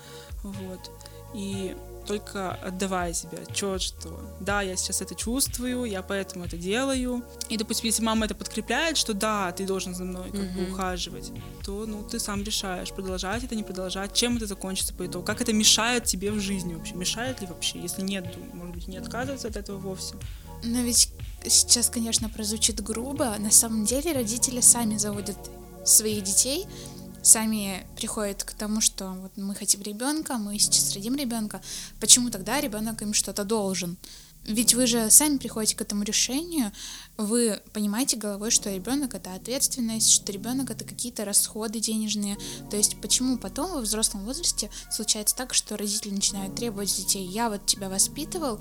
вот. 0.43 0.91
И 1.34 1.76
только 2.06 2.52
отдавая 2.52 3.14
себе 3.14 3.39
отчет, 3.39 3.82
что 3.82 4.20
да, 4.39 4.62
я 4.62 4.76
сейчас 4.76 5.02
это 5.02 5.16
чувствую, 5.16 5.86
я 5.86 6.02
поэтому 6.02 6.45
это 6.45 6.58
делаю. 6.58 7.24
И, 7.49 7.58
допустим, 7.58 7.86
если 7.86 8.04
мама 8.04 8.26
это 8.26 8.36
подкрепляет, 8.36 8.97
что 8.97 9.14
да, 9.14 9.52
ты 9.52 9.66
должен 9.66 9.95
за 9.95 10.04
мной 10.04 10.32
как 10.32 10.54
бы 10.54 10.72
ухаживать, 10.72 11.32
то 11.64 11.86
ну 11.86 12.04
ты 12.04 12.20
сам 12.20 12.43
решаешь, 12.43 12.91
продолжать 12.91 13.43
это, 13.43 13.56
не 13.56 13.64
продолжать, 13.64 14.14
чем 14.14 14.38
это 14.38 14.45
закончится 14.45 14.93
по 14.93 15.06
итогу, 15.06 15.26
как 15.26 15.41
это 15.41 15.54
мешает 15.54 16.06
тебе 16.06 16.32
в 16.32 16.39
жизни 16.39 16.74
вообще, 16.74 16.95
мешает 16.95 17.41
ли 17.41 17.47
вообще, 17.47 17.80
если 17.80 18.02
нет, 18.02 18.32
то, 18.32 18.39
может 18.56 18.76
быть, 18.76 18.88
не 18.88 18.97
отказываться 18.97 19.47
от 19.47 19.56
этого 19.56 19.78
вовсе. 19.78 20.16
Но 20.64 20.82
ведь 20.82 21.10
сейчас, 21.43 21.89
конечно, 21.89 22.30
прозвучит 22.30 22.82
грубо, 22.82 23.36
на 23.39 23.52
самом 23.52 23.86
деле 23.86 24.14
родители 24.14 24.62
сами 24.62 24.97
заводят 24.97 25.38
своих 25.86 26.24
детей 26.24 26.68
сами 27.22 27.86
приходят 27.95 28.43
к 28.43 28.51
тому, 28.53 28.82
что 28.82 29.09
вот 29.09 29.32
мы 29.38 29.55
хотим 29.55 29.82
ребенка, 29.82 30.38
мы 30.38 30.57
сейчас 30.59 30.93
родим 30.93 31.15
ребенка, 31.15 31.61
почему 31.99 32.30
тогда 32.30 32.59
ребенок 32.59 33.01
им 33.01 33.13
что-то 33.13 33.43
должен? 33.43 33.97
Ведь 34.43 34.74
вы 34.74 34.88
же 34.88 35.11
сами 35.11 35.38
приходите 35.38 35.76
к 35.76 35.82
этому 35.82 36.03
решению, 36.03 36.72
вы 37.15 37.61
понимаете 37.74 38.17
головой, 38.17 38.49
что 38.49 38.74
ребенок 38.74 39.13
это 39.13 39.36
ответственность, 39.36 40.11
что 40.11 40.32
ребенок 40.32 40.72
это 40.72 40.84
какие-то 40.84 41.26
расходы 41.26 41.80
денежные. 41.80 42.38
То 42.72 42.76
есть 42.78 42.99
почему 43.01 43.38
потом 43.38 43.72
во 43.72 43.82
взрослом 43.82 44.26
возрасте 44.26 44.72
случается 44.89 45.36
так, 45.36 45.53
что 45.53 45.78
родители 45.78 46.09
начинают 46.09 46.55
требовать 46.55 46.95
детей, 46.95 47.24
я 47.28 47.51
вот 47.51 47.67
тебя 47.67 47.88
воспитывал, 47.88 48.59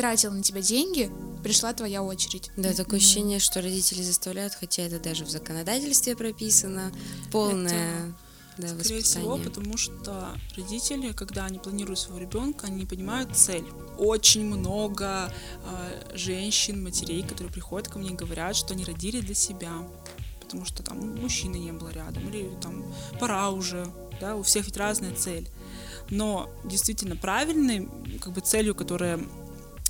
тратил 0.00 0.32
на 0.32 0.42
тебя 0.42 0.62
деньги, 0.62 1.10
пришла 1.44 1.74
твоя 1.74 2.02
очередь. 2.02 2.50
Да, 2.56 2.72
такое 2.72 3.00
ощущение, 3.00 3.38
что 3.38 3.60
родители 3.60 4.00
заставляют, 4.00 4.54
хотя 4.54 4.84
это 4.84 4.98
даже 4.98 5.26
в 5.26 5.30
законодательстве 5.30 6.16
прописано, 6.16 6.90
полное... 7.30 8.06
Это 8.06 8.14
да, 8.56 8.68
Скорее 8.68 9.02
всего, 9.02 9.36
потому 9.38 9.76
что 9.76 10.34
родители, 10.56 11.12
когда 11.12 11.44
они 11.44 11.58
планируют 11.58 11.98
своего 11.98 12.18
ребенка, 12.18 12.66
они 12.66 12.76
не 12.80 12.86
понимают 12.86 13.36
цель. 13.36 13.64
Очень 13.98 14.44
много 14.44 15.32
э, 15.64 16.16
женщин, 16.16 16.82
матерей, 16.82 17.22
которые 17.22 17.52
приходят 17.52 17.88
ко 17.88 17.98
мне 17.98 18.10
и 18.10 18.14
говорят, 18.14 18.56
что 18.56 18.74
они 18.74 18.84
родили 18.84 19.20
для 19.20 19.34
себя, 19.34 19.72
потому 20.40 20.64
что 20.64 20.82
там 20.82 20.98
мужчины 21.20 21.56
не 21.56 21.72
было 21.72 21.90
рядом, 21.90 22.28
или 22.28 22.50
там 22.60 22.84
пора 23.18 23.50
уже, 23.50 23.86
да, 24.20 24.36
у 24.36 24.42
всех 24.42 24.66
ведь 24.66 24.76
разная 24.76 25.14
цель. 25.14 25.48
Но 26.10 26.50
действительно 26.64 27.16
правильной 27.16 27.88
как 28.20 28.32
бы 28.32 28.40
целью, 28.40 28.74
которая 28.74 29.20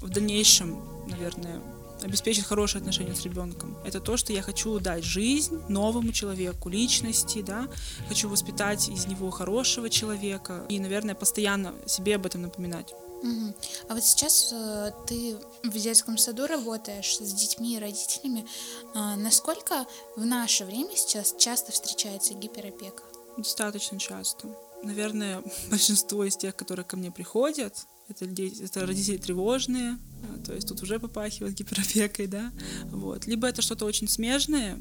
в 0.00 0.08
дальнейшем, 0.08 0.82
наверное, 1.06 1.60
обеспечить 2.02 2.44
хорошие 2.44 2.80
отношения 2.80 3.14
с 3.14 3.22
ребенком. 3.24 3.76
Это 3.84 4.00
то, 4.00 4.16
что 4.16 4.32
я 4.32 4.42
хочу 4.42 4.78
дать 4.78 5.04
жизнь 5.04 5.60
новому 5.68 6.12
человеку, 6.12 6.68
личности, 6.68 7.42
да, 7.42 7.68
хочу 8.08 8.28
воспитать 8.28 8.88
из 8.88 9.06
него 9.06 9.30
хорошего 9.30 9.90
человека 9.90 10.64
и, 10.68 10.80
наверное, 10.80 11.14
постоянно 11.14 11.74
себе 11.86 12.16
об 12.16 12.26
этом 12.26 12.42
напоминать. 12.42 12.94
Угу. 13.22 13.54
А 13.88 13.94
вот 13.94 14.02
сейчас 14.02 14.50
э, 14.50 14.92
ты 15.06 15.36
в 15.62 15.78
детском 15.78 16.16
саду 16.16 16.46
работаешь 16.46 17.18
с 17.18 17.32
детьми 17.34 17.76
и 17.76 17.78
родителями. 17.78 18.46
Э, 18.94 19.14
насколько 19.16 19.86
в 20.16 20.24
наше 20.24 20.64
время 20.64 20.96
сейчас 20.96 21.34
часто 21.38 21.70
встречается 21.70 22.32
гиперопека? 22.32 23.02
Достаточно 23.36 23.98
часто. 23.98 24.48
Наверное, 24.82 25.42
большинство 25.70 26.24
из 26.24 26.36
тех, 26.38 26.56
которые 26.56 26.86
ко 26.86 26.96
мне 26.96 27.10
приходят, 27.10 27.86
это, 28.10 28.26
дети, 28.26 28.62
это 28.62 28.86
родители 28.86 29.16
тревожные, 29.16 29.98
а, 30.22 30.44
то 30.44 30.54
есть 30.54 30.68
тут 30.68 30.82
уже 30.82 30.98
попахивает 30.98 31.54
гиперопекой, 31.54 32.26
да, 32.26 32.52
вот. 32.84 33.26
Либо 33.26 33.46
это 33.48 33.62
что-то 33.62 33.84
очень 33.86 34.08
смежное, 34.08 34.78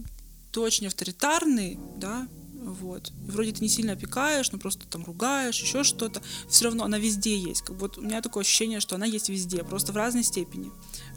ты 0.52 0.60
очень 0.60 0.88
авторитарный, 0.88 1.80
да, 1.98 2.28
вот. 2.62 3.12
Вроде 3.26 3.54
ты 3.54 3.62
не 3.62 3.70
сильно 3.70 3.94
опекаешь, 3.94 4.52
но 4.52 4.60
просто 4.60 4.86
там 4.88 5.04
ругаешь, 5.06 5.62
еще 5.62 5.84
что-то. 5.84 6.22
Все 6.50 6.66
равно 6.66 6.84
она 6.84 6.98
везде 6.98 7.38
есть. 7.38 7.62
Как 7.62 7.78
вот 7.78 7.98
у 7.98 8.02
меня 8.02 8.22
такое 8.22 8.42
ощущение, 8.42 8.82
что 8.82 8.96
она 8.96 9.06
есть 9.06 9.30
везде, 9.30 9.64
просто 9.64 9.94
в 9.94 9.96
разной 9.96 10.24
степени. 10.24 10.72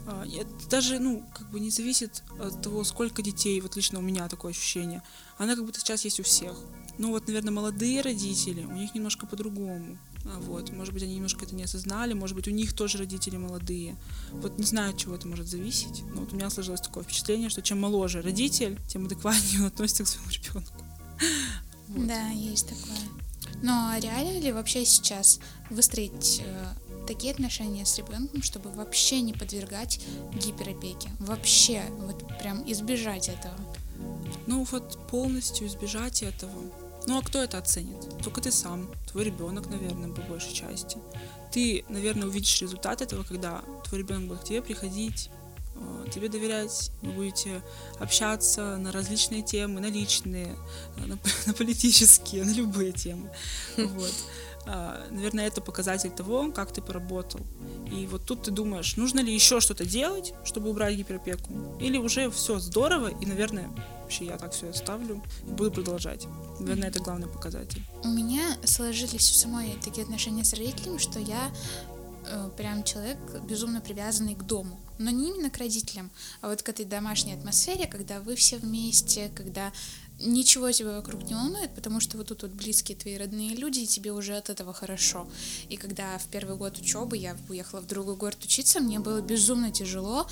А, 0.07 0.25
это 0.25 0.69
даже, 0.69 0.99
ну, 0.99 1.25
как 1.35 1.51
бы 1.51 1.59
не 1.59 1.69
зависит 1.69 2.23
от 2.39 2.61
того, 2.61 2.83
сколько 2.83 3.21
детей, 3.21 3.59
вот 3.61 3.75
лично 3.75 3.99
у 3.99 4.01
меня 4.01 4.27
такое 4.29 4.51
ощущение. 4.51 5.03
Она 5.37 5.55
как 5.55 5.65
будто 5.65 5.79
сейчас 5.79 6.05
есть 6.05 6.19
у 6.19 6.23
всех. 6.23 6.55
Ну 6.97 7.09
вот, 7.09 7.27
наверное, 7.27 7.51
молодые 7.51 8.01
родители, 8.01 8.63
у 8.63 8.73
них 8.73 8.93
немножко 8.93 9.25
по-другому. 9.25 9.97
А, 10.25 10.39
вот, 10.39 10.71
может 10.71 10.93
быть, 10.93 11.03
они 11.03 11.15
немножко 11.15 11.45
это 11.45 11.55
не 11.55 11.63
осознали, 11.63 12.13
может 12.13 12.35
быть, 12.35 12.47
у 12.47 12.51
них 12.51 12.73
тоже 12.73 12.97
родители 12.97 13.37
молодые. 13.37 13.95
Вот 14.31 14.57
не 14.57 14.65
знаю, 14.65 14.91
от 14.91 14.97
чего 14.97 15.15
это 15.15 15.27
может 15.27 15.47
зависеть, 15.47 16.03
но 16.13 16.21
вот 16.21 16.33
у 16.33 16.35
меня 16.35 16.49
сложилось 16.49 16.81
такое 16.81 17.03
впечатление, 17.03 17.49
что 17.49 17.61
чем 17.61 17.79
моложе 17.79 18.21
родитель, 18.21 18.79
тем 18.87 19.05
адекватнее 19.05 19.61
он 19.61 19.67
относится 19.67 20.03
к 20.03 20.07
своему 20.07 20.29
ребенку. 20.31 20.73
Вот. 21.89 22.07
Да, 22.07 22.29
есть 22.29 22.69
такое. 22.69 22.97
Но 23.61 23.93
реально 23.99 24.39
ли 24.39 24.51
вообще 24.51 24.83
сейчас 24.83 25.39
выстроить 25.69 26.41
э, 26.43 26.65
такие 27.07 27.33
отношения 27.33 27.85
с 27.85 27.97
ребенком, 27.97 28.41
чтобы 28.41 28.71
вообще 28.71 29.21
не 29.21 29.33
подвергать 29.33 30.01
гиперопеке? 30.33 31.11
Вообще, 31.19 31.83
вот 31.99 32.25
прям 32.39 32.63
избежать 32.71 33.29
этого? 33.29 33.55
Ну 34.47 34.63
вот 34.71 34.97
полностью 35.07 35.67
избежать 35.67 36.23
этого 36.23 36.51
ну 37.07 37.17
а 37.17 37.21
кто 37.21 37.41
это 37.41 37.57
оценит? 37.57 37.97
Только 38.23 38.41
ты 38.41 38.51
сам, 38.51 38.89
твой 39.07 39.25
ребенок, 39.25 39.69
наверное, 39.69 40.09
по 40.13 40.21
большей 40.21 40.53
части. 40.53 40.97
Ты, 41.51 41.85
наверное, 41.89 42.27
увидишь 42.27 42.61
результат 42.61 43.01
этого, 43.01 43.23
когда 43.23 43.61
твой 43.83 44.01
ребенок 44.01 44.27
будет 44.27 44.39
к 44.39 44.43
тебе 44.45 44.61
приходить, 44.61 45.29
э, 45.75 46.05
тебе 46.13 46.29
доверять, 46.29 46.91
вы 47.01 47.11
будете 47.11 47.61
общаться 47.99 48.77
на 48.77 48.91
различные 48.91 49.43
темы, 49.43 49.79
на 49.81 49.87
личные, 49.87 50.55
э, 50.97 51.05
на, 51.05 51.17
на 51.45 51.53
политические, 51.53 52.43
на 52.45 52.51
любые 52.51 52.91
темы. 52.91 53.29
Вот. 53.77 54.13
А, 54.65 55.05
наверное, 55.11 55.47
это 55.47 55.61
показатель 55.61 56.09
того, 56.09 56.51
как 56.51 56.71
ты 56.71 56.81
поработал. 56.81 57.41
И 57.91 58.07
вот 58.07 58.25
тут 58.25 58.43
ты 58.43 58.51
думаешь, 58.51 58.95
нужно 58.95 59.19
ли 59.19 59.33
еще 59.33 59.59
что-то 59.59 59.85
делать, 59.85 60.33
чтобы 60.45 60.69
убрать 60.69 60.95
гиперопеку? 60.95 61.77
Или 61.79 61.97
уже 61.97 62.31
все 62.31 62.59
здорово, 62.59 63.09
и, 63.09 63.25
наверное, 63.25 63.69
вообще 64.01 64.25
я 64.25 64.37
так 64.37 64.53
все 64.53 64.69
оставлю 64.69 65.21
и 65.47 65.51
буду 65.51 65.71
продолжать. 65.71 66.27
Наверное, 66.63 66.89
это 66.89 66.99
главный 66.99 67.27
показатель. 67.27 67.83
У 68.03 68.07
меня 68.07 68.57
сложились 68.63 69.29
в 69.29 69.35
самой 69.35 69.77
такие 69.83 70.03
отношения 70.03 70.45
с 70.45 70.53
родителями, 70.53 70.97
что 70.97 71.19
я 71.19 71.51
э, 72.25 72.49
прям 72.55 72.83
человек 72.83 73.17
безумно 73.47 73.81
привязанный 73.81 74.35
к 74.35 74.43
дому. 74.43 74.79
Но 74.97 75.09
не 75.09 75.29
именно 75.29 75.49
к 75.49 75.57
родителям, 75.57 76.11
а 76.41 76.49
вот 76.49 76.61
к 76.61 76.69
этой 76.69 76.85
домашней 76.85 77.33
атмосфере, 77.33 77.87
когда 77.87 78.19
вы 78.19 78.35
все 78.35 78.57
вместе, 78.57 79.29
когда 79.35 79.73
ничего 80.19 80.71
тебя 80.71 80.95
вокруг 80.95 81.23
не 81.23 81.33
волнует, 81.33 81.73
потому 81.75 81.99
что 81.99 82.17
вот 82.17 82.27
тут 82.27 82.43
вот 82.43 82.51
близкие 82.51 82.97
твои 82.97 83.17
родные 83.17 83.55
люди, 83.55 83.79
и 83.79 83.87
тебе 83.87 84.11
уже 84.11 84.35
от 84.35 84.49
этого 84.49 84.73
хорошо. 84.73 85.27
И 85.69 85.77
когда 85.77 86.17
в 86.17 86.25
первый 86.27 86.55
год 86.55 86.77
учебы 86.77 87.17
я 87.17 87.35
уехала 87.49 87.81
в 87.81 87.87
другой 87.87 88.15
город 88.15 88.37
учиться, 88.43 88.79
мне 88.79 88.99
было 88.99 89.21
безумно 89.21 89.71
тяжело, 89.71 90.27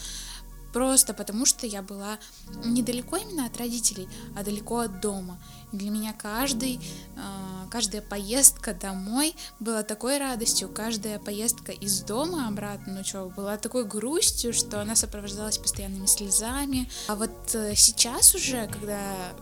просто 0.74 1.14
потому 1.14 1.46
что 1.46 1.68
я 1.68 1.82
была 1.82 2.18
недалеко 2.64 3.18
именно 3.18 3.46
от 3.46 3.58
родителей, 3.58 4.08
а 4.36 4.44
далеко 4.44 4.80
от 4.80 5.02
дома. 5.02 5.40
И 5.72 5.78
для 5.78 5.90
меня 5.90 6.14
каждый, 6.14 6.80
а, 7.18 7.68
каждая 7.70 8.02
поездка 8.02 8.74
домой 8.74 9.36
была 9.60 9.84
такой 9.84 10.18
радостью, 10.18 10.70
каждая 10.70 11.20
поездка 11.20 11.72
из 11.72 12.02
дома 12.02 12.48
обратно 12.48 12.94
на 12.94 13.02
учебу 13.02 13.30
была 13.30 13.58
такой 13.58 13.86
грустью, 13.86 14.54
что 14.54 14.82
она 14.82 14.96
сопровождалась 14.96 15.58
постоянными 15.58 16.06
слезами. 16.06 16.90
А 17.08 17.16
вот 17.16 17.32
э, 17.54 17.74
сейчас 17.76 18.36
уже, 18.36 18.68
когда 18.68 19.34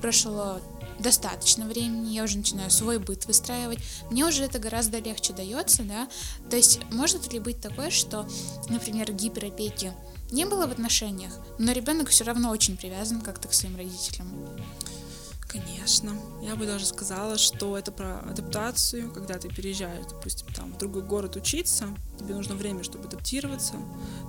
прошло 0.00 0.60
достаточно 0.98 1.66
времени, 1.66 2.14
я 2.14 2.24
уже 2.24 2.38
начинаю 2.38 2.70
свой 2.70 2.98
быт 2.98 3.26
выстраивать, 3.26 3.78
мне 4.10 4.24
уже 4.24 4.44
это 4.44 4.58
гораздо 4.58 4.98
легче 4.98 5.32
дается, 5.32 5.82
да, 5.82 6.08
то 6.48 6.56
есть 6.56 6.80
может 6.90 7.32
ли 7.32 7.38
быть 7.38 7.60
такое, 7.60 7.90
что, 7.90 8.26
например, 8.68 9.12
гиперопеки 9.12 9.92
не 10.30 10.44
было 10.44 10.66
в 10.66 10.72
отношениях, 10.72 11.32
но 11.58 11.72
ребенок 11.72 12.08
все 12.08 12.24
равно 12.24 12.50
очень 12.50 12.76
привязан 12.76 13.20
как-то 13.20 13.48
к 13.48 13.54
своим 13.54 13.76
родителям. 13.76 14.28
Конечно. 15.48 16.14
Я 16.42 16.56
бы 16.56 16.66
даже 16.66 16.84
сказала, 16.86 17.38
что 17.38 17.78
это 17.78 17.92
про 17.92 18.18
адаптацию, 18.20 19.10
когда 19.12 19.38
ты 19.38 19.48
переезжаешь, 19.48 20.06
допустим, 20.06 20.48
там 20.54 20.74
в 20.74 20.78
другой 20.78 21.02
город 21.02 21.36
учиться, 21.36 21.86
тебе 22.18 22.34
нужно 22.34 22.54
время, 22.54 22.82
чтобы 22.82 23.06
адаптироваться. 23.06 23.74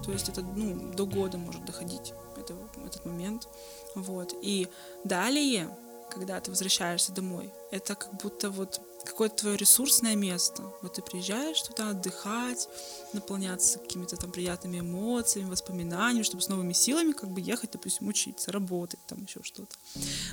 То 0.06 0.12
есть 0.12 0.30
это 0.30 0.42
ну, 0.42 0.94
до 0.94 1.06
года 1.06 1.38
может 1.38 1.66
доходить 1.66 2.14
это, 2.38 2.54
этот 2.86 3.06
момент. 3.06 3.48
Вот. 3.96 4.36
И 4.42 4.68
далее, 5.04 5.70
когда 6.10 6.40
ты 6.40 6.52
возвращаешься 6.52 7.12
домой, 7.12 7.52
это 7.72 7.96
как 7.96 8.16
будто 8.22 8.50
вот 8.50 8.80
какое-то 9.08 9.36
твое 9.36 9.58
ресурсное 9.58 10.16
место. 10.16 10.64
Вот 10.82 10.94
ты 10.94 11.02
приезжаешь 11.02 11.62
туда 11.62 11.90
отдыхать, 11.92 12.68
наполняться 13.14 13.80
какими-то 13.80 14.16
там 14.18 14.32
приятными 14.32 14.80
эмоциями, 14.80 15.50
воспоминаниями, 15.50 16.24
чтобы 16.24 16.44
с 16.44 16.50
новыми 16.50 16.74
силами 16.74 17.14
как 17.14 17.32
бы 17.32 17.42
ехать, 17.42 17.72
допустим, 17.72 18.08
учиться, 18.08 18.52
работать, 18.52 19.00
там 19.08 19.24
еще 19.24 19.42
что-то. 19.44 19.76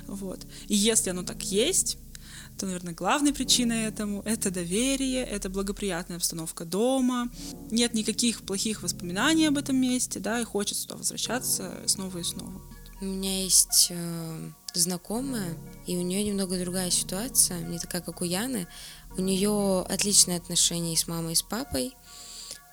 Вот. 0.07 0.39
И 0.67 0.75
если 0.75 1.09
оно 1.09 1.23
так 1.23 1.41
есть, 1.43 1.97
то, 2.57 2.65
наверное, 2.65 2.93
главной 2.93 3.33
причиной 3.33 3.85
этому— 3.85 4.21
это 4.25 4.51
доверие, 4.51 5.25
это 5.25 5.49
благоприятная 5.49 6.17
обстановка 6.17 6.65
дома, 6.65 7.29
нет 7.71 7.93
никаких 7.93 8.43
плохих 8.43 8.83
воспоминаний 8.83 9.47
об 9.47 9.57
этом 9.57 9.75
месте, 9.75 10.19
да, 10.19 10.39
и 10.39 10.43
хочется 10.43 10.87
туда 10.87 10.97
возвращаться 10.97 11.73
снова 11.85 12.17
и 12.19 12.23
снова. 12.23 12.61
У 13.01 13.05
меня 13.05 13.43
есть 13.43 13.87
э, 13.89 14.49
знакомая, 14.73 15.53
и 15.85 15.97
у 15.97 16.01
нее 16.01 16.23
немного 16.23 16.57
другая 16.57 16.91
ситуация, 16.91 17.59
не 17.59 17.77
такая, 17.77 18.01
как 18.01 18.21
у 18.21 18.25
Яны. 18.25 18.67
У 19.17 19.21
нее 19.21 19.81
отличные 19.81 20.37
отношения 20.37 20.93
и 20.93 20.97
с 20.97 21.07
мамой, 21.07 21.33
и 21.33 21.35
с 21.35 21.41
папой, 21.41 21.93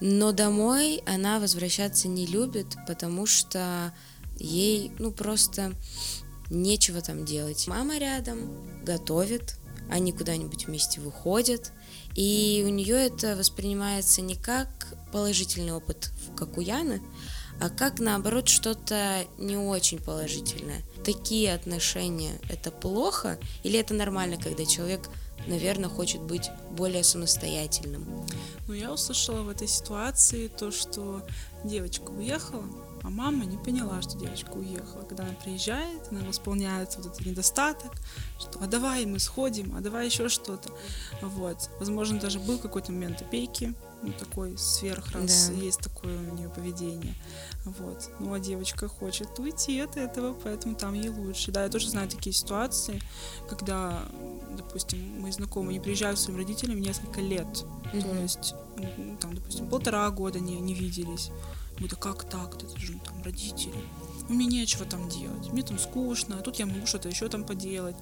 но 0.00 0.32
домой 0.32 1.02
она 1.06 1.40
возвращаться 1.40 2.08
не 2.08 2.26
любит, 2.26 2.66
потому 2.86 3.26
что 3.26 3.92
ей, 4.38 4.92
ну, 4.98 5.10
просто 5.10 5.72
нечего 6.50 7.00
там 7.00 7.24
делать. 7.24 7.66
Мама 7.66 7.98
рядом, 7.98 8.50
готовит, 8.84 9.56
они 9.90 10.12
куда-нибудь 10.12 10.66
вместе 10.66 11.00
выходят, 11.00 11.72
и 12.14 12.62
у 12.66 12.68
нее 12.68 12.96
это 12.96 13.36
воспринимается 13.36 14.22
не 14.22 14.36
как 14.36 14.68
положительный 15.12 15.72
опыт, 15.72 16.10
как 16.36 16.58
у 16.58 16.60
Яны, 16.60 17.00
а 17.62 17.70
как 17.70 18.00
наоборот 18.00 18.48
что-то 18.48 19.24
не 19.38 19.56
очень 19.56 20.00
положительное. 20.00 20.82
Такие 21.04 21.54
отношения 21.54 22.40
это 22.48 22.72
плохо 22.72 23.38
или 23.62 23.78
это 23.78 23.94
нормально, 23.94 24.36
когда 24.36 24.64
человек, 24.64 25.08
наверное, 25.46 25.88
хочет 25.88 26.20
быть 26.22 26.50
более 26.72 27.04
самостоятельным? 27.04 28.04
Ну, 28.66 28.74
я 28.74 28.92
услышала 28.92 29.42
в 29.42 29.48
этой 29.48 29.68
ситуации 29.68 30.48
то, 30.48 30.72
что 30.72 31.22
девочка 31.62 32.10
уехала, 32.10 32.64
А 33.04 33.10
мама 33.10 33.44
не 33.44 33.58
поняла, 33.58 34.02
что 34.02 34.18
девочка 34.18 34.50
уехала. 34.50 35.02
Когда 35.02 35.22
она 35.22 35.34
приезжает, 35.34 36.02
она 36.10 36.20
восполняет 36.22 36.96
вот 36.96 37.06
этот 37.06 37.24
недостаток, 37.24 37.92
что 38.40 38.58
а 38.60 38.66
давай 38.66 39.06
мы 39.06 39.20
сходим, 39.20 39.76
а 39.76 39.80
давай 39.80 40.06
еще 40.06 40.28
что-то. 40.28 40.70
Вот. 41.20 41.70
Возможно, 41.78 42.18
даже 42.18 42.40
был 42.40 42.58
какой-то 42.58 42.90
момент 42.90 43.22
опеки, 43.22 43.74
ну, 44.02 44.12
такой 44.12 44.58
сверх, 44.58 45.12
раз 45.12 45.48
да. 45.48 45.54
есть 45.54 45.80
такое 45.80 46.16
у 46.18 46.34
нее 46.34 46.48
поведение. 46.48 47.14
Вот. 47.64 48.10
Ну, 48.18 48.34
а 48.34 48.40
девочка 48.40 48.88
хочет 48.88 49.38
уйти 49.38 49.78
от 49.80 49.96
этого, 49.96 50.34
поэтому 50.34 50.74
там 50.74 50.94
ей 50.94 51.10
лучше. 51.10 51.52
Да, 51.52 51.62
я 51.62 51.68
тоже 51.68 51.88
знаю 51.88 52.08
такие 52.08 52.32
ситуации, 52.32 53.00
когда, 53.48 54.02
допустим, 54.56 55.20
мои 55.20 55.30
знакомые 55.30 55.78
не 55.78 55.80
приезжают 55.80 56.18
с 56.18 56.24
своими 56.24 56.40
родителями 56.40 56.80
несколько 56.80 57.20
лет. 57.20 57.64
Mm-hmm. 57.92 58.02
То 58.02 58.22
есть, 58.22 58.54
там, 59.20 59.34
допустим, 59.34 59.68
полтора 59.68 60.10
года 60.10 60.40
не, 60.40 60.58
не 60.60 60.74
виделись. 60.74 61.30
Мы 61.78 61.88
да 61.88 61.96
как 61.96 62.24
так? 62.24 62.56
Это 62.56 62.78
же 62.78 62.98
там 63.04 63.22
родители. 63.22 63.74
У 64.28 64.34
меня 64.34 64.60
нечего 64.60 64.84
там 64.84 65.08
делать. 65.08 65.52
Мне 65.52 65.62
там 65.62 65.78
скучно, 65.78 66.38
а 66.38 66.42
тут 66.42 66.56
я 66.56 66.66
могу 66.66 66.86
что-то 66.86 67.08
еще 67.08 67.28
там 67.28 67.44
поделать. 67.44 67.96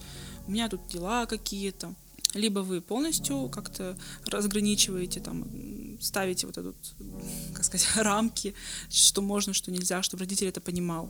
У 0.47 0.51
меня 0.51 0.69
тут 0.69 0.87
дела 0.89 1.27
какие-то. 1.27 1.95
Либо 2.35 2.61
вы 2.61 2.81
полностью 2.81 3.49
как-то 3.49 3.97
разграничиваете, 4.27 5.21
там, 5.21 5.90
ставите 6.01 6.47
вот 6.47 6.59
этот, 6.59 6.77
как 7.55 7.65
сказать, 7.65 7.89
рамки, 7.97 8.55
что 8.89 9.23
можно, 9.23 9.53
что 9.53 9.71
нельзя, 9.71 10.03
чтобы 10.03 10.21
родитель 10.21 10.49
это 10.49 10.61
понимал. 10.61 11.09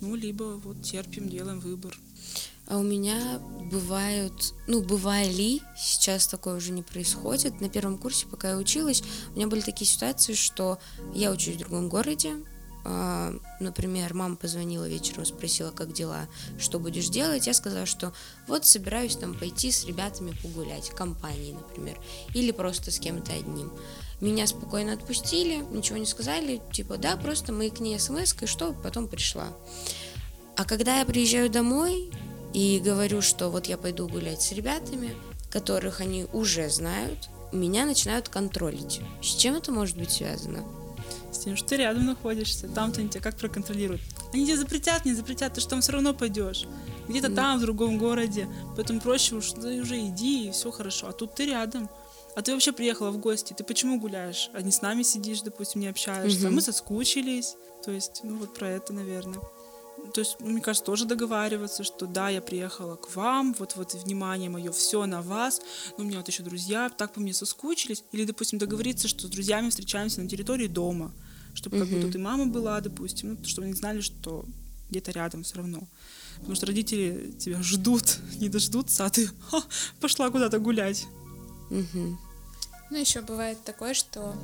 Ну, 0.00 0.14
либо 0.14 0.60
вот 0.62 0.82
терпим, 0.82 1.28
делаем 1.28 1.60
выбор. 1.60 1.98
А 2.66 2.78
у 2.78 2.82
меня 2.82 3.40
бывают, 3.70 4.54
ну, 4.68 4.80
бывали, 4.80 5.60
сейчас 5.76 6.28
такое 6.28 6.54
уже 6.54 6.70
не 6.70 6.82
происходит. 6.82 7.60
На 7.60 7.68
первом 7.68 7.98
курсе, 7.98 8.26
пока 8.26 8.50
я 8.50 8.56
училась, 8.56 9.02
у 9.32 9.36
меня 9.36 9.48
были 9.48 9.60
такие 9.60 9.90
ситуации, 9.90 10.34
что 10.34 10.78
я 11.12 11.32
учусь 11.32 11.56
в 11.56 11.58
другом 11.58 11.88
городе, 11.88 12.36
а, 12.82 13.34
например, 13.58 14.14
мама 14.14 14.36
позвонила 14.36 14.88
вечером, 14.88 15.26
спросила, 15.26 15.70
как 15.70 15.92
дела, 15.92 16.28
что 16.58 16.78
будешь 16.78 17.08
делать, 17.08 17.46
я 17.46 17.54
сказала, 17.54 17.86
что 17.86 18.12
вот 18.46 18.64
собираюсь 18.64 19.16
там 19.16 19.34
пойти 19.34 19.70
с 19.70 19.84
ребятами 19.84 20.34
погулять, 20.42 20.90
компанией, 20.90 21.52
например, 21.52 22.00
или 22.34 22.52
просто 22.52 22.90
с 22.90 22.98
кем-то 22.98 23.32
одним. 23.32 23.70
Меня 24.20 24.46
спокойно 24.46 24.92
отпустили, 24.92 25.64
ничего 25.70 25.98
не 25.98 26.06
сказали, 26.06 26.60
типа, 26.72 26.98
да, 26.98 27.16
просто 27.16 27.52
мы 27.52 27.70
к 27.70 27.80
ней 27.80 27.98
смс 27.98 28.34
и 28.40 28.46
что, 28.46 28.74
потом 28.82 29.08
пришла. 29.08 29.48
А 30.56 30.64
когда 30.64 30.98
я 30.98 31.06
приезжаю 31.06 31.48
домой, 31.48 32.10
и 32.52 32.80
говорю, 32.84 33.22
что 33.22 33.48
вот 33.48 33.66
я 33.66 33.76
пойду 33.76 34.08
гулять 34.08 34.42
с 34.42 34.52
ребятами, 34.52 35.14
которых 35.50 36.00
они 36.00 36.26
уже 36.32 36.68
знают, 36.68 37.28
меня 37.52 37.84
начинают 37.84 38.28
контролить. 38.28 39.00
С 39.22 39.36
чем 39.36 39.56
это 39.56 39.72
может 39.72 39.96
быть 39.96 40.10
связано? 40.10 40.64
С 41.32 41.38
тем, 41.38 41.56
что 41.56 41.68
ты 41.68 41.76
рядом 41.76 42.06
находишься, 42.06 42.68
там-то 42.68 43.00
они 43.00 43.08
тебя 43.08 43.20
как 43.20 43.36
проконтролируют. 43.36 44.00
Они 44.32 44.46
тебя 44.46 44.56
запретят, 44.56 45.04
не 45.04 45.14
запретят, 45.14 45.54
ты 45.54 45.60
же 45.60 45.68
там 45.68 45.80
все 45.80 45.92
равно 45.92 46.12
пойдешь. 46.12 46.66
Где-то 47.08 47.28
да. 47.28 47.36
там, 47.36 47.58
в 47.58 47.62
другом 47.62 47.98
городе. 47.98 48.48
Поэтому 48.76 49.00
проще 49.00 49.36
уж 49.36 49.50
ты 49.52 49.80
уже 49.80 49.98
иди, 49.98 50.48
и 50.48 50.50
все 50.52 50.70
хорошо. 50.70 51.08
А 51.08 51.12
тут 51.12 51.34
ты 51.34 51.46
рядом. 51.46 51.88
А 52.36 52.42
ты 52.42 52.52
вообще 52.52 52.72
приехала 52.72 53.10
в 53.10 53.18
гости, 53.18 53.52
ты 53.52 53.64
почему 53.64 53.98
гуляешь? 53.98 54.50
А 54.54 54.62
не 54.62 54.70
с 54.70 54.82
нами 54.82 55.02
сидишь, 55.02 55.42
допустим, 55.42 55.80
не 55.80 55.88
общаешься. 55.88 56.46
Угу. 56.46 56.54
Мы 56.54 56.60
соскучились. 56.60 57.56
То 57.84 57.90
есть, 57.90 58.20
ну 58.22 58.36
вот 58.36 58.54
про 58.54 58.68
это, 58.68 58.92
наверное 58.92 59.40
то 60.14 60.20
есть, 60.20 60.40
мне 60.40 60.60
кажется, 60.60 60.84
тоже 60.84 61.04
договариваться, 61.04 61.84
что 61.84 62.06
да, 62.06 62.28
я 62.28 62.40
приехала 62.40 62.96
к 62.96 63.14
вам, 63.14 63.54
вот, 63.58 63.76
вот 63.76 63.94
внимание 63.94 64.50
мое, 64.50 64.72
все 64.72 65.06
на 65.06 65.22
вас, 65.22 65.60
но 65.96 66.04
у 66.04 66.06
меня 66.06 66.18
вот 66.18 66.28
еще 66.28 66.42
друзья, 66.42 66.90
так 66.90 67.12
по 67.12 67.20
мне 67.20 67.32
соскучились, 67.32 68.04
или, 68.12 68.24
допустим, 68.24 68.58
договориться, 68.58 69.08
что 69.08 69.26
с 69.26 69.30
друзьями 69.30 69.70
встречаемся 69.70 70.20
на 70.20 70.28
территории 70.28 70.66
дома, 70.66 71.12
чтобы 71.54 71.78
как 71.78 71.88
бы 71.88 72.00
тут 72.00 72.14
и 72.14 72.18
мама 72.18 72.46
была, 72.46 72.80
допустим, 72.80 73.36
ну, 73.40 73.44
чтобы 73.44 73.66
они 73.66 73.74
знали, 73.74 74.00
что 74.00 74.44
где-то 74.90 75.12
рядом 75.12 75.44
все 75.44 75.56
равно. 75.56 75.86
Потому 76.38 76.54
что 76.56 76.66
родители 76.66 77.32
тебя 77.38 77.62
ждут, 77.62 78.18
не 78.40 78.48
дождутся, 78.48 79.06
а 79.06 79.10
ты 79.10 79.28
Ха, 79.50 79.62
пошла 80.00 80.30
куда-то 80.30 80.58
гулять. 80.58 81.06
Угу. 81.70 82.18
Ну, 82.90 82.96
еще 82.96 83.20
бывает 83.20 83.62
такое, 83.64 83.94
что 83.94 84.34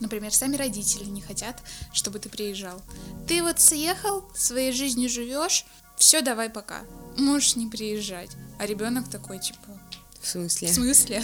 Например, 0.00 0.34
сами 0.34 0.56
родители 0.56 1.04
не 1.04 1.20
хотят, 1.20 1.62
чтобы 1.92 2.18
ты 2.18 2.28
приезжал. 2.28 2.82
Ты 3.28 3.42
вот 3.42 3.60
съехал, 3.60 4.24
своей 4.34 4.72
жизнью 4.72 5.08
живешь, 5.08 5.64
все, 5.96 6.20
давай 6.20 6.50
пока. 6.50 6.82
Можешь 7.16 7.56
не 7.56 7.68
приезжать. 7.68 8.30
А 8.58 8.66
ребенок 8.66 9.08
такой, 9.08 9.38
типа... 9.38 9.80
В 10.20 10.26
смысле? 10.26 10.68
В 10.68 10.74
смысле? 10.74 11.22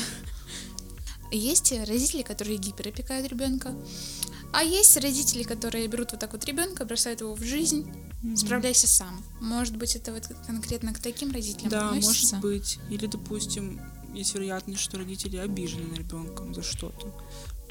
Есть 1.33 1.73
родители, 1.73 2.23
которые 2.23 2.59
гиперопекают 2.59 3.29
ребенка. 3.29 3.75
А 4.53 4.65
есть 4.65 4.97
родители, 4.97 5.43
которые 5.43 5.87
берут 5.87 6.13
вот 6.13 6.21
так 6.21 6.33
вот 6.33 6.45
ребенка, 6.45 6.85
бросают 6.85 7.21
его 7.21 7.35
в 7.35 7.43
жизнь, 7.43 7.89
mm-hmm. 8.23 8.37
справляйся 8.37 8.89
сам. 8.89 9.25
Может 9.41 9.77
быть, 9.77 9.95
это 9.95 10.13
вот 10.13 10.25
конкретно 10.47 10.93
к 10.93 10.99
таким 10.99 11.31
родителям 11.31 11.71
Да, 11.71 11.89
относится? 11.89 12.37
может 12.37 12.41
быть. 12.41 12.79
Или, 12.89 13.07
допустим, 13.07 13.81
есть 14.15 14.35
вероятность, 14.35 14.81
что 14.81 14.99
родители 14.99 15.37
обижены 15.37 15.87
на 15.87 15.95
ребенка 15.95 16.45
за 16.53 16.63
что-то 16.63 17.13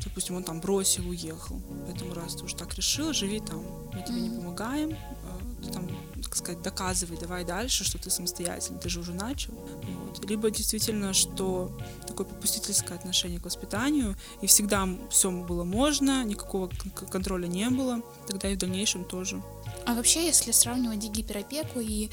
допустим, 0.03 0.35
он 0.35 0.43
там 0.43 0.59
бросил, 0.61 1.07
уехал. 1.09 1.61
Поэтому 1.85 2.13
раз 2.13 2.35
ты 2.35 2.45
уже 2.45 2.55
так 2.55 2.73
решил, 2.75 3.13
живи 3.13 3.39
там, 3.39 3.63
мы 3.93 4.03
тебе 4.03 4.21
не 4.21 4.29
помогаем, 4.29 4.97
а, 5.25 5.63
ты 5.63 5.71
там, 5.71 5.87
так 6.23 6.35
сказать, 6.35 6.61
доказывай, 6.61 7.17
давай 7.17 7.43
дальше, 7.43 7.83
что 7.83 7.97
ты 7.97 8.09
самостоятельный, 8.09 8.79
ты 8.79 8.89
же 8.89 8.99
уже 8.99 9.13
начал. 9.13 9.53
Вот. 9.53 10.29
Либо 10.29 10.49
действительно, 10.51 11.13
что 11.13 11.77
такое 12.07 12.25
попустительское 12.25 12.97
отношение 12.97 13.39
к 13.39 13.45
воспитанию, 13.45 14.15
и 14.41 14.47
всегда 14.47 14.87
все 15.09 15.31
было 15.31 15.63
можно, 15.63 16.23
никакого 16.23 16.69
контроля 17.11 17.47
не 17.47 17.69
было, 17.69 18.01
тогда 18.27 18.49
и 18.49 18.55
в 18.55 18.57
дальнейшем 18.57 19.03
тоже. 19.03 19.41
А 19.85 19.93
вообще, 19.93 20.25
если 20.25 20.51
сравнивать 20.51 21.03
гиперопеку 21.09 21.79
и 21.79 22.09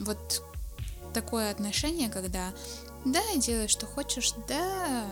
вот 0.00 0.42
такое 1.14 1.50
отношение, 1.50 2.08
когда 2.08 2.52
да, 3.04 3.22
делай, 3.36 3.68
что 3.68 3.86
хочешь, 3.86 4.32
да, 4.48 5.06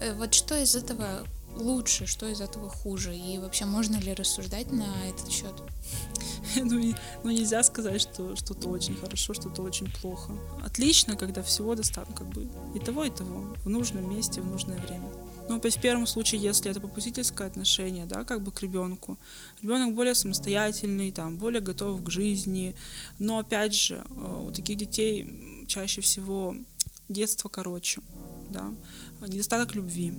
э, 0.00 0.14
вот 0.14 0.34
что 0.34 0.56
из 0.56 0.74
этого 0.74 1.24
лучше, 1.56 2.06
что 2.06 2.28
из 2.28 2.40
этого 2.40 2.68
хуже, 2.68 3.16
и 3.16 3.38
вообще 3.38 3.64
можно 3.64 3.96
ли 3.96 4.14
рассуждать 4.14 4.70
на 4.72 4.86
этот 5.08 5.30
счет? 5.30 5.54
Ну, 6.56 6.94
ну 7.22 7.30
нельзя 7.30 7.62
сказать, 7.62 8.00
что 8.00 8.34
что-то 8.34 8.68
очень 8.68 8.96
хорошо, 8.96 9.34
что-то 9.34 9.62
очень 9.62 9.88
плохо. 9.92 10.32
Отлично, 10.64 11.14
когда 11.14 11.42
всего 11.42 11.76
достаточно, 11.76 12.16
как 12.16 12.28
бы 12.28 12.48
и 12.74 12.78
того, 12.80 13.04
и 13.04 13.10
того, 13.10 13.54
в 13.64 13.68
нужном 13.68 14.10
месте, 14.10 14.40
в 14.40 14.46
нужное 14.46 14.78
время. 14.78 15.08
Но 15.48 15.56
опять 15.56 15.76
в 15.76 15.80
первом 15.80 16.06
случае, 16.06 16.40
если 16.40 16.70
это 16.70 16.80
попустительское 16.80 17.46
отношение, 17.46 18.06
да, 18.06 18.24
как 18.24 18.42
бы 18.42 18.52
к 18.52 18.62
ребенку, 18.62 19.18
ребенок 19.62 19.94
более 19.94 20.14
самостоятельный, 20.14 21.12
там, 21.12 21.36
более 21.36 21.60
готов 21.60 22.02
к 22.02 22.10
жизни, 22.10 22.74
но 23.18 23.38
опять 23.38 23.74
же, 23.74 24.04
э, 24.08 24.44
у 24.46 24.50
таких 24.50 24.76
детей 24.76 25.64
чаще 25.66 26.00
всего 26.00 26.56
детство 27.10 27.48
короче, 27.48 28.00
да, 28.50 28.72
недостаток 29.20 29.74
любви, 29.74 30.12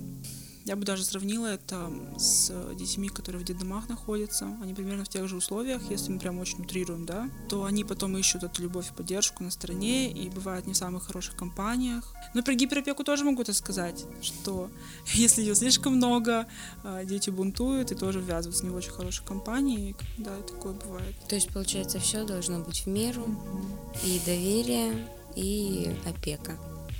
я 0.64 0.76
бы 0.76 0.84
даже 0.84 1.04
сравнила 1.04 1.46
это 1.46 1.90
с 2.16 2.52
детьми, 2.74 3.08
которые 3.08 3.42
в 3.42 3.44
детдомах 3.44 3.88
находятся. 3.88 4.56
Они 4.62 4.74
примерно 4.74 5.04
в 5.04 5.08
тех 5.08 5.26
же 5.28 5.36
условиях, 5.36 5.82
если 5.90 6.12
мы 6.12 6.20
прям 6.20 6.38
очень 6.38 6.62
утрируем, 6.62 7.04
да, 7.04 7.28
то 7.48 7.64
они 7.64 7.84
потом 7.84 8.16
ищут 8.16 8.44
эту 8.44 8.62
любовь 8.62 8.90
и 8.90 8.94
поддержку 8.94 9.42
на 9.42 9.50
стороне 9.50 10.12
и 10.12 10.28
бывают 10.28 10.66
не 10.66 10.74
в 10.74 10.76
самых 10.76 11.06
хороших 11.06 11.34
компаниях. 11.34 12.14
Но 12.34 12.42
про 12.42 12.54
гиперопеку 12.54 13.02
тоже 13.02 13.24
могу 13.24 13.42
это 13.42 13.52
сказать, 13.52 14.04
что 14.20 14.70
если 15.14 15.42
ее 15.42 15.54
слишком 15.56 15.96
много, 15.96 16.46
а, 16.84 17.04
дети 17.04 17.30
бунтуют 17.30 17.90
и 17.90 17.94
тоже 17.96 18.20
ввязываются 18.20 18.64
в 18.64 18.68
не 18.68 18.74
очень 18.74 18.92
хорошие 18.92 19.26
компании. 19.26 19.96
Да, 20.18 20.36
такое 20.42 20.74
бывает. 20.74 21.16
То 21.28 21.34
есть, 21.34 21.52
получается, 21.52 21.98
все 21.98 22.24
должно 22.24 22.60
быть 22.60 22.84
в 22.84 22.86
меру, 22.86 23.22
mm-hmm. 23.24 24.06
и 24.06 24.20
доверие, 24.24 25.08
и 25.34 25.96
опека. 26.04 26.56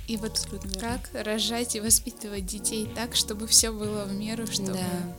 И 0.07 0.17
вот 0.17 0.31
Абсолютно 0.31 0.79
как 0.79 1.13
верно. 1.13 1.31
рожать 1.31 1.75
и 1.75 1.79
воспитывать 1.79 2.45
детей 2.45 2.89
так, 2.93 3.15
чтобы 3.15 3.47
все 3.47 3.71
было 3.71 4.05
в 4.05 4.13
меру, 4.13 4.47
чтобы... 4.47 4.73
Да. 4.73 5.15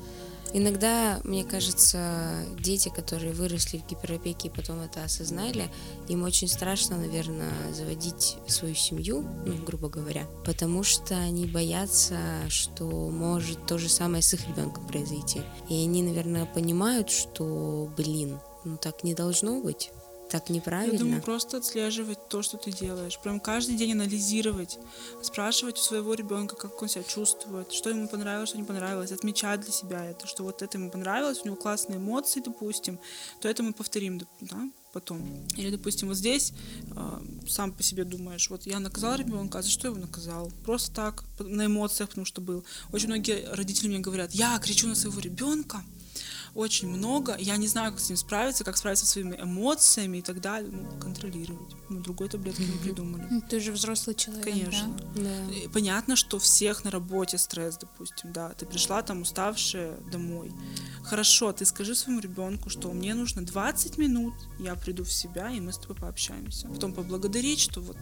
Иногда, 0.57 1.21
мне 1.25 1.43
кажется, 1.43 2.47
дети, 2.61 2.89
которые 2.89 3.33
выросли 3.33 3.79
в 3.79 3.87
гиперопеке 3.89 4.47
и 4.47 4.51
потом 4.53 4.79
это 4.83 5.03
осознали, 5.03 5.69
им 6.07 6.23
очень 6.23 6.47
страшно, 6.47 6.97
наверное, 6.97 7.51
заводить 7.73 8.37
свою 8.47 8.77
семью, 8.77 9.27
ну, 9.45 9.57
грубо 9.65 9.89
говоря, 9.89 10.29
потому 10.45 10.85
что 10.85 11.17
они 11.17 11.47
боятся, 11.47 12.19
что 12.49 12.85
может 12.85 13.67
то 13.67 13.79
же 13.79 13.89
самое 13.89 14.23
с 14.23 14.33
их 14.33 14.47
ребенком 14.47 14.87
произойти. 14.87 15.43
И 15.69 15.75
они, 15.75 16.05
наверное, 16.05 16.47
понимают, 16.47 17.11
что, 17.11 17.91
блин, 17.97 18.39
ну 18.63 18.77
так 18.77 19.03
не 19.03 19.15
должно 19.15 19.61
быть 19.61 19.91
так 20.35 20.51
неправильно. 20.51 20.95
Я 20.95 20.99
думаю, 20.99 21.23
просто 21.23 21.59
отслеживать 21.59 22.19
то, 22.29 22.43
что 22.43 22.57
ты 22.57 22.73
делаешь. 22.73 23.21
Прям 23.23 23.39
каждый 23.39 23.77
день 23.77 23.93
анализировать, 23.93 24.81
спрашивать 25.23 25.79
у 25.79 25.81
своего 25.81 26.15
ребенка, 26.15 26.57
как 26.57 26.83
он 26.83 26.89
себя 26.89 27.05
чувствует, 27.05 27.71
что 27.71 27.91
ему 27.91 28.09
понравилось, 28.09 28.49
что 28.49 28.59
не 28.59 28.65
понравилось, 28.65 29.13
отмечать 29.13 29.61
для 29.61 29.71
себя 29.73 30.05
это, 30.05 30.27
что 30.27 30.43
вот 30.43 30.61
это 30.61 30.77
ему 30.77 30.91
понравилось, 30.91 31.43
у 31.43 31.47
него 31.47 31.55
классные 31.55 31.99
эмоции, 31.99 32.43
допустим, 32.45 32.99
то 33.41 33.49
это 33.49 33.63
мы 33.63 33.73
повторим, 33.73 34.23
да, 34.41 34.69
потом. 34.93 35.23
Или, 35.57 35.71
допустим, 35.71 36.09
вот 36.09 36.17
здесь 36.17 36.53
э, 36.97 37.21
сам 37.47 37.71
по 37.71 37.85
себе 37.85 38.03
думаешь, 38.03 38.51
вот 38.51 38.67
я 38.67 38.81
наказал 38.81 39.15
ребенка, 39.15 39.61
а 39.61 39.63
за 39.63 39.71
что 39.71 39.87
его 39.87 39.99
наказал? 39.99 40.51
Просто 40.65 40.93
так, 40.93 41.23
на 41.39 41.67
эмоциях, 41.67 42.09
потому 42.09 42.25
что 42.25 42.41
был. 42.41 42.65
Очень 42.93 43.07
многие 43.07 43.47
родители 43.55 43.87
мне 43.87 44.01
говорят, 44.01 44.33
я 44.33 44.59
кричу 44.59 44.89
на 44.89 44.97
своего 44.97 45.21
ребенка, 45.21 45.85
очень 46.55 46.89
много. 46.89 47.37
Я 47.39 47.57
не 47.57 47.67
знаю, 47.67 47.93
как 47.93 48.01
с 48.01 48.09
ним 48.09 48.17
справиться, 48.17 48.65
как 48.65 48.77
справиться 48.77 49.07
со 49.07 49.13
своими 49.13 49.37
эмоциями 49.37 50.19
и 50.19 50.23
так 50.23 50.41
далее. 50.41 50.71
Ну, 50.71 51.01
контролировать. 51.01 51.75
Мы 51.89 52.01
другой 52.01 52.29
таблетки 52.29 52.63
не 52.63 52.79
придумали. 52.79 53.27
Ну, 53.31 53.41
Ты 53.41 53.61
же 53.61 53.73
взрослый 53.73 54.15
человек, 54.15 54.45
Конечно. 54.45 54.97
да? 55.17 55.69
Понятно, 55.73 56.17
что 56.17 56.39
всех 56.39 56.85
на 56.85 56.91
работе 56.91 57.39
стресс, 57.39 57.77
допустим, 57.79 58.33
да. 58.33 58.51
Ты 58.51 58.67
пришла 58.67 59.03
там 59.03 59.23
уставшая 59.23 59.97
домой. 60.13 60.53
Хорошо, 61.03 61.53
ты 61.53 61.65
скажи 61.65 61.95
своему 61.95 62.21
ребенку, 62.21 62.71
что 62.71 62.93
мне 62.93 63.15
нужно 63.15 63.45
20 63.45 63.99
минут, 63.99 64.35
я 64.59 64.75
приду 64.75 65.05
в 65.05 65.13
себя, 65.13 65.51
и 65.51 65.61
мы 65.61 65.73
с 65.73 65.79
тобой 65.79 65.97
пообщаемся. 65.97 66.69
Потом 66.69 66.93
поблагодарить, 66.93 67.61
что 67.61 67.81
вот 67.81 67.97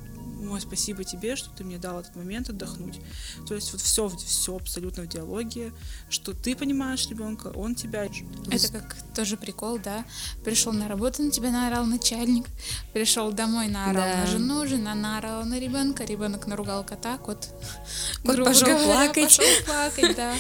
ой, 0.51 0.61
спасибо 0.61 1.05
тебе, 1.05 1.37
что 1.37 1.51
ты 1.51 1.65
мне 1.65 1.79
дал 1.79 2.01
этот 2.01 2.17
момент 2.17 2.49
отдохнуть. 2.49 3.01
То 3.47 3.55
есть 3.55 3.73
вот 3.73 3.81
все, 3.81 4.09
все 4.09 4.57
абсолютно 4.57 5.05
в 5.05 5.09
диалоге, 5.09 5.73
что 6.09 6.33
ты 6.33 6.57
понимаешь 6.57 7.09
ребенка, 7.09 7.49
он 7.55 7.75
тебя. 7.75 8.09
Это 8.51 8.69
как 8.69 8.97
тоже 9.15 9.37
прикол, 9.37 9.79
да? 9.79 10.05
Пришел 10.45 10.73
на 10.73 10.89
работу, 10.89 11.23
на 11.23 11.31
тебя 11.31 11.51
наорал 11.51 11.85
начальник, 11.87 12.45
пришел 12.93 13.31
домой, 13.33 13.69
наорал 13.69 14.05
Да. 14.05 14.17
на 14.17 14.27
жену, 14.27 14.67
жена 14.67 14.95
наорала 14.95 15.45
на 15.45 15.59
ребенка, 15.61 16.05
ребенок 16.05 16.47
наругал 16.47 16.85
кота, 16.85 17.19
кот, 17.19 17.49
Кот 18.25 18.35
грубо 18.35 18.51
пошел 18.51 18.67
говоря, 18.69 18.85
плакать. 18.85 19.37
пошел 19.37 19.65
плакать, 19.65 20.17
да. 20.17 20.35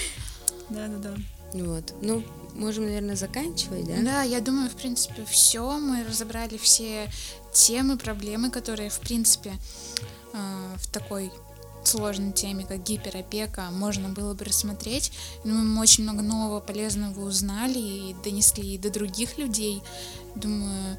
Да, 0.70 0.88
да, 0.88 0.98
да. 0.98 1.14
Вот. 1.54 1.94
Ну, 2.02 2.24
можем, 2.54 2.84
наверное, 2.84 3.14
заканчивать, 3.16 3.86
да? 3.86 3.94
Да, 4.02 4.22
я 4.22 4.40
думаю, 4.40 4.68
в 4.68 4.74
принципе, 4.74 5.24
все. 5.24 5.78
Мы 5.78 6.02
разобрали 6.04 6.56
все 6.56 7.10
темы, 7.52 7.96
проблемы, 7.98 8.50
которые, 8.50 8.88
в 8.90 8.98
принципе, 9.00 9.52
э, 10.32 10.74
в 10.76 10.86
такой 10.90 11.30
сложной 11.88 12.32
теме, 12.32 12.64
как 12.64 12.82
гиперопека, 12.82 13.70
можно 13.70 14.08
было 14.08 14.34
бы 14.34 14.44
рассмотреть. 14.44 15.12
Думаю, 15.44 15.64
мы 15.64 15.80
очень 15.80 16.04
много 16.04 16.22
нового 16.22 16.60
полезного 16.60 17.20
узнали 17.26 17.78
и 17.78 18.16
донесли 18.24 18.78
до 18.78 18.90
других 18.90 19.38
людей. 19.38 19.82
Думаю, 20.34 20.96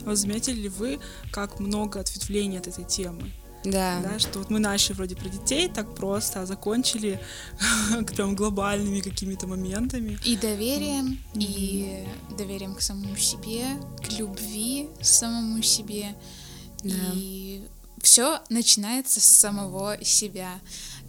А 0.00 0.10
Вот 0.10 0.18
заметили 0.18 0.62
ли 0.62 0.68
вы, 0.68 0.98
как 1.32 1.60
много 1.60 2.00
ответвлений 2.00 2.58
от 2.58 2.66
этой 2.66 2.84
темы? 2.84 3.32
Да. 3.64 4.00
Да, 4.00 4.18
что 4.18 4.38
вот 4.38 4.50
мы 4.50 4.60
начали 4.60 4.94
вроде 4.94 5.16
про 5.16 5.28
детей 5.28 5.68
так 5.68 5.92
просто, 5.94 6.42
а 6.42 6.46
закончили 6.46 7.20
прям 8.14 8.36
глобальными 8.36 9.00
какими-то 9.00 9.46
моментами. 9.48 10.18
и 10.24 10.36
доверием, 10.36 11.18
и 11.34 12.06
доверием 12.38 12.74
к 12.74 12.80
самому 12.80 13.16
себе, 13.16 13.64
к 14.06 14.12
любви 14.18 14.88
самому 15.00 15.62
себе. 15.62 16.14
Да. 16.84 16.94
И 17.14 17.62
все 18.06 18.40
начинается 18.50 19.20
с 19.20 19.24
самого 19.24 19.98
себя. 20.04 20.60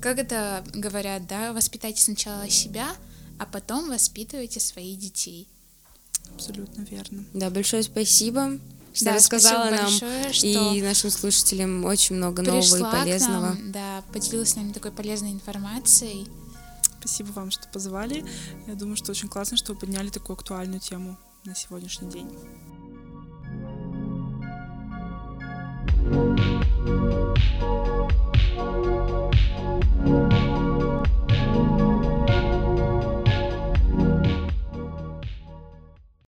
Как 0.01 0.17
это 0.17 0.63
говорят, 0.73 1.27
да, 1.27 1.53
воспитайте 1.53 2.01
сначала 2.01 2.49
себя, 2.49 2.87
а 3.37 3.45
потом 3.45 3.89
воспитывайте 3.89 4.59
своих 4.59 4.97
детей. 4.97 5.47
Абсолютно 6.33 6.81
верно. 6.81 7.23
Да, 7.35 7.51
большое 7.51 7.83
спасибо 7.83 8.59
что 8.93 9.05
да, 9.05 9.13
рассказала 9.13 9.69
нам 9.69 9.83
большое, 9.83 10.33
что 10.33 10.47
и 10.47 10.81
нашим 10.81 11.11
слушателям 11.11 11.85
очень 11.85 12.15
много 12.15 12.41
нового 12.41 12.77
и 12.77 12.81
полезного. 12.81 13.49
нам, 13.49 13.71
да, 13.71 14.03
поделилась 14.11 14.53
с 14.53 14.55
нами 14.55 14.71
такой 14.71 14.91
полезной 14.91 15.33
информацией. 15.33 16.27
Спасибо 16.99 17.27
вам, 17.33 17.51
что 17.51 17.67
позвали. 17.67 18.25
Я 18.65 18.73
думаю, 18.73 18.95
что 18.95 19.11
очень 19.11 19.29
классно, 19.29 19.55
что 19.55 19.73
вы 19.73 19.79
подняли 19.79 20.09
такую 20.09 20.35
актуальную 20.35 20.79
тему 20.79 21.15
на 21.45 21.53
сегодняшний 21.53 22.09
день. 22.09 22.27
Música 26.87 27.37